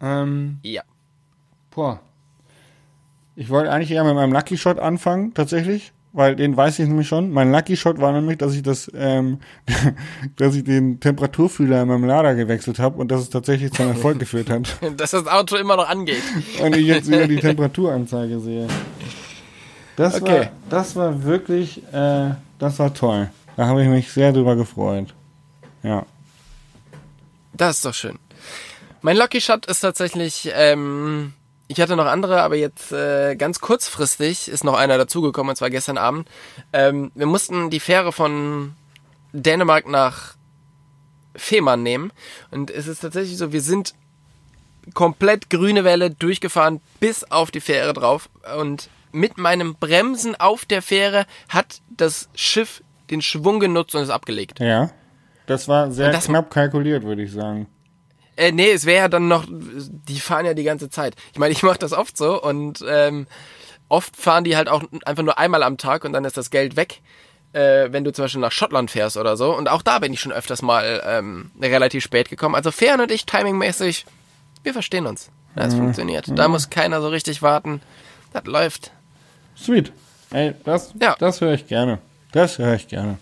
ähm, 0.00 0.58
Ja. 0.62 0.82
boah, 1.70 2.00
ich 3.36 3.48
wollte 3.48 3.70
eigentlich 3.70 3.90
eher 3.90 4.04
mit 4.04 4.14
meinem 4.14 4.32
Lucky 4.32 4.58
Shot 4.58 4.78
anfangen, 4.78 5.32
tatsächlich, 5.34 5.92
weil 6.18 6.36
den 6.36 6.56
weiß 6.56 6.80
ich 6.80 6.88
nämlich 6.88 7.08
schon. 7.08 7.30
Mein 7.30 7.50
Lucky 7.52 7.76
Shot 7.76 8.00
war 8.00 8.12
nämlich, 8.12 8.36
dass 8.38 8.54
ich 8.54 8.62
das, 8.62 8.90
ähm, 8.94 9.38
dass 10.36 10.54
ich 10.54 10.64
den 10.64 11.00
Temperaturfühler 11.00 11.82
in 11.82 11.88
meinem 11.88 12.04
Lader 12.04 12.34
gewechselt 12.34 12.78
habe 12.78 12.98
und 12.98 13.10
dass 13.10 13.22
es 13.22 13.30
tatsächlich 13.30 13.72
zum 13.72 13.88
Erfolg 13.88 14.18
geführt 14.20 14.50
hat. 14.50 14.78
Dass 14.96 15.12
das 15.12 15.26
Auto 15.26 15.56
immer 15.56 15.76
noch 15.76 15.88
angeht. 15.88 16.22
und 16.62 16.76
ich 16.76 16.86
jetzt 16.86 17.08
wieder 17.08 17.26
die 17.26 17.36
Temperaturanzeige 17.40 18.40
sehe. 18.40 18.66
Das 19.96 20.20
Okay. 20.20 20.40
war, 20.40 20.50
das 20.70 20.96
war 20.96 21.22
wirklich, 21.24 21.82
äh, 21.92 22.30
das 22.58 22.78
war 22.78 22.92
toll. 22.92 23.30
Da 23.56 23.66
habe 23.66 23.82
ich 23.82 23.88
mich 23.88 24.12
sehr 24.12 24.32
drüber 24.32 24.54
gefreut. 24.56 25.14
Ja. 25.82 26.04
Das 27.54 27.76
ist 27.76 27.84
doch 27.84 27.94
schön. 27.94 28.18
Mein 29.02 29.16
Lucky 29.16 29.40
Shot 29.40 29.66
ist 29.66 29.80
tatsächlich, 29.80 30.50
ähm, 30.54 31.32
ich 31.68 31.80
hatte 31.80 31.96
noch 31.96 32.06
andere, 32.06 32.42
aber 32.42 32.56
jetzt 32.56 32.92
äh, 32.92 33.36
ganz 33.36 33.60
kurzfristig 33.60 34.48
ist 34.48 34.64
noch 34.64 34.74
einer 34.74 34.96
dazugekommen, 34.98 35.50
und 35.50 35.56
zwar 35.56 35.70
gestern 35.70 35.98
Abend. 35.98 36.28
Ähm, 36.72 37.12
wir 37.14 37.26
mussten 37.26 37.70
die 37.70 37.80
Fähre 37.80 38.12
von 38.12 38.74
Dänemark 39.32 39.86
nach 39.86 40.34
Fehmarn 41.36 41.82
nehmen. 41.82 42.10
Und 42.50 42.70
es 42.70 42.86
ist 42.86 43.00
tatsächlich 43.00 43.36
so, 43.36 43.52
wir 43.52 43.60
sind 43.60 43.94
komplett 44.94 45.50
grüne 45.50 45.84
Welle 45.84 46.10
durchgefahren 46.10 46.80
bis 47.00 47.24
auf 47.24 47.50
die 47.50 47.60
Fähre 47.60 47.92
drauf. 47.92 48.28
Und 48.58 48.88
mit 49.12 49.36
meinem 49.38 49.74
Bremsen 49.74 50.34
auf 50.36 50.64
der 50.64 50.82
Fähre 50.82 51.26
hat 51.48 51.80
das 51.96 52.28
Schiff 52.34 52.82
den 53.10 53.22
Schwung 53.22 53.60
genutzt 53.60 53.94
und 53.94 54.02
ist 54.02 54.10
abgelegt. 54.10 54.60
Ja. 54.60 54.90
Das 55.46 55.68
war 55.68 55.90
sehr 55.90 56.12
das- 56.12 56.26
knapp 56.26 56.50
kalkuliert, 56.50 57.04
würde 57.04 57.22
ich 57.22 57.32
sagen. 57.32 57.66
Äh, 58.38 58.52
nee, 58.52 58.70
es 58.70 58.86
wäre 58.86 58.98
ja 59.02 59.08
dann 59.08 59.26
noch, 59.26 59.44
die 59.48 60.20
fahren 60.20 60.46
ja 60.46 60.54
die 60.54 60.62
ganze 60.62 60.90
Zeit. 60.90 61.16
Ich 61.32 61.38
meine, 61.38 61.52
ich 61.52 61.62
mache 61.64 61.78
das 61.78 61.92
oft 61.92 62.16
so 62.16 62.40
und 62.40 62.84
ähm, 62.88 63.26
oft 63.88 64.16
fahren 64.16 64.44
die 64.44 64.56
halt 64.56 64.68
auch 64.68 64.84
einfach 65.04 65.24
nur 65.24 65.38
einmal 65.38 65.62
am 65.64 65.76
Tag 65.76 66.04
und 66.04 66.12
dann 66.12 66.24
ist 66.24 66.36
das 66.36 66.50
Geld 66.50 66.76
weg, 66.76 67.00
äh, 67.52 67.88
wenn 67.90 68.04
du 68.04 68.12
zum 68.12 68.26
Beispiel 68.26 68.40
nach 68.40 68.52
Schottland 68.52 68.92
fährst 68.92 69.16
oder 69.16 69.36
so. 69.36 69.56
Und 69.56 69.68
auch 69.68 69.82
da 69.82 69.98
bin 69.98 70.12
ich 70.12 70.20
schon 70.20 70.30
öfters 70.32 70.62
mal 70.62 71.02
ähm, 71.04 71.50
relativ 71.60 72.04
spät 72.04 72.28
gekommen. 72.30 72.54
Also 72.54 72.70
Fern 72.70 73.00
und 73.00 73.10
ich, 73.10 73.26
timingmäßig, 73.26 74.06
wir 74.62 74.72
verstehen 74.72 75.06
uns. 75.06 75.30
Das 75.56 75.74
funktioniert. 75.74 76.26
Da 76.38 76.46
muss 76.46 76.70
keiner 76.70 77.00
so 77.00 77.08
richtig 77.08 77.42
warten. 77.42 77.80
Das 78.32 78.44
läuft. 78.44 78.92
Sweet. 79.56 79.90
Ey, 80.30 80.54
das, 80.64 80.92
Ja. 81.00 81.16
das 81.18 81.40
höre 81.40 81.54
ich 81.54 81.66
gerne. 81.66 81.98
Das 82.30 82.58
höre 82.58 82.74
ich 82.74 82.86
gerne. 82.86 83.18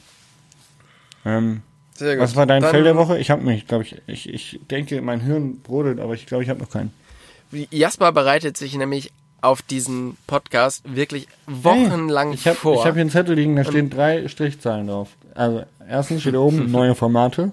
Ähm, 1.24 1.62
Sehr 1.96 2.18
was 2.18 2.36
war 2.36 2.46
dein 2.46 2.62
Dann- 2.62 2.70
Fail 2.72 2.84
der 2.84 2.96
Woche? 2.96 3.18
Ich 3.18 3.30
habe 3.30 3.42
mich, 3.42 3.66
glaube 3.66 3.84
ich, 3.84 3.96
ich, 4.06 4.28
ich 4.32 4.60
denke, 4.70 5.00
mein 5.02 5.20
Hirn 5.20 5.60
brodelt, 5.60 5.98
aber 6.00 6.14
ich 6.14 6.26
glaube, 6.26 6.44
ich 6.44 6.50
habe 6.50 6.60
noch 6.60 6.70
keinen. 6.70 6.92
Jasper 7.70 8.12
bereitet 8.12 8.56
sich 8.56 8.76
nämlich 8.76 9.12
auf 9.40 9.62
diesen 9.62 10.16
Podcast 10.26 10.82
wirklich 10.96 11.28
wochenlang 11.46 12.32
Ich 12.32 12.46
habe 12.46 12.56
vor. 12.56 12.74
ich 12.80 12.84
hab 12.86 12.94
hier 12.94 13.02
einen 13.02 13.10
Zettel 13.10 13.36
liegen, 13.36 13.54
da 13.56 13.64
stehen 13.64 13.88
drei 13.90 14.26
Strichzahlen 14.28 14.88
drauf. 14.88 15.10
Also, 15.34 15.62
erstens 15.88 16.22
steht 16.22 16.34
oben 16.34 16.70
neue 16.70 16.94
Formate. 16.94 17.52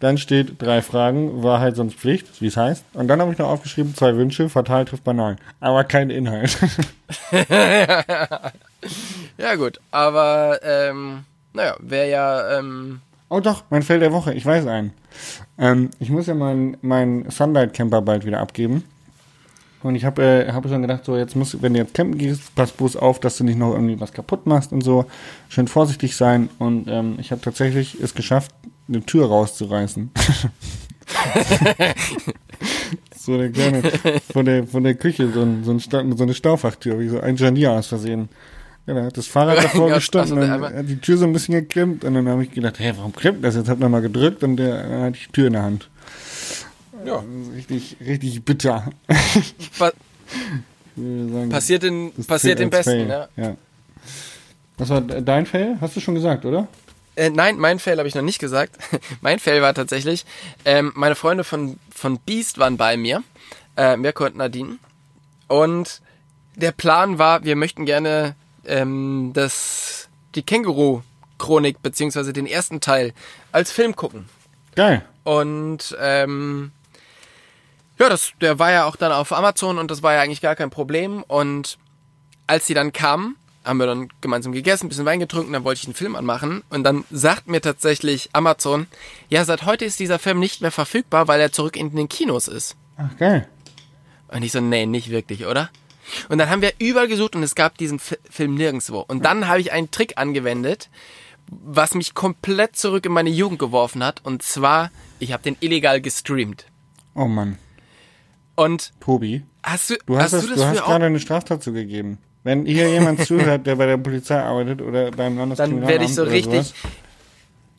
Dann 0.00 0.16
steht 0.18 0.60
drei 0.62 0.80
Fragen, 0.80 1.42
Wahrheit 1.42 1.76
sonst 1.76 1.94
Pflicht, 1.94 2.40
wie 2.40 2.46
es 2.46 2.56
heißt. 2.56 2.84
Und 2.94 3.08
dann 3.08 3.20
habe 3.20 3.32
ich 3.32 3.38
noch 3.38 3.48
aufgeschrieben, 3.48 3.94
zwei 3.94 4.16
Wünsche, 4.16 4.48
fatal 4.48 4.86
trifft 4.86 5.04
banal. 5.04 5.36
Aber 5.60 5.84
kein 5.84 6.10
Inhalt. 6.10 6.56
Ja, 9.36 9.54
gut, 9.56 9.78
aber 9.90 10.58
ähm, 10.62 11.24
naja, 11.52 11.76
wäre 11.80 12.10
ja, 12.10 12.58
ähm, 12.58 13.00
oh 13.30 13.40
doch, 13.40 13.64
mein 13.70 13.82
Fail 13.82 14.00
der 14.00 14.12
Woche, 14.12 14.34
ich 14.34 14.44
weiß 14.44 14.66
einen. 14.66 14.92
Ähm, 15.56 15.90
ich 15.98 16.10
muss 16.10 16.26
ja 16.26 16.34
meinen 16.34 16.76
mein 16.82 17.30
Sunlight 17.30 17.72
Camper 17.72 18.02
bald 18.02 18.26
wieder 18.26 18.40
abgeben. 18.40 18.84
Und 19.82 19.94
ich 19.94 20.04
habe 20.04 20.22
äh, 20.22 20.52
hab 20.52 20.68
schon 20.68 20.82
gedacht, 20.82 21.06
so 21.06 21.16
jetzt 21.16 21.34
musst, 21.36 21.62
wenn 21.62 21.72
du 21.72 21.78
jetzt 21.78 21.94
campen 21.94 22.18
gehst, 22.18 22.54
pass 22.54 22.70
bloß 22.72 22.96
auf, 22.96 23.18
dass 23.18 23.38
du 23.38 23.44
nicht 23.44 23.58
noch 23.58 23.72
irgendwie 23.72 23.98
was 23.98 24.12
kaputt 24.12 24.46
machst 24.46 24.72
und 24.72 24.82
so. 24.82 25.06
Schön 25.48 25.68
vorsichtig 25.68 26.16
sein. 26.16 26.50
Und 26.58 26.86
ähm, 26.88 27.14
ich 27.18 27.30
habe 27.30 27.40
tatsächlich 27.40 27.98
es 27.98 28.14
geschafft, 28.14 28.54
eine 28.88 29.00
Tür 29.00 29.28
rauszureißen. 29.28 30.10
so 33.16 33.32
eine 33.34 33.50
kleine, 33.50 33.82
von 34.32 34.44
der, 34.44 34.66
von 34.66 34.84
der 34.84 34.96
Küche, 34.96 35.30
so, 35.32 35.40
ein, 35.40 35.64
so, 35.64 35.70
ein 35.72 35.78
so 36.16 36.22
eine 36.24 36.34
Stauffachtür, 36.34 36.98
wie 36.98 37.08
so 37.08 37.18
ein 37.18 37.36
Janier 37.36 37.72
aus 37.72 37.86
Versehen. 37.86 38.28
Ja, 38.86 38.94
da 38.94 39.04
hat 39.04 39.16
das 39.16 39.26
Fahrrad 39.26 39.58
davor 39.64 39.90
gestanden 39.90 40.38
also 40.38 40.54
und 40.54 40.62
dann 40.62 40.78
hat 40.78 40.88
die 40.88 41.00
Tür 41.00 41.16
so 41.16 41.24
ein 41.24 41.32
bisschen 41.32 41.54
geklemmt 41.54 42.04
und 42.04 42.14
dann 42.14 42.28
habe 42.28 42.42
ich 42.42 42.50
gedacht, 42.50 42.78
hey, 42.78 42.92
warum 42.96 43.12
klemmt 43.12 43.44
das? 43.44 43.54
Jetzt 43.54 43.68
hab 43.68 43.80
ich 43.80 43.88
mal 43.88 44.02
gedrückt 44.02 44.42
und 44.42 44.56
der 44.56 44.82
dann 44.82 45.02
hatte 45.02 45.16
ich 45.16 45.26
die 45.26 45.32
Tür 45.32 45.46
in 45.46 45.52
der 45.52 45.62
Hand. 45.62 45.88
Ja. 47.04 47.16
Das 47.16 47.54
richtig, 47.54 47.96
richtig 48.00 48.44
bitter. 48.44 48.90
Pa 49.78 49.92
sagen, 50.96 51.48
passiert 51.50 51.82
den, 51.82 52.12
das 52.16 52.26
passiert 52.26 52.58
den 52.58 52.70
Besten, 52.70 52.90
Fail. 52.90 53.08
ja. 53.08 53.28
ja. 53.36 53.56
Was 54.76 54.88
war 54.88 55.00
de- 55.00 55.22
dein 55.22 55.46
Fail? 55.46 55.76
Hast 55.80 55.96
du 55.96 56.00
schon 56.00 56.14
gesagt, 56.14 56.44
oder? 56.44 56.68
Äh, 57.16 57.30
nein, 57.30 57.58
mein 57.58 57.78
Fail 57.78 57.98
habe 57.98 58.08
ich 58.08 58.14
noch 58.14 58.22
nicht 58.22 58.38
gesagt. 58.38 58.76
mein 59.20 59.38
Fail 59.38 59.62
war 59.62 59.74
tatsächlich, 59.74 60.24
ähm, 60.64 60.92
meine 60.94 61.14
Freunde 61.14 61.44
von, 61.44 61.78
von 61.94 62.18
Beast 62.18 62.58
waren 62.58 62.76
bei 62.76 62.96
mir, 62.96 63.22
äh, 63.76 63.96
Mirko 63.96 64.26
und 64.26 64.36
Nadine. 64.36 64.78
Und 65.48 66.00
der 66.56 66.72
Plan 66.72 67.18
war, 67.18 67.44
wir 67.44 67.56
möchten 67.56 67.86
gerne 67.86 68.34
ähm, 68.66 69.32
das, 69.34 70.08
die 70.34 70.42
Känguru-Chronik, 70.42 71.82
beziehungsweise 71.82 72.32
den 72.32 72.46
ersten 72.46 72.80
Teil, 72.80 73.12
als 73.52 73.72
Film 73.72 73.96
gucken. 73.96 74.28
Geil. 74.74 75.04
Und 75.24 75.96
ähm, 76.00 76.72
ja, 77.98 78.08
das, 78.08 78.32
der 78.40 78.58
war 78.58 78.72
ja 78.72 78.86
auch 78.86 78.96
dann 78.96 79.12
auf 79.12 79.32
Amazon 79.32 79.78
und 79.78 79.90
das 79.90 80.02
war 80.02 80.14
ja 80.14 80.22
eigentlich 80.22 80.40
gar 80.40 80.56
kein 80.56 80.70
Problem. 80.70 81.22
Und 81.22 81.78
als 82.46 82.66
sie 82.66 82.74
dann 82.74 82.92
kamen, 82.92 83.36
haben 83.64 83.78
wir 83.78 83.86
dann 83.86 84.08
gemeinsam 84.20 84.52
gegessen, 84.52 84.86
ein 84.86 84.88
bisschen 84.88 85.04
Wein 85.04 85.20
getrunken, 85.20 85.52
dann 85.52 85.64
wollte 85.64 85.80
ich 85.80 85.86
einen 85.86 85.94
Film 85.94 86.16
anmachen. 86.16 86.62
Und 86.70 86.84
dann 86.84 87.04
sagt 87.10 87.46
mir 87.46 87.60
tatsächlich 87.60 88.30
Amazon, 88.32 88.86
ja, 89.28 89.44
seit 89.44 89.66
heute 89.66 89.84
ist 89.84 90.00
dieser 90.00 90.18
Film 90.18 90.40
nicht 90.40 90.62
mehr 90.62 90.72
verfügbar, 90.72 91.28
weil 91.28 91.40
er 91.40 91.52
zurück 91.52 91.76
in 91.76 91.94
den 91.94 92.08
Kinos 92.08 92.48
ist. 92.48 92.76
Ach, 92.96 93.14
geil. 93.18 93.46
Und 94.28 94.42
ich 94.42 94.52
so, 94.52 94.60
nee, 94.60 94.86
nicht 94.86 95.10
wirklich, 95.10 95.46
oder? 95.46 95.70
Und 96.28 96.38
dann 96.38 96.50
haben 96.50 96.62
wir 96.62 96.72
überall 96.78 97.08
gesucht 97.08 97.34
und 97.36 97.42
es 97.42 97.54
gab 97.54 97.78
diesen 97.78 97.98
Fi- 97.98 98.18
Film 98.28 98.54
nirgendwo. 98.54 99.00
Und 99.06 99.24
dann 99.24 99.48
habe 99.48 99.60
ich 99.60 99.72
einen 99.72 99.90
Trick 99.90 100.14
angewendet, 100.16 100.88
was 101.48 101.94
mich 101.94 102.14
komplett 102.14 102.76
zurück 102.76 103.06
in 103.06 103.12
meine 103.12 103.30
Jugend 103.30 103.58
geworfen 103.58 104.04
hat. 104.04 104.20
Und 104.24 104.42
zwar, 104.42 104.90
ich 105.18 105.32
habe 105.32 105.42
den 105.42 105.56
illegal 105.60 106.00
gestreamt. 106.00 106.66
Oh 107.14 107.24
Mann. 107.26 107.58
Und 108.54 108.92
Tobi, 109.00 109.42
hast 109.62 109.90
du, 109.90 109.94
du 110.06 110.18
hast, 110.18 110.32
das, 110.32 110.42
du 110.42 110.48
das 110.50 110.58
du 110.58 110.64
hast 110.66 110.84
gerade 110.84 111.06
eine 111.06 111.20
Straftat 111.20 111.62
zugegeben. 111.62 112.18
Wenn 112.44 112.66
hier 112.66 112.88
jemand 112.90 113.20
zuhört, 113.26 113.66
der 113.66 113.76
bei 113.76 113.86
der 113.86 113.96
Polizei 113.98 114.38
arbeitet 114.40 114.80
oder 114.82 115.10
beim 115.10 115.36
Landeskriminalamt 115.36 115.82
Dann 115.82 115.88
werde 115.88 116.04
ich 116.04 116.14
so 116.14 116.22
richtig. 116.24 116.66
sowas, 116.68 116.74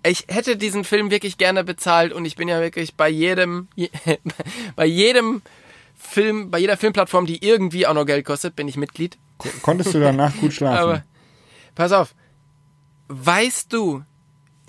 Ich 0.03 0.25
hätte 0.27 0.57
diesen 0.57 0.83
Film 0.83 1.11
wirklich 1.11 1.37
gerne 1.37 1.63
bezahlt 1.63 2.13
und 2.13 2.25
ich 2.25 2.35
bin 2.35 2.47
ja 2.47 2.59
wirklich 2.61 2.95
bei 2.95 3.09
jedem, 3.09 3.67
je- 3.75 3.89
bei 4.75 4.85
jedem 4.85 5.41
Film, 6.01 6.51
bei 6.51 6.59
jeder 6.59 6.77
Filmplattform, 6.77 7.25
die 7.25 7.45
irgendwie 7.45 7.87
auch 7.87 7.93
noch 7.93 8.05
Geld 8.05 8.25
kostet, 8.25 8.55
bin 8.55 8.67
ich 8.67 8.75
Mitglied. 8.75 9.17
konntest 9.61 9.93
du 9.93 9.99
danach 9.99 10.35
gut 10.37 10.53
schlafen. 10.53 10.79
Aber 10.79 11.03
pass 11.75 11.91
auf, 11.91 12.15
weißt 13.07 13.71
du, 13.71 14.03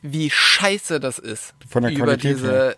wie 0.03 0.31
scheiße 0.31 1.01
das 1.01 1.19
ist? 1.19 1.55
Von 1.69 1.83
der 1.83 1.93
über 1.93 2.05
Qualität 2.05 2.37
diese. 2.37 2.77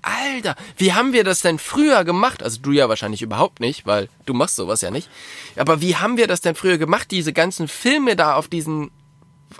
Alter, 0.00 0.54
wie 0.76 0.92
haben 0.92 1.12
wir 1.12 1.24
das 1.24 1.42
denn 1.42 1.58
früher 1.58 2.04
gemacht? 2.04 2.42
Also 2.42 2.60
du 2.62 2.70
ja 2.70 2.88
wahrscheinlich 2.88 3.20
überhaupt 3.20 3.60
nicht, 3.60 3.84
weil 3.84 4.08
du 4.24 4.32
machst 4.32 4.56
sowas 4.56 4.80
ja 4.80 4.90
nicht. 4.90 5.10
Aber 5.56 5.80
wie 5.80 5.96
haben 5.96 6.16
wir 6.16 6.28
das 6.28 6.40
denn 6.40 6.54
früher 6.54 6.78
gemacht? 6.78 7.10
Diese 7.10 7.32
ganzen 7.32 7.68
Filme 7.68 8.14
da 8.14 8.36
auf 8.36 8.48
diesen 8.48 8.90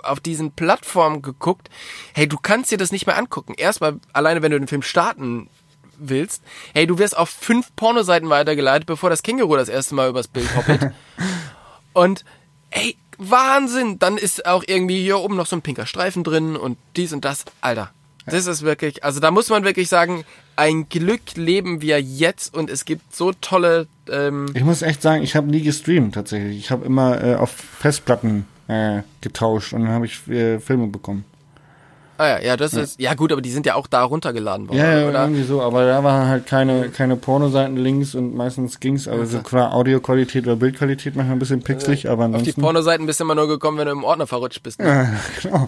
auf 0.03 0.19
diesen 0.19 0.51
Plattformen 0.51 1.21
geguckt. 1.21 1.69
Hey, 2.13 2.27
du 2.27 2.37
kannst 2.41 2.71
dir 2.71 2.77
das 2.77 2.91
nicht 2.91 3.07
mehr 3.07 3.17
angucken. 3.17 3.55
Erstmal 3.57 3.99
alleine, 4.13 4.41
wenn 4.41 4.51
du 4.51 4.59
den 4.59 4.67
Film 4.67 4.83
starten 4.83 5.49
willst. 5.99 6.43
Hey, 6.73 6.87
du 6.87 6.97
wirst 6.97 7.17
auf 7.17 7.29
fünf 7.29 7.75
Pornoseiten 7.75 8.29
weitergeleitet, 8.29 8.85
bevor 8.85 9.09
das 9.09 9.23
Känguru 9.23 9.55
das 9.55 9.69
erste 9.69 9.95
Mal 9.95 10.09
übers 10.09 10.27
Bild 10.27 10.55
hoppelt. 10.55 10.91
Und 11.93 12.25
ey, 12.71 12.95
Wahnsinn! 13.19 13.99
Dann 13.99 14.17
ist 14.17 14.45
auch 14.45 14.63
irgendwie 14.65 15.01
hier 15.01 15.19
oben 15.19 15.35
noch 15.35 15.45
so 15.45 15.55
ein 15.55 15.61
pinker 15.61 15.85
Streifen 15.85 16.23
drin 16.23 16.55
und 16.55 16.77
dies 16.95 17.11
und 17.11 17.25
das. 17.25 17.43
Alter, 17.59 17.91
das 18.25 18.47
ist 18.47 18.61
wirklich, 18.61 19.03
also 19.03 19.19
da 19.19 19.29
muss 19.29 19.49
man 19.49 19.65
wirklich 19.65 19.89
sagen, 19.89 20.23
ein 20.55 20.87
Glück 20.87 21.35
leben 21.35 21.81
wir 21.81 22.01
jetzt 22.01 22.55
und 22.55 22.69
es 22.69 22.85
gibt 22.85 23.13
so 23.13 23.33
tolle, 23.33 23.87
ähm, 24.09 24.47
Ich 24.53 24.63
muss 24.63 24.81
echt 24.81 25.01
sagen, 25.01 25.21
ich 25.21 25.35
habe 25.35 25.47
nie 25.47 25.61
gestreamt 25.61 26.15
tatsächlich. 26.15 26.57
Ich 26.57 26.71
habe 26.71 26.85
immer 26.85 27.21
äh, 27.21 27.35
auf 27.35 27.51
Festplatten 27.51 28.45
äh, 28.69 29.01
getauscht 29.19 29.73
und 29.73 29.81
dann 29.81 29.91
habe 29.91 30.05
ich 30.05 30.25
äh, 30.29 30.59
Filme 30.59 30.87
bekommen. 30.87 31.25
Ah 32.19 32.27
ja, 32.27 32.39
ja, 32.39 32.57
das 32.57 32.73
ist, 32.73 32.99
ja 32.99 33.13
gut, 33.15 33.31
aber 33.31 33.41
die 33.41 33.49
sind 33.51 33.65
ja 33.65 33.73
auch 33.75 33.87
da 33.87 34.03
runtergeladen 34.03 34.67
worden, 34.69 34.77
Ja, 34.77 34.99
ja, 34.99 35.07
oder? 35.09 35.21
irgendwie 35.23 35.43
so, 35.43 35.61
aber 35.61 35.85
da 35.85 36.03
waren 36.03 36.27
halt 36.27 36.45
keine, 36.45 36.89
keine 36.89 37.15
Pornoseiten 37.15 37.77
links 37.77 38.13
und 38.13 38.35
meistens 38.35 38.79
ging's, 38.79 39.07
aber 39.07 39.25
so 39.25 39.39
klar 39.39 39.73
Audioqualität 39.73 40.45
oder 40.45 40.55
Bildqualität 40.57 41.15
manchmal 41.15 41.37
ein 41.37 41.39
bisschen 41.39 41.61
pixelig, 41.63 42.09
aber 42.09 42.25
Auf 42.25 42.31
die 42.31 42.35
ansonsten. 42.37 42.61
Pornoseiten 42.61 43.05
bist 43.07 43.19
du 43.19 43.23
immer 43.23 43.35
nur 43.35 43.47
gekommen, 43.47 43.77
wenn 43.79 43.85
du 43.87 43.91
im 43.93 44.03
Ordner 44.03 44.27
verrutscht 44.27 44.61
bist. 44.61 44.79
Ne? 44.79 44.85
Ja, 44.87 45.09
genau. 45.41 45.67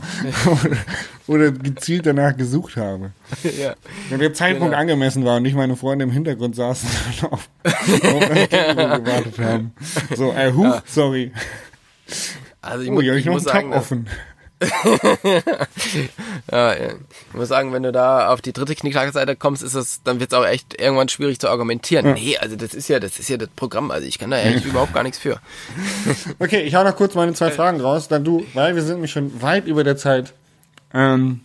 oder, 1.28 1.52
gezielt 1.52 2.06
danach 2.06 2.36
gesucht 2.36 2.76
habe. 2.78 3.12
ja. 3.44 3.74
Wenn 4.10 4.20
der 4.20 4.34
Zeitpunkt 4.34 4.72
Genau. 4.72 4.82
angemessen 4.82 5.26
war 5.26 5.38
und 5.38 5.44
nicht 5.44 5.56
meine 5.56 5.76
Freunde 5.76 6.04
im 6.04 6.12
Hintergrund 6.12 6.56
saßen 6.56 6.90
und 7.22 7.32
auf, 7.34 7.50
auf 7.64 8.30
gewartet 8.30 9.40
haben. 9.40 9.72
So, 10.16 10.32
äh, 10.34 10.52
huch, 10.54 10.82
sorry. 10.86 11.32
Also 12.62 12.84
ich, 12.84 12.90
Oh, 12.90 12.94
mu- 12.94 13.02
hier 13.02 13.12
habe 13.12 13.20
ich 13.20 13.26
ich 13.26 13.32
muss 13.32 13.44
sagen, 13.44 13.74
offen. 13.74 14.08
ja, 16.52 16.74
ja. 16.74 16.76
ich 16.76 17.34
muss 17.34 17.48
sagen, 17.48 17.74
wenn 17.74 17.84
du 17.84 17.92
da 17.92 18.30
auf 18.30 18.42
die 18.42 18.54
dritte 18.54 18.76
Knickknackseite 18.76 19.36
kommst, 19.36 19.64
ist 19.64 19.74
es, 19.74 20.04
dann 20.04 20.20
wird 20.20 20.32
es 20.32 20.38
auch 20.38 20.46
echt 20.46 20.80
irgendwann 20.80 21.10
schwierig 21.10 21.40
zu 21.40 21.50
argumentieren. 21.50 22.14
Nee, 22.14 22.38
also 22.38 22.56
das 22.56 22.74
ist 22.74 22.88
ja, 22.88 23.00
das 23.00 23.18
ist 23.18 23.30
ja 23.30 23.38
das 23.38 23.50
Programm. 23.50 23.90
Also 23.90 24.08
ich 24.08 24.20
kann 24.20 24.30
da 24.32 24.38
eigentlich 24.38 24.66
überhaupt 24.72 24.94
gar 24.94 25.04
nichts 25.04 25.18
für. 25.18 25.40
Okay, 26.40 26.62
ich 26.62 26.76
hau 26.76 26.84
noch 26.84 26.96
kurz 26.96 27.16
meine 27.16 27.34
zwei 27.34 27.52
Fragen 27.52 27.82
raus, 27.82 28.08
dann 28.08 28.24
du, 28.24 28.46
weil 28.54 28.76
wir 28.76 28.82
sind 28.82 28.96
nämlich 28.96 29.12
schon 29.12 29.42
weit 29.42 29.68
über 29.68 29.84
der 29.84 29.98
Zeit. 29.98 30.34
Ähm, 30.94 31.42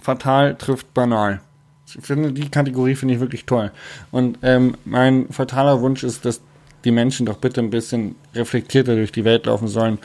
fatal 0.00 0.56
trifft 0.56 0.92
banal. 0.94 1.40
Ich 1.86 2.04
finde, 2.04 2.32
die 2.32 2.48
Kategorie 2.48 2.94
finde 2.94 3.14
ich 3.14 3.20
wirklich 3.20 3.46
toll. 3.46 3.70
Und 4.10 4.38
ähm, 4.42 4.76
mein 4.84 5.28
fataler 5.30 5.80
Wunsch 5.80 6.02
ist, 6.02 6.24
dass 6.24 6.40
die 6.84 6.90
Menschen 6.90 7.26
doch 7.26 7.38
bitte 7.38 7.60
ein 7.60 7.70
bisschen 7.70 8.16
reflektierter 8.34 8.94
durch 8.94 9.12
die 9.12 9.24
Welt 9.24 9.46
laufen 9.46 9.68
sollen. 9.68 9.98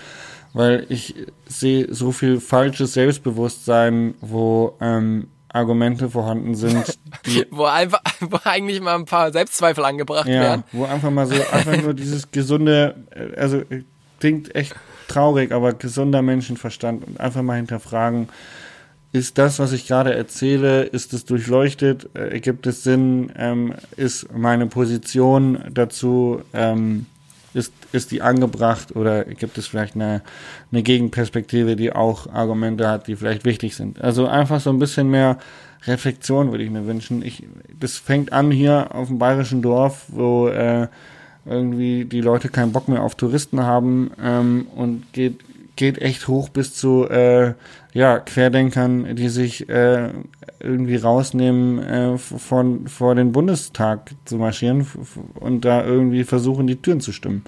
Weil 0.53 0.85
ich 0.89 1.15
sehe 1.47 1.93
so 1.93 2.11
viel 2.11 2.39
falsches 2.39 2.93
Selbstbewusstsein, 2.93 4.15
wo 4.19 4.75
ähm, 4.81 5.27
Argumente 5.51 6.09
vorhanden 6.09 6.55
sind, 6.55 6.97
die 7.25 7.45
Wo 7.51 7.65
einfach, 7.65 8.01
wo 8.19 8.39
eigentlich 8.43 8.81
mal 8.81 8.95
ein 8.95 9.05
paar 9.05 9.31
Selbstzweifel 9.31 9.83
angebracht 9.83 10.27
ja, 10.27 10.41
werden. 10.41 10.63
wo 10.71 10.85
einfach 10.85 11.11
mal 11.11 11.25
so, 11.25 11.35
einfach 11.51 11.81
nur 11.81 11.93
dieses 11.93 12.31
gesunde, 12.31 12.95
äh, 13.11 13.39
also 13.39 13.63
klingt 14.19 14.55
echt 14.55 14.75
traurig, 15.07 15.51
aber 15.51 15.73
gesunder 15.73 16.21
Menschenverstand 16.21 17.05
und 17.07 17.19
einfach 17.19 17.41
mal 17.41 17.55
hinterfragen, 17.55 18.29
ist 19.11 19.39
das, 19.39 19.57
was 19.57 19.71
ich 19.71 19.87
gerade 19.87 20.13
erzähle, 20.13 20.83
ist 20.83 21.13
es 21.13 21.25
durchleuchtet, 21.25 22.09
äh, 22.13 22.29
ergibt 22.29 22.67
es 22.67 22.83
Sinn, 22.83 23.31
ähm, 23.35 23.73
ist 23.97 24.31
meine 24.31 24.67
Position 24.67 25.63
dazu, 25.71 26.41
ähm, 26.53 27.07
ist, 27.53 27.73
ist 27.91 28.11
die 28.11 28.21
angebracht 28.21 28.95
oder 28.95 29.23
gibt 29.25 29.57
es 29.57 29.67
vielleicht 29.67 29.95
eine, 29.95 30.21
eine 30.71 30.83
Gegenperspektive, 30.83 31.75
die 31.75 31.91
auch 31.91 32.31
Argumente 32.31 32.87
hat, 32.87 33.07
die 33.07 33.15
vielleicht 33.15 33.45
wichtig 33.45 33.75
sind. 33.75 34.01
Also 34.01 34.27
einfach 34.27 34.59
so 34.59 34.69
ein 34.69 34.79
bisschen 34.79 35.09
mehr 35.09 35.37
Reflexion 35.85 36.51
würde 36.51 36.63
ich 36.63 36.69
mir 36.69 36.85
wünschen. 36.85 37.21
Ich, 37.23 37.43
das 37.79 37.97
fängt 37.97 38.33
an 38.33 38.51
hier 38.51 38.93
auf 38.93 39.07
dem 39.07 39.17
bayerischen 39.17 39.61
Dorf, 39.61 40.05
wo 40.09 40.49
äh, 40.49 40.87
irgendwie 41.45 42.05
die 42.05 42.21
Leute 42.21 42.49
keinen 42.49 42.71
Bock 42.71 42.87
mehr 42.87 43.01
auf 43.01 43.15
Touristen 43.15 43.61
haben 43.61 44.11
ähm, 44.21 44.67
und 44.75 45.11
geht, 45.13 45.39
geht 45.79 46.01
echt 46.01 46.27
hoch 46.27 46.49
bis 46.49 46.75
zu 46.75 47.07
äh, 47.09 47.53
ja, 47.93 48.19
Querdenkern, 48.19 49.15
die 49.15 49.29
sich 49.29 49.69
äh, 49.69 50.09
irgendwie 50.59 50.97
rausnehmen, 50.97 51.79
äh, 51.79 52.17
von, 52.17 52.85
vor 52.89 53.15
den 53.15 53.31
Bundestag 53.31 54.11
zu 54.25 54.35
marschieren 54.35 54.85
und 55.35 55.63
da 55.63 55.85
irgendwie 55.85 56.25
versuchen, 56.25 56.67
die 56.67 56.75
Türen 56.75 56.99
zu 56.99 57.13
stimmen. 57.13 57.45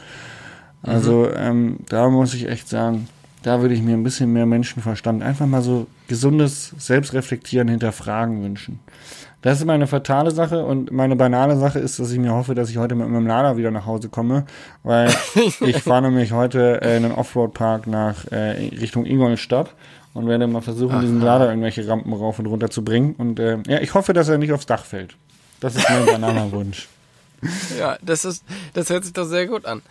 Also 0.82 1.29
ähm, 1.29 1.79
da 1.89 2.09
muss 2.09 2.34
ich 2.34 2.47
echt 2.47 2.69
sagen, 2.69 3.09
da 3.43 3.61
würde 3.61 3.75
ich 3.75 3.82
mir 3.82 3.95
ein 3.95 4.03
bisschen 4.03 4.32
mehr 4.32 4.45
Menschenverstand, 4.45 5.21
einfach 5.23 5.45
mal 5.45 5.61
so 5.61 5.88
gesundes 6.07 6.73
Selbstreflektieren, 6.77 7.67
hinterfragen 7.67 8.41
wünschen. 8.41 8.79
Das 9.41 9.59
ist 9.59 9.65
meine 9.65 9.87
fatale 9.87 10.31
Sache 10.31 10.63
und 10.63 10.91
meine 10.91 11.15
banale 11.15 11.57
Sache 11.57 11.79
ist, 11.79 11.99
dass 11.99 12.11
ich 12.11 12.19
mir 12.19 12.31
hoffe, 12.31 12.53
dass 12.53 12.69
ich 12.69 12.77
heute 12.77 12.93
mit 12.93 13.09
meinem 13.09 13.25
Lader 13.25 13.57
wieder 13.57 13.71
nach 13.71 13.87
Hause 13.87 14.09
komme, 14.09 14.45
weil 14.83 15.11
ich 15.61 15.77
fahre 15.81 16.03
nämlich 16.03 16.31
heute 16.31 16.81
äh, 16.81 16.97
in 16.97 17.03
den 17.03 17.11
Offroad-Park 17.11 17.87
nach 17.87 18.25
äh, 18.31 18.69
Richtung 18.79 19.05
Ingolstadt 19.05 19.73
und 20.13 20.27
werde 20.27 20.45
mal 20.45 20.61
versuchen, 20.61 21.01
diesen 21.01 21.21
Lader 21.21 21.49
irgendwelche 21.49 21.87
Rampen 21.87 22.13
rauf 22.13 22.37
und 22.37 22.45
runter 22.45 22.69
zu 22.69 22.83
bringen. 22.83 23.15
Und 23.17 23.39
äh, 23.39 23.57
ja, 23.67 23.79
ich 23.79 23.93
hoffe, 23.93 24.13
dass 24.13 24.29
er 24.29 24.37
nicht 24.37 24.53
aufs 24.53 24.65
Dach 24.65 24.85
fällt. 24.85 25.15
Das 25.59 25.75
ist 25.75 25.89
mein 25.89 26.05
banaler 26.21 26.51
Wunsch. 26.51 26.87
Ja, 27.79 27.97
das 28.03 28.23
ist, 28.23 28.43
das 28.73 28.89
hört 28.91 29.03
sich 29.03 29.13
doch 29.13 29.25
sehr 29.25 29.47
gut 29.47 29.65
an. 29.65 29.81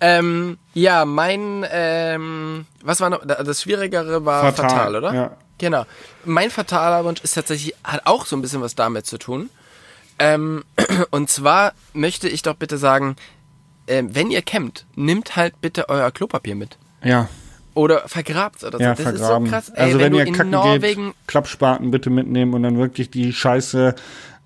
Ähm, 0.00 0.56
ja, 0.72 1.04
mein, 1.04 1.66
ähm, 1.70 2.64
was 2.82 3.00
war 3.00 3.10
noch, 3.10 3.26
das 3.26 3.60
Schwierigere 3.60 4.24
war 4.24 4.52
fatal, 4.52 4.96
oder? 4.96 5.14
Ja. 5.14 5.30
Genau. 5.58 5.84
Mein 6.24 6.50
fataler 6.50 7.04
Wunsch 7.04 7.22
ist 7.22 7.34
tatsächlich, 7.34 7.74
hat 7.84 8.02
auch 8.06 8.26
so 8.26 8.36
ein 8.36 8.42
bisschen 8.42 8.60
was 8.60 8.74
damit 8.74 9.06
zu 9.06 9.18
tun. 9.18 9.50
Ähm, 10.18 10.64
und 11.10 11.30
zwar 11.30 11.72
möchte 11.92 12.28
ich 12.28 12.42
doch 12.42 12.54
bitte 12.54 12.78
sagen, 12.78 13.16
ähm, 13.86 14.14
wenn 14.14 14.30
ihr 14.30 14.42
campt, 14.42 14.86
nimmt 14.94 15.36
halt 15.36 15.60
bitte 15.60 15.88
euer 15.88 16.10
Klopapier 16.10 16.54
mit. 16.54 16.78
Ja, 17.02 17.28
oder 17.74 18.08
vergrabt 18.08 18.62
oder 18.62 18.78
so. 18.78 18.84
ja, 18.84 18.94
das 18.94 19.00
vergraben. 19.00 19.46
ist 19.46 19.50
so 19.50 19.56
krass. 19.56 19.68
Ey, 19.70 19.86
also 19.86 19.98
wenn, 19.98 20.12
du 20.12 20.18
ihr 20.18 20.26
in 20.26 20.34
kacken 20.34 20.50
Norwegen 20.52 21.06
geht, 21.06 21.14
Klappspaten 21.26 21.90
bitte 21.90 22.08
mitnehmen 22.08 22.54
und 22.54 22.62
dann 22.62 22.78
wirklich 22.78 23.10
die 23.10 23.32
Scheiße 23.32 23.94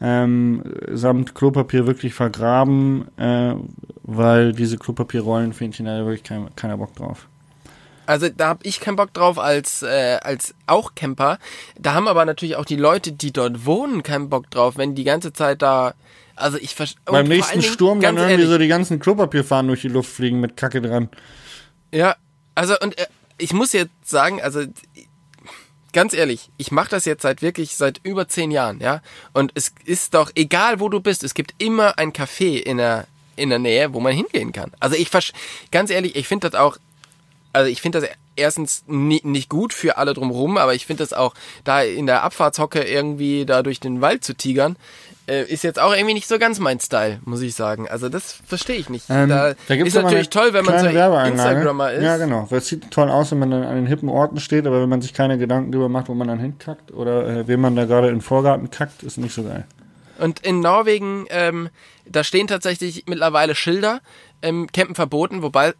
ähm, 0.00 0.62
samt 0.92 1.34
Klopapier 1.34 1.86
wirklich 1.86 2.14
vergraben, 2.14 3.06
äh, 3.18 3.54
weil 4.02 4.52
diese 4.52 4.78
Klopapierrollenfähnchen 4.78 5.86
da 5.86 5.98
wirklich 5.98 6.22
kein, 6.22 6.54
keiner 6.56 6.78
Bock 6.78 6.94
drauf. 6.94 7.28
Also 8.09 8.30
da 8.30 8.48
habe 8.48 8.61
ich 8.62 8.80
keinen 8.80 8.96
Bock 8.96 9.12
drauf 9.12 9.38
als 9.38 9.82
äh, 9.82 10.18
als 10.22 10.54
auch 10.66 10.94
Camper. 10.94 11.38
Da 11.78 11.92
haben 11.92 12.09
aber 12.09 12.24
natürlich 12.24 12.56
auch 12.56 12.64
die 12.64 12.76
Leute, 12.76 13.12
die 13.12 13.32
dort 13.34 13.66
wohnen, 13.66 14.02
keinen 14.02 14.30
Bock 14.30 14.50
drauf, 14.50 14.78
wenn 14.78 14.94
die 14.94 15.04
ganze 15.04 15.34
Zeit 15.34 15.61
da. 15.61 15.92
Also 16.34 16.56
ich 16.56 16.74
verstehe. 16.74 17.02
Beim 17.04 17.28
nächsten 17.28 17.61
Sturm 17.61 18.00
dann 18.00 18.16
irgendwie 18.16 18.46
so 18.46 18.56
die 18.56 18.68
ganzen 18.68 18.98
Klopapierfahnen 18.98 19.66
durch 19.66 19.82
die 19.82 19.88
Luft 19.88 20.11
fliegen 20.11 20.40
mit 20.40 20.56
Kacke 20.56 20.80
dran. 20.80 21.11
Ja, 21.92 22.16
also 22.54 22.78
und 22.80 22.98
äh, 22.98 23.09
ich 23.36 23.52
muss 23.52 23.74
jetzt 23.74 23.90
sagen, 24.06 24.40
also 24.40 24.64
ganz 25.92 26.14
ehrlich, 26.14 26.48
ich 26.56 26.70
mache 26.70 26.88
das 26.88 27.04
jetzt 27.04 27.20
seit 27.20 27.42
wirklich 27.42 27.76
seit 27.76 28.00
über 28.04 28.26
zehn 28.26 28.50
Jahren, 28.50 28.80
ja. 28.80 29.02
Und 29.34 29.52
es 29.54 29.74
ist 29.84 30.14
doch 30.14 30.30
egal, 30.34 30.80
wo 30.80 30.88
du 30.88 31.00
bist, 31.00 31.24
es 31.24 31.34
gibt 31.34 31.54
immer 31.59 31.98
ein 31.98 32.14
Café 32.14 32.59
in 32.59 32.78
der 32.78 33.06
in 33.36 33.50
der 33.50 33.59
Nähe, 33.59 33.92
wo 33.92 34.00
man 34.00 34.14
hingehen 34.14 34.52
kann. 34.52 34.72
Also 34.80 34.96
ich 34.96 35.11
ganz 35.70 35.90
ehrlich, 35.90 36.16
ich 36.16 36.26
finde 36.26 36.50
das 36.50 36.59
auch, 36.59 36.78
also 37.53 37.70
ich 37.70 37.80
finde 37.80 38.01
das 38.01 38.11
erstens 38.36 38.84
nie, 38.86 39.20
nicht 39.24 39.49
gut 39.49 39.72
für 39.72 39.99
alle 39.99 40.14
drumherum, 40.14 40.57
aber 40.57 40.74
ich 40.74 40.86
finde 40.86 41.03
das 41.03 41.12
auch, 41.12 41.34
da 41.64 41.82
in 41.82 42.07
der 42.07 42.22
Abfahrtshocke 42.22 42.82
irgendwie 42.82 43.44
da 43.44 43.62
durch 43.62 43.80
den 43.80 44.01
Wald 44.01 44.24
zu 44.24 44.34
tigern, 44.34 44.76
äh, 45.28 45.44
ist 45.44 45.62
jetzt 45.62 45.78
auch 45.78 45.92
irgendwie 45.92 46.14
nicht 46.14 46.28
so 46.28 46.38
ganz 46.38 46.59
mein 46.59 46.80
Style, 46.80 47.20
muss 47.24 47.42
ich 47.42 47.55
sagen. 47.55 47.88
Also 47.88 48.09
das 48.09 48.32
verstehe 48.46 48.76
ich 48.76 48.88
nicht. 48.88 49.07
Ähm, 49.11 49.28
da, 49.28 49.55
gibt's 49.68 49.94
ist 49.94 50.03
natürlich 50.03 50.30
toll, 50.30 50.53
wenn 50.53 50.64
man 50.64 50.78
so. 50.78 50.86
Instagrammer 50.86 51.92
ist. 51.92 52.03
Ja, 52.03 52.16
genau. 52.16 52.49
Es 52.51 52.68
sieht 52.68 52.90
toll 52.90 53.11
aus, 53.11 53.30
wenn 53.30 53.38
man 53.40 53.51
dann 53.51 53.64
an 53.64 53.74
den 53.74 53.86
hippen 53.86 54.09
Orten 54.09 54.40
steht, 54.40 54.66
aber 54.66 54.80
wenn 54.80 54.88
man 54.88 55.03
sich 55.03 55.12
keine 55.12 55.36
Gedanken 55.36 55.72
darüber 55.72 55.88
macht, 55.88 56.09
wo 56.09 56.14
man 56.14 56.28
dann 56.28 56.38
hinkackt 56.38 56.92
oder 56.92 57.26
äh, 57.26 57.49
wem 57.49 57.61
man 57.61 57.76
da 57.76 57.84
gerade 57.84 58.09
in 58.09 58.16
den 58.16 58.22
Vorgarten 58.22 58.70
kackt, 58.70 59.03
ist 59.03 59.18
nicht 59.18 59.34
so 59.34 59.42
geil. 59.42 59.66
Und 60.18 60.40
in 60.40 60.61
Norwegen, 60.61 61.26
ähm, 61.30 61.68
da 62.07 62.24
stehen 62.24 62.46
tatsächlich 62.46 63.05
mittlerweile 63.07 63.55
Schilder, 63.55 64.01
ähm, 64.42 64.66
Campen 64.72 64.94
verboten, 64.94 65.42
wobei, 65.42 65.74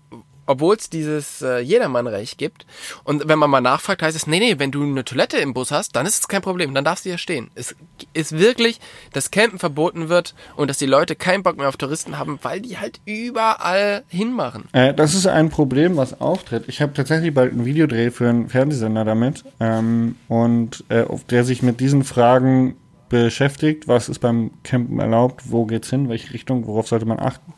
obwohl 0.49 0.77
es 0.77 0.91
dieses 0.91 1.43
äh, 1.43 1.59
Jedermannrecht 1.59 2.39
gibt. 2.39 2.67
Und 3.05 3.29
wenn 3.29 3.39
man 3.39 3.51
mal 3.51 3.61
nachfragt, 3.61 4.03
heißt 4.03 4.17
es, 4.17 4.27
nee, 4.27 4.39
nee, 4.39 4.59
wenn 4.59 4.71
du 4.71 4.83
eine 4.83 5.05
Toilette 5.05 5.37
im 5.37 5.55
Bus 5.55 5.71
hast, 5.71 5.95
dann 5.95 6.07
ist 6.07 6.21
es 6.21 6.29
kein 6.29 6.43
Problem, 6.43 6.75
dann 6.75 6.85
darfst 6.85 7.05
du 7.05 7.11
ja 7.11 7.19
stehen. 7.19 7.51
Es 7.55 7.77
ist 8.15 8.39
wirklich, 8.39 8.81
dass 9.13 9.31
Campen 9.31 9.59
verboten 9.59 10.09
wird 10.09 10.35
und 10.57 10.69
dass 10.69 10.79
die 10.79 10.87
Leute 10.87 11.17
keinen 11.17 11.43
Bock 11.43 11.59
mehr 11.59 11.69
auf 11.69 11.77
Touristen 11.77 12.19
haben, 12.19 12.39
weil 12.43 12.61
die 12.61 12.79
halt 12.79 13.01
überall 13.05 14.05
hinmachen. 14.09 14.65
Äh, 14.73 14.95
das 14.95 15.15
ist 15.15 15.27
ein 15.27 15.51
Problem, 15.51 15.97
was 15.97 16.21
auftritt. 16.21 16.65
Ich 16.67 16.81
habe 16.81 16.95
tatsächlich 16.95 17.35
bald 17.35 17.53
einen 17.53 17.67
Videodreh 17.67 18.11
für 18.11 18.29
einen 18.29 18.49
Fernsehsender 18.49 19.05
damit 19.05 19.45
ähm, 19.61 20.17
und 20.29 20.85
äh, 20.89 21.05
der 21.31 21.45
sich 21.45 21.63
mit 21.63 21.81
diesen 21.81 22.05
Fragen 22.05 22.77
beschäftigt. 23.11 23.87
Was 23.87 24.09
ist 24.09 24.21
beim 24.21 24.51
Campen 24.63 24.99
erlaubt? 24.99 25.51
Wo 25.51 25.67
geht's 25.67 25.91
hin? 25.91 26.09
Welche 26.09 26.33
Richtung? 26.33 26.67
Worauf 26.67 26.89
sollte 26.89 27.07
man 27.07 27.19
achten? 27.19 27.53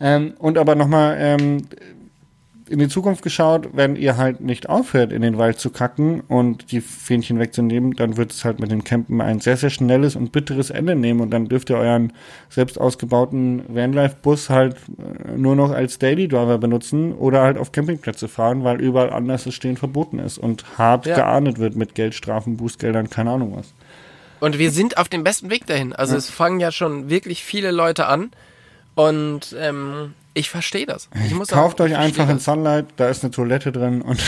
Ähm, 0.00 0.34
und 0.38 0.58
aber 0.58 0.74
nochmal 0.74 1.16
ähm, 1.18 1.62
in 2.68 2.78
die 2.78 2.88
Zukunft 2.88 3.22
geschaut, 3.22 3.68
wenn 3.74 3.94
ihr 3.94 4.16
halt 4.16 4.40
nicht 4.40 4.68
aufhört, 4.68 5.12
in 5.12 5.20
den 5.22 5.36
Wald 5.36 5.58
zu 5.58 5.70
kacken 5.70 6.20
und 6.22 6.72
die 6.72 6.80
Fähnchen 6.80 7.38
wegzunehmen, 7.38 7.92
dann 7.92 8.16
wird 8.16 8.32
es 8.32 8.44
halt 8.44 8.58
mit 8.58 8.70
den 8.70 8.84
Campen 8.84 9.20
ein 9.20 9.40
sehr, 9.40 9.56
sehr 9.56 9.70
schnelles 9.70 10.16
und 10.16 10.32
bitteres 10.32 10.70
Ende 10.70 10.94
nehmen 10.96 11.20
und 11.20 11.30
dann 11.30 11.46
dürft 11.48 11.68
ihr 11.70 11.76
euren 11.76 12.12
selbst 12.48 12.80
ausgebauten 12.80 13.62
Vanlife-Bus 13.68 14.48
halt 14.50 14.76
äh, 15.26 15.36
nur 15.36 15.56
noch 15.56 15.72
als 15.72 15.98
Daily 15.98 16.26
Driver 16.26 16.58
benutzen 16.58 17.12
oder 17.12 17.42
halt 17.42 17.58
auf 17.58 17.72
Campingplätze 17.72 18.28
fahren, 18.28 18.64
weil 18.64 18.80
überall 18.80 19.10
anders 19.10 19.44
das 19.44 19.54
Stehen 19.54 19.76
verboten 19.76 20.18
ist 20.18 20.38
und 20.38 20.64
hart 20.78 21.06
Ja. 21.06 21.16
geahndet 21.16 21.58
wird 21.58 21.76
mit 21.76 21.94
Geldstrafen, 21.94 22.56
Bußgeldern, 22.56 23.10
keine 23.10 23.30
Ahnung 23.32 23.56
was. 23.56 23.74
Und 24.40 24.58
wir 24.58 24.70
sind 24.70 24.96
auf 24.98 25.08
dem 25.08 25.22
besten 25.24 25.50
Weg 25.50 25.66
dahin. 25.66 25.92
Also 25.92 26.16
es 26.16 26.28
fangen 26.30 26.60
ja 26.60 26.72
schon 26.72 27.08
wirklich 27.08 27.44
viele 27.44 27.70
Leute 27.70 28.06
an 28.06 28.30
und 28.94 29.54
ähm, 29.58 30.14
ich 30.34 30.50
verstehe 30.50 30.86
das. 30.86 31.08
Ich 31.26 31.48
Kauft 31.48 31.80
euch 31.80 31.92
ich 31.92 31.96
einfach 31.96 32.28
in. 32.28 32.38
Sunlight, 32.38 32.86
da 32.96 33.08
ist 33.08 33.22
eine 33.24 33.30
Toilette 33.30 33.72
drin 33.72 34.02
und 34.02 34.20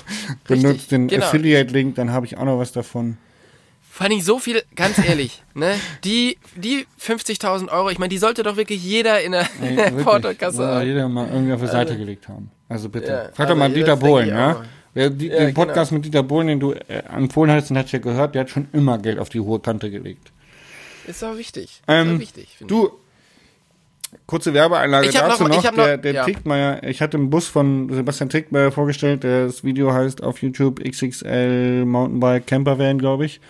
benutzt 0.44 0.90
den 0.90 1.08
genau. 1.08 1.26
Affiliate-Link, 1.26 1.94
dann 1.94 2.10
habe 2.12 2.26
ich 2.26 2.36
auch 2.36 2.44
noch 2.44 2.58
was 2.58 2.72
davon. 2.72 3.16
Vor 3.90 4.06
allem 4.06 4.20
so 4.22 4.38
viel, 4.38 4.62
ganz 4.74 4.98
ehrlich, 4.98 5.42
ne? 5.54 5.74
Die, 6.04 6.38
die 6.56 6.86
50.000 7.00 7.68
Euro, 7.70 7.90
ich 7.90 7.98
meine, 7.98 8.08
die 8.08 8.18
sollte 8.18 8.42
doch 8.42 8.56
wirklich 8.56 8.82
jeder 8.82 9.20
in 9.20 9.32
der 9.32 9.46
Ey, 9.62 9.76
wirklich. 9.76 10.04
Portokasse 10.04 10.66
haben. 10.66 10.86
jeder 10.86 11.08
mal 11.08 11.28
irgendwie 11.28 11.52
auf 11.52 11.60
die 11.60 11.66
Seite 11.66 11.96
gelegt 11.96 12.28
haben. 12.28 12.50
Also 12.68 12.88
bitte. 12.88 13.08
Ja, 13.12 13.24
Frag 13.34 13.40
also 13.40 13.52
doch 13.54 13.58
mal 13.58 13.68
das 13.68 13.74
Dieter 13.74 13.96
Bohlen, 13.96 14.26
ich 14.28 14.32
ja? 14.32 14.52
auch. 14.52 14.62
Wer 14.94 15.10
die, 15.10 15.28
Ja, 15.28 15.38
den 15.40 15.54
Podcast 15.54 15.90
genau. 15.90 15.98
mit 15.98 16.06
Dieter 16.06 16.22
Bohlen, 16.22 16.46
den 16.48 16.60
du 16.60 16.72
äh, 16.72 17.02
empfohlen 17.14 17.50
hast, 17.50 17.68
den 17.68 17.76
hat 17.78 17.92
ja 17.92 17.98
gehört, 17.98 18.34
der 18.34 18.42
hat 18.42 18.50
schon 18.50 18.68
immer 18.72 18.98
Geld 18.98 19.18
auf 19.18 19.28
die 19.28 19.40
hohe 19.40 19.60
Kante 19.60 19.90
gelegt. 19.90 20.32
Ist 21.06 21.22
auch 21.24 21.36
wichtig. 21.36 21.64
Ist 21.64 21.82
Ähm, 21.88 22.16
auch 22.16 22.20
wichtig, 22.20 22.48
Du, 22.66 22.92
kurze 24.26 24.54
Werbeeinlage 24.54 25.08
Ich 25.08 25.14
dazu 25.14 25.42
noch- 25.44 25.50
noch. 25.50 25.58
ich 25.60 25.66
hab 25.66 25.74
der 25.74 25.96
noch- 25.96 26.02
der 26.02 26.12
ja. 26.12 26.24
Tickmeier, 26.24 26.82
ich 26.84 27.00
hatte 27.00 27.16
einen 27.16 27.30
Bus 27.30 27.48
von 27.48 27.88
Sebastian 27.92 28.28
Tickmeier 28.30 28.70
vorgestellt, 28.72 29.24
das 29.24 29.64
Video 29.64 29.92
heißt 29.92 30.22
auf 30.22 30.42
YouTube 30.42 30.80
XXL 30.84 31.84
Mountainbike 31.84 32.46
Campervan, 32.46 32.98
glaube 32.98 33.24
ich. 33.26 33.40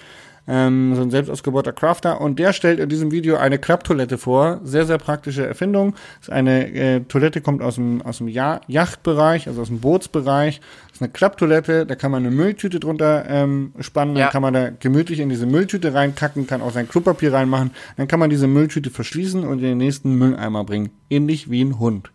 Ähm, 0.48 0.96
so 0.96 1.02
ein 1.02 1.10
selbst 1.12 1.30
ausgebauter 1.30 1.72
Crafter 1.72 2.20
und 2.20 2.38
der 2.40 2.52
stellt 2.52 2.80
in 2.80 2.88
diesem 2.88 3.12
Video 3.12 3.36
eine 3.36 3.58
Klapptoilette 3.58 4.18
vor. 4.18 4.60
Sehr, 4.64 4.84
sehr 4.86 4.98
praktische 4.98 5.46
Erfindung. 5.46 5.92
Das 6.18 6.28
ist 6.28 6.32
eine 6.32 6.68
äh, 6.74 7.00
Toilette 7.00 7.40
kommt 7.40 7.62
aus 7.62 7.76
dem, 7.76 8.02
aus 8.02 8.18
dem 8.18 8.26
ja 8.26 8.60
Yachtbereich, 8.66 9.46
also 9.46 9.62
aus 9.62 9.68
dem 9.68 9.78
Bootsbereich. 9.80 10.60
Das 10.88 10.94
ist 10.96 11.02
eine 11.02 11.12
Klapptoilette, 11.12 11.86
da 11.86 11.94
kann 11.94 12.10
man 12.10 12.26
eine 12.26 12.34
Mülltüte 12.34 12.80
drunter 12.80 13.24
ähm, 13.28 13.72
spannen, 13.78 14.16
Ja. 14.16 14.24
dann 14.24 14.32
kann 14.32 14.42
man 14.42 14.52
da 14.54 14.70
gemütlich 14.70 15.20
in 15.20 15.28
diese 15.28 15.46
Mülltüte 15.46 15.94
reinkacken, 15.94 16.46
kann 16.48 16.60
auch 16.60 16.72
sein 16.72 16.88
Klopapier 16.88 17.32
reinmachen, 17.32 17.70
dann 17.96 18.08
kann 18.08 18.18
man 18.18 18.28
diese 18.28 18.48
Mülltüte 18.48 18.90
verschließen 18.90 19.44
und 19.44 19.58
in 19.58 19.64
den 19.64 19.78
nächsten 19.78 20.16
Mülleimer 20.16 20.64
bringen. 20.64 20.90
Ähnlich 21.08 21.50
wie 21.50 21.62
ein 21.64 21.78
Hund. 21.78 22.10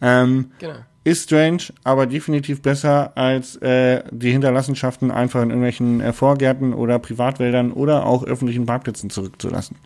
Ähm, 0.00 0.52
Genau. 0.60 0.74
Ist 1.04 1.24
strange, 1.24 1.62
aber 1.84 2.06
definitiv 2.06 2.62
besser 2.62 3.12
als 3.16 3.56
äh, 3.56 4.04
die 4.10 4.30
Hinterlassenschaften 4.30 5.10
einfach 5.10 5.42
in 5.42 5.50
irgendwelchen 5.50 6.00
äh, 6.00 6.12
Vorgärten 6.12 6.74
oder 6.74 6.98
Privatwäldern 6.98 7.72
oder 7.72 8.06
auch 8.06 8.22
öffentlichen 8.24 8.66
Parkplätzen 8.66 9.10
zurückzulassen. 9.10 9.76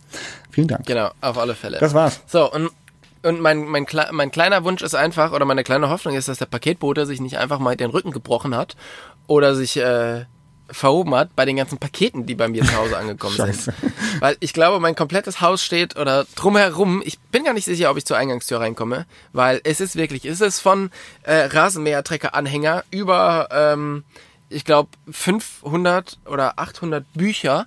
Vielen 0.51 0.69
Dank. 0.69 0.87
Genau, 0.87 1.11
auf 1.21 1.39
alle 1.39 1.55
Fälle. 1.55 1.79
Das 1.79 1.95
war's. 1.95 2.21
So, 2.27 2.51
und, 2.53 2.71
und 3.23 3.41
mein, 3.41 3.65
mein, 3.65 3.87
mein 4.13 4.31
kleiner 4.31 4.65
Wunsch 4.65 4.83
ist 4.83 4.95
einfach, 4.95 5.33
oder 5.33 5.47
meine 5.47 5.65
kleine 5.65 5.89
Hoffnung 5.89 6.15
ist, 6.15 6.29
dass 6.29 6.39
der 6.39 6.47
Paketbote 6.47 7.07
sich 7.07 7.21
nicht 7.21 7.39
einfach 7.39 7.59
mal 7.61 7.77
den 7.77 7.91
Rücken 7.91 8.11
gebrochen 8.11 8.55
hat 8.55 8.77
oder 9.27 9.55
sich 9.55 9.79
äh, 9.79 10.27
verhoben 10.71 11.15
hat 11.15 11.35
bei 11.37 11.45
den 11.45 11.57
ganzen 11.57 11.79
Paketen, 11.79 12.27
die 12.27 12.35
bei 12.35 12.49
mir 12.49 12.65
zu 12.65 12.77
Hause 12.77 12.97
angekommen 12.99 13.37
sind. 13.37 13.73
Weil 14.21 14.37
ich 14.41 14.53
glaube, 14.53 14.81
mein 14.81 14.95
komplettes 14.97 15.41
Haus 15.41 15.63
steht 15.63 15.97
oder 15.97 16.27
drumherum, 16.35 17.03
ich 17.05 17.19
bin 17.19 17.45
gar 17.45 17.53
nicht 17.53 17.65
sicher, 17.67 17.91
ob 17.91 17.97
ich 17.97 18.05
zur 18.05 18.17
Eingangstür 18.17 18.61
reinkomme, 18.61 19.07
weil 19.33 19.61
es 19.65 19.81
ist 19.81 19.97
wirklich, 19.97 20.25
es 20.25 20.41
ist 20.41 20.61
von 20.61 20.91
äh, 21.23 21.45
Rasenmähertrecker-Anhänger 21.47 22.85
über, 22.91 23.49
ähm, 23.53 24.05
ich 24.49 24.65
glaube, 24.65 24.89
500 25.11 26.19
oder 26.27 26.59
800 26.59 27.05
Bücher, 27.15 27.67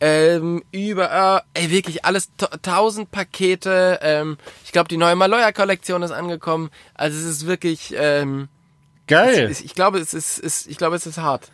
ähm, 0.00 0.62
über, 0.72 1.44
äh, 1.54 1.60
ey, 1.62 1.70
wirklich 1.70 2.04
alles, 2.04 2.28
ta- 2.36 2.48
1000 2.62 3.10
Pakete, 3.10 4.00
ähm, 4.02 4.36
ich 4.64 4.72
glaube, 4.72 4.88
die 4.88 4.96
neue 4.96 5.14
Maloya-Kollektion 5.14 6.02
ist 6.02 6.10
angekommen, 6.10 6.70
also 6.94 7.16
es 7.16 7.24
ist 7.24 7.46
wirklich, 7.46 7.94
ähm, 7.96 8.48
Geil. 9.06 9.48
es, 9.50 9.60
ich 9.60 9.74
glaube, 9.74 9.98
es 10.00 10.12
ist, 10.14 10.38
ist, 10.38 10.66
ich 10.66 10.76
glaube, 10.76 10.96
es 10.96 11.06
ist 11.06 11.18
hart. 11.18 11.50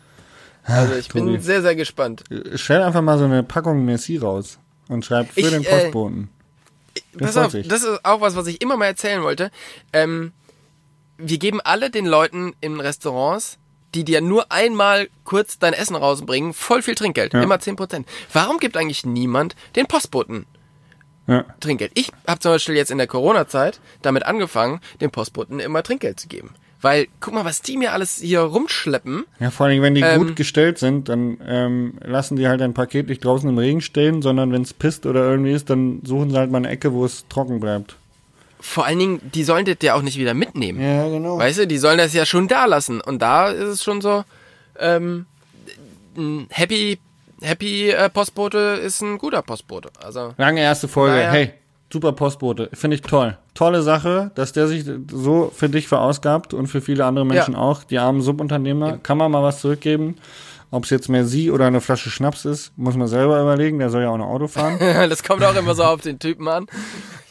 Also 0.69 0.95
ich 0.95 1.09
bin 1.09 1.25
Tobi. 1.25 1.39
sehr, 1.39 1.61
sehr 1.61 1.75
gespannt. 1.75 2.23
Stell 2.55 2.81
einfach 2.81 3.01
mal 3.01 3.17
so 3.17 3.25
eine 3.25 3.43
Packung 3.43 3.85
Messi 3.85 4.17
raus 4.17 4.59
und 4.87 5.05
schreib 5.05 5.31
für 5.31 5.39
Ich, 5.39 5.49
den 5.49 5.63
äh, 5.63 5.69
Postboten. 5.69 6.29
Der 7.13 7.25
Pass 7.25 7.37
auf, 7.37 7.51
das 7.51 7.83
ist 7.83 8.05
auch 8.05 8.21
was, 8.21 8.35
was 8.35 8.47
ich 8.47 8.61
immer 8.61 8.77
mal 8.77 8.85
erzählen 8.85 9.21
wollte. 9.23 9.51
Ähm, 9.93 10.31
wir 11.17 11.37
geben 11.37 11.59
alle 11.61 11.89
den 11.89 12.05
Leuten 12.05 12.53
in 12.61 12.79
Restaurants, 12.79 13.57
die 13.93 14.03
dir 14.03 14.21
nur 14.21 14.51
einmal 14.51 15.09
kurz 15.23 15.59
dein 15.59 15.73
Essen 15.73 15.95
rausbringen, 15.95 16.53
voll 16.53 16.81
viel 16.81 16.95
Trinkgeld. 16.95 17.33
Ja. 17.33 17.41
Immer 17.41 17.55
10%. 17.55 18.05
Warum 18.33 18.59
gibt 18.59 18.77
eigentlich 18.77 19.05
niemand 19.05 19.55
den 19.75 19.87
Postboten 19.87 20.45
ja. 21.27 21.45
Trinkgeld? 21.59 21.91
Ich 21.95 22.11
habe 22.27 22.39
zum 22.39 22.51
Beispiel 22.51 22.75
jetzt 22.75 22.91
in 22.91 22.97
der 22.97 23.07
Corona-Zeit 23.07 23.79
damit 24.01 24.25
angefangen, 24.25 24.79
den 25.01 25.11
Postboten 25.11 25.59
immer 25.59 25.83
Trinkgeld 25.83 26.19
zu 26.19 26.27
geben. 26.27 26.53
Weil, 26.81 27.07
guck 27.19 27.33
mal, 27.33 27.43
was 27.43 27.61
die 27.61 27.75
mir 27.77 27.91
alles 27.91 28.17
hier 28.21 28.39
rumschleppen. 28.39 29.25
ja, 29.39 29.51
vor 29.51 29.65
allem, 29.65 29.81
wenn 29.81 29.95
die 29.95 30.01
Ähm, 30.01 30.19
gut 30.27 30.35
gestellt 30.37 30.77
sind, 30.77 31.09
dann 31.09 31.37
ähm, 31.45 31.95
lassen 32.05 32.37
die 32.37 32.47
halt 32.47 32.61
ein 32.61 32.73
Paket 32.73 33.09
nicht 33.09 33.23
draußen 33.25 33.49
im 33.49 33.57
Regen 33.57 33.81
stehen, 33.81 34.21
sondern 34.21 34.53
wenn 34.53 34.61
es 34.61 34.73
pisst 34.73 35.05
oder 35.05 35.29
irgendwie 35.29 35.51
ist, 35.51 35.69
dann 35.69 36.01
suchen 36.05 36.29
sie 36.31 36.37
halt 36.37 36.51
mal 36.51 36.59
eine 36.59 36.69
Ecke, 36.69 36.93
wo 36.93 37.03
es 37.03 37.25
trocken 37.27 37.59
bleibt. 37.59 37.97
Vor 38.61 38.85
allen 38.85 38.99
Dingen, 38.99 39.21
die 39.33 39.43
sollen 39.43 39.65
das 39.65 39.77
ja 39.81 39.95
auch 39.95 40.01
nicht 40.01 40.17
wieder 40.17 40.33
mitnehmen. 40.33 40.81
Ja, 40.81 41.07
genau. 41.09 41.37
Weißt 41.37 41.59
du, 41.59 41.67
die 41.67 41.77
sollen 41.77 41.97
das 41.97 42.13
ja 42.13 42.25
schon 42.25 42.47
da 42.47 42.65
lassen. 42.65 43.01
Und 43.01 43.21
da 43.21 43.49
ist 43.49 43.67
es 43.67 43.83
schon 43.83 43.99
so, 44.01 44.23
ähm, 44.79 45.25
ein 46.17 46.47
Happy, 46.49 46.97
Happy 47.41 47.89
äh, 47.89 48.09
Postbote 48.09 48.57
ist 48.83 49.01
ein 49.01 49.17
guter 49.17 49.41
Postbote. 49.41 49.89
Also, 50.03 50.33
Lange 50.37 50.61
erste 50.61 50.87
Folge. 50.87 51.15
Naja. 51.15 51.31
Hey, 51.31 51.53
super 51.91 52.11
Postbote. 52.13 52.69
Finde 52.73 52.95
ich 52.95 53.01
toll. 53.01 53.37
Tolle 53.59 53.81
Sache, 53.81 54.31
dass 54.35 54.53
der 54.53 54.69
sich 54.69 54.85
so 55.11 55.51
für 55.53 55.67
dich 55.67 55.89
verausgabt 55.89 56.53
und 56.53 56.67
für 56.67 56.79
viele 56.79 57.03
andere 57.03 57.25
Menschen 57.25 57.55
Ja. 57.55 57.59
auch. 57.59 57.83
Die 57.83 57.99
armen 57.99 58.21
Subunternehmer, 58.21 58.99
kann 58.99 59.17
man 59.17 59.29
mal 59.29 59.43
was 59.43 59.59
zurückgeben. 59.59 60.15
Ob 60.71 60.85
es 60.85 60.91
jetzt 60.91 61.09
mehr 61.09 61.25
sie 61.25 61.51
oder 61.51 61.65
eine 61.65 61.81
Flasche 61.81 62.09
Schnaps 62.09 62.45
ist, 62.45 62.71
muss 62.77 62.95
man 62.95 63.09
selber 63.09 63.41
überlegen. 63.41 63.79
Der 63.79 63.89
soll 63.89 64.03
ja 64.03 64.11
auch 64.11 64.15
ein 64.15 64.21
Auto 64.21 64.47
fahren. 64.47 64.77
das 65.09 65.23
kommt 65.23 65.43
auch 65.43 65.55
immer 65.57 65.75
so 65.75 65.83
auf 65.83 65.99
den 65.99 66.19
Typen 66.19 66.47
an. 66.47 66.67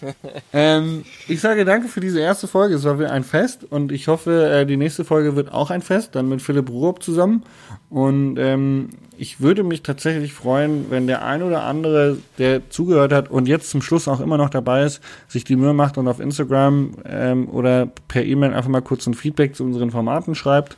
ähm, 0.53 1.05
ich 1.29 1.41
sage 1.41 1.65
danke 1.65 1.89
für 1.89 2.01
diese 2.01 2.21
erste 2.21 2.47
Folge. 2.47 2.75
Es 2.75 2.85
war 2.85 2.99
wieder 2.99 3.11
ein 3.11 3.25
Fest 3.25 3.65
und 3.71 3.91
ich 3.91 4.09
hoffe, 4.09 4.51
äh, 4.51 4.67
die 4.67 4.77
nächste 4.77 5.07
Folge 5.07 5.35
wird 5.35 5.51
auch 5.51 5.71
ein 5.71 5.81
Fest, 5.81 6.15
dann 6.15 6.29
mit 6.29 6.43
Philipp 6.43 6.69
Ruob 6.69 7.03
zusammen. 7.03 7.43
Und 7.89 8.37
ähm, 8.39 8.91
ich 9.19 9.41
würde 9.41 9.65
mich 9.65 9.83
tatsächlich 9.83 10.33
freuen, 10.33 10.91
wenn 10.91 11.07
der 11.07 11.25
ein 11.25 11.43
oder 11.43 11.65
andere, 11.65 12.19
der 12.39 12.71
zugehört 12.71 13.13
hat 13.13 13.31
und 13.31 13.49
jetzt 13.49 13.71
zum 13.71 13.83
Schluss 13.83 14.09
auch 14.09 14.21
immer 14.21 14.39
noch 14.39 14.49
dabei 14.49 14.85
ist, 14.85 15.01
sich 15.27 15.45
die 15.45 15.57
Mühe 15.57 15.75
macht 15.75 15.99
und 15.99 16.07
auf 16.07 16.21
Instagram 16.21 16.93
ähm, 17.05 17.49
oder 17.49 17.89
per 18.07 18.25
E-Mail 18.25 18.55
einfach 18.55 18.71
mal 18.71 18.83
kurz 18.83 19.07
ein 19.07 19.15
Feedback 19.15 19.57
zu 19.57 19.65
unseren 19.65 19.91
Formaten 19.91 20.35
schreibt, 20.35 20.77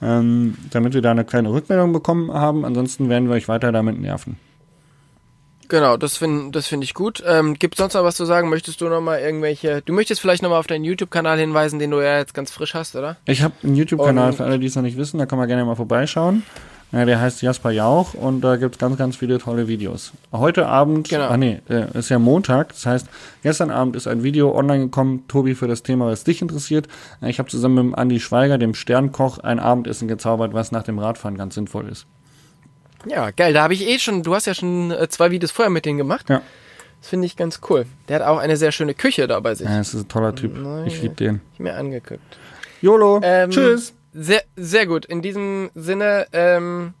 ähm, 0.00 0.56
damit 0.70 0.94
wir 0.94 1.02
da 1.02 1.10
eine 1.10 1.24
kleine 1.24 1.52
Rückmeldung 1.52 1.92
bekommen 1.92 2.32
haben. 2.32 2.64
Ansonsten 2.64 3.08
werden 3.08 3.28
wir 3.28 3.36
euch 3.36 3.48
weiter 3.48 3.72
damit 3.72 4.00
nerven. 4.00 4.36
Genau, 5.68 5.96
das 5.96 6.18
finde 6.18 6.50
das 6.50 6.66
find 6.66 6.84
ich 6.84 6.92
gut. 6.92 7.22
Ähm, 7.26 7.54
Gibt 7.54 7.76
sonst 7.76 7.94
noch 7.94 8.04
was 8.04 8.16
zu 8.16 8.24
sagen? 8.24 8.50
Möchtest 8.50 8.80
du 8.80 8.88
noch 8.88 9.00
mal 9.00 9.20
irgendwelche... 9.20 9.80
Du 9.82 9.92
möchtest 9.92 10.20
vielleicht 10.20 10.42
noch 10.42 10.50
mal 10.50 10.58
auf 10.58 10.66
deinen 10.66 10.84
YouTube-Kanal 10.84 11.38
hinweisen, 11.38 11.78
den 11.78 11.90
du 11.90 12.00
ja 12.00 12.18
jetzt 12.18 12.34
ganz 12.34 12.50
frisch 12.50 12.74
hast, 12.74 12.94
oder? 12.94 13.16
Ich 13.24 13.42
habe 13.42 13.54
einen 13.62 13.76
YouTube-Kanal 13.76 14.34
für 14.34 14.44
alle, 14.44 14.58
die 14.58 14.66
es 14.66 14.76
noch 14.76 14.82
nicht 14.82 14.98
wissen, 14.98 15.18
da 15.18 15.24
kann 15.24 15.38
man 15.38 15.48
gerne 15.48 15.64
mal 15.64 15.74
vorbeischauen. 15.74 16.42
Ja, 16.92 17.06
der 17.06 17.20
heißt 17.20 17.40
Jasper 17.40 17.70
Jauch 17.70 18.12
und 18.12 18.42
da 18.42 18.56
gibt's 18.56 18.76
ganz, 18.76 18.98
ganz 18.98 19.16
viele 19.16 19.38
tolle 19.38 19.66
Videos. 19.66 20.12
Heute 20.30 20.66
Abend, 20.66 21.08
Genau. 21.08 21.28
ah 21.28 21.36
nee, 21.38 21.60
äh, 21.70 21.86
ist 21.98 22.10
ja 22.10 22.18
Montag, 22.18 22.68
das 22.68 22.84
heißt, 22.84 23.06
gestern 23.42 23.70
Abend 23.70 23.96
ist 23.96 24.06
ein 24.06 24.22
Video 24.22 24.54
online 24.54 24.84
gekommen, 24.84 25.24
Tobi, 25.26 25.54
für 25.54 25.66
das 25.68 25.82
Thema, 25.82 26.06
was 26.06 26.24
dich 26.24 26.42
interessiert. 26.42 26.88
Ich 27.22 27.38
habe 27.38 27.48
zusammen 27.48 27.88
mit 27.88 27.98
Andi 27.98 28.20
Schweiger, 28.20 28.58
dem 28.58 28.74
Sternkoch, 28.74 29.38
ein 29.38 29.58
Abendessen 29.58 30.06
gezaubert, 30.06 30.52
was 30.52 30.70
nach 30.70 30.82
dem 30.82 30.98
Radfahren 30.98 31.38
ganz 31.38 31.54
sinnvoll 31.54 31.88
ist. 31.88 32.06
Ja, 33.06 33.30
geil. 33.30 33.52
Da 33.54 33.62
habe 33.62 33.72
ich 33.74 33.88
eh 33.88 33.98
schon... 33.98 34.22
Du 34.22 34.34
hast 34.34 34.46
ja 34.46 34.54
schon 34.54 34.90
äh, 34.90 35.08
zwei 35.08 35.30
Videos 35.30 35.50
vorher 35.50 35.70
mit 35.70 35.86
denen 35.86 35.98
gemacht. 35.98 36.28
Ja, 36.28 36.40
Das 37.00 37.08
finde 37.08 37.26
ich 37.26 37.36
ganz 37.36 37.60
cool. 37.70 37.86
Der 38.08 38.20
hat 38.20 38.26
auch 38.26 38.38
eine 38.38 38.56
sehr 38.58 38.70
schöne 38.70 38.94
Küche 38.94 39.26
da 39.26 39.40
bei 39.40 39.54
sich. 39.54 39.66
ja 39.66 39.78
das 39.78 39.94
ist 39.94 40.02
ein 40.04 40.08
toller 40.08 40.34
Typ. 40.34 40.56
Nein. 40.56 40.86
Ich 40.86 41.00
liebe 41.02 41.14
den. 41.14 41.40
Ich 41.54 41.58
mir 41.58 41.74
angeguckt. 41.74 42.20
YOLO, 42.82 43.18
Ähm, 43.24 43.50
tschüss. 43.50 43.94
Sehr, 44.12 44.42
sehr 44.56 44.86
gut. 44.86 45.04
In 45.06 45.22
diesem 45.22 45.70
Sinne, 45.74 46.26
ähm, 46.32 46.94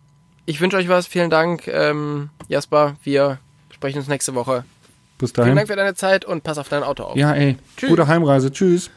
ich 0.46 0.60
wünsche 0.60 0.76
euch 0.76 0.88
was. 0.88 1.06
Vielen 1.06 1.30
Dank, 1.30 1.66
ähm, 1.68 2.30
Jasper. 2.48 2.96
Wir 3.02 3.38
sprechen 3.70 3.98
uns 3.98 4.08
nächste 4.08 4.34
Woche. 4.34 4.64
Bis 5.18 5.30
Vielen 5.32 5.44
dahin. 5.44 5.56
Dank 5.56 5.68
für 5.68 5.76
deine 5.76 5.94
Zeit 5.94 6.24
und 6.24 6.42
pass 6.42 6.58
auf 6.58 6.68
dein 6.68 6.82
Auto 6.82 7.04
auf. 7.04 7.16
Ja, 7.16 7.32
ey, 7.34 7.56
Tschüss. 7.76 7.90
gute 7.90 8.06
Heimreise, 8.06 8.50
tschüss. 8.50 8.90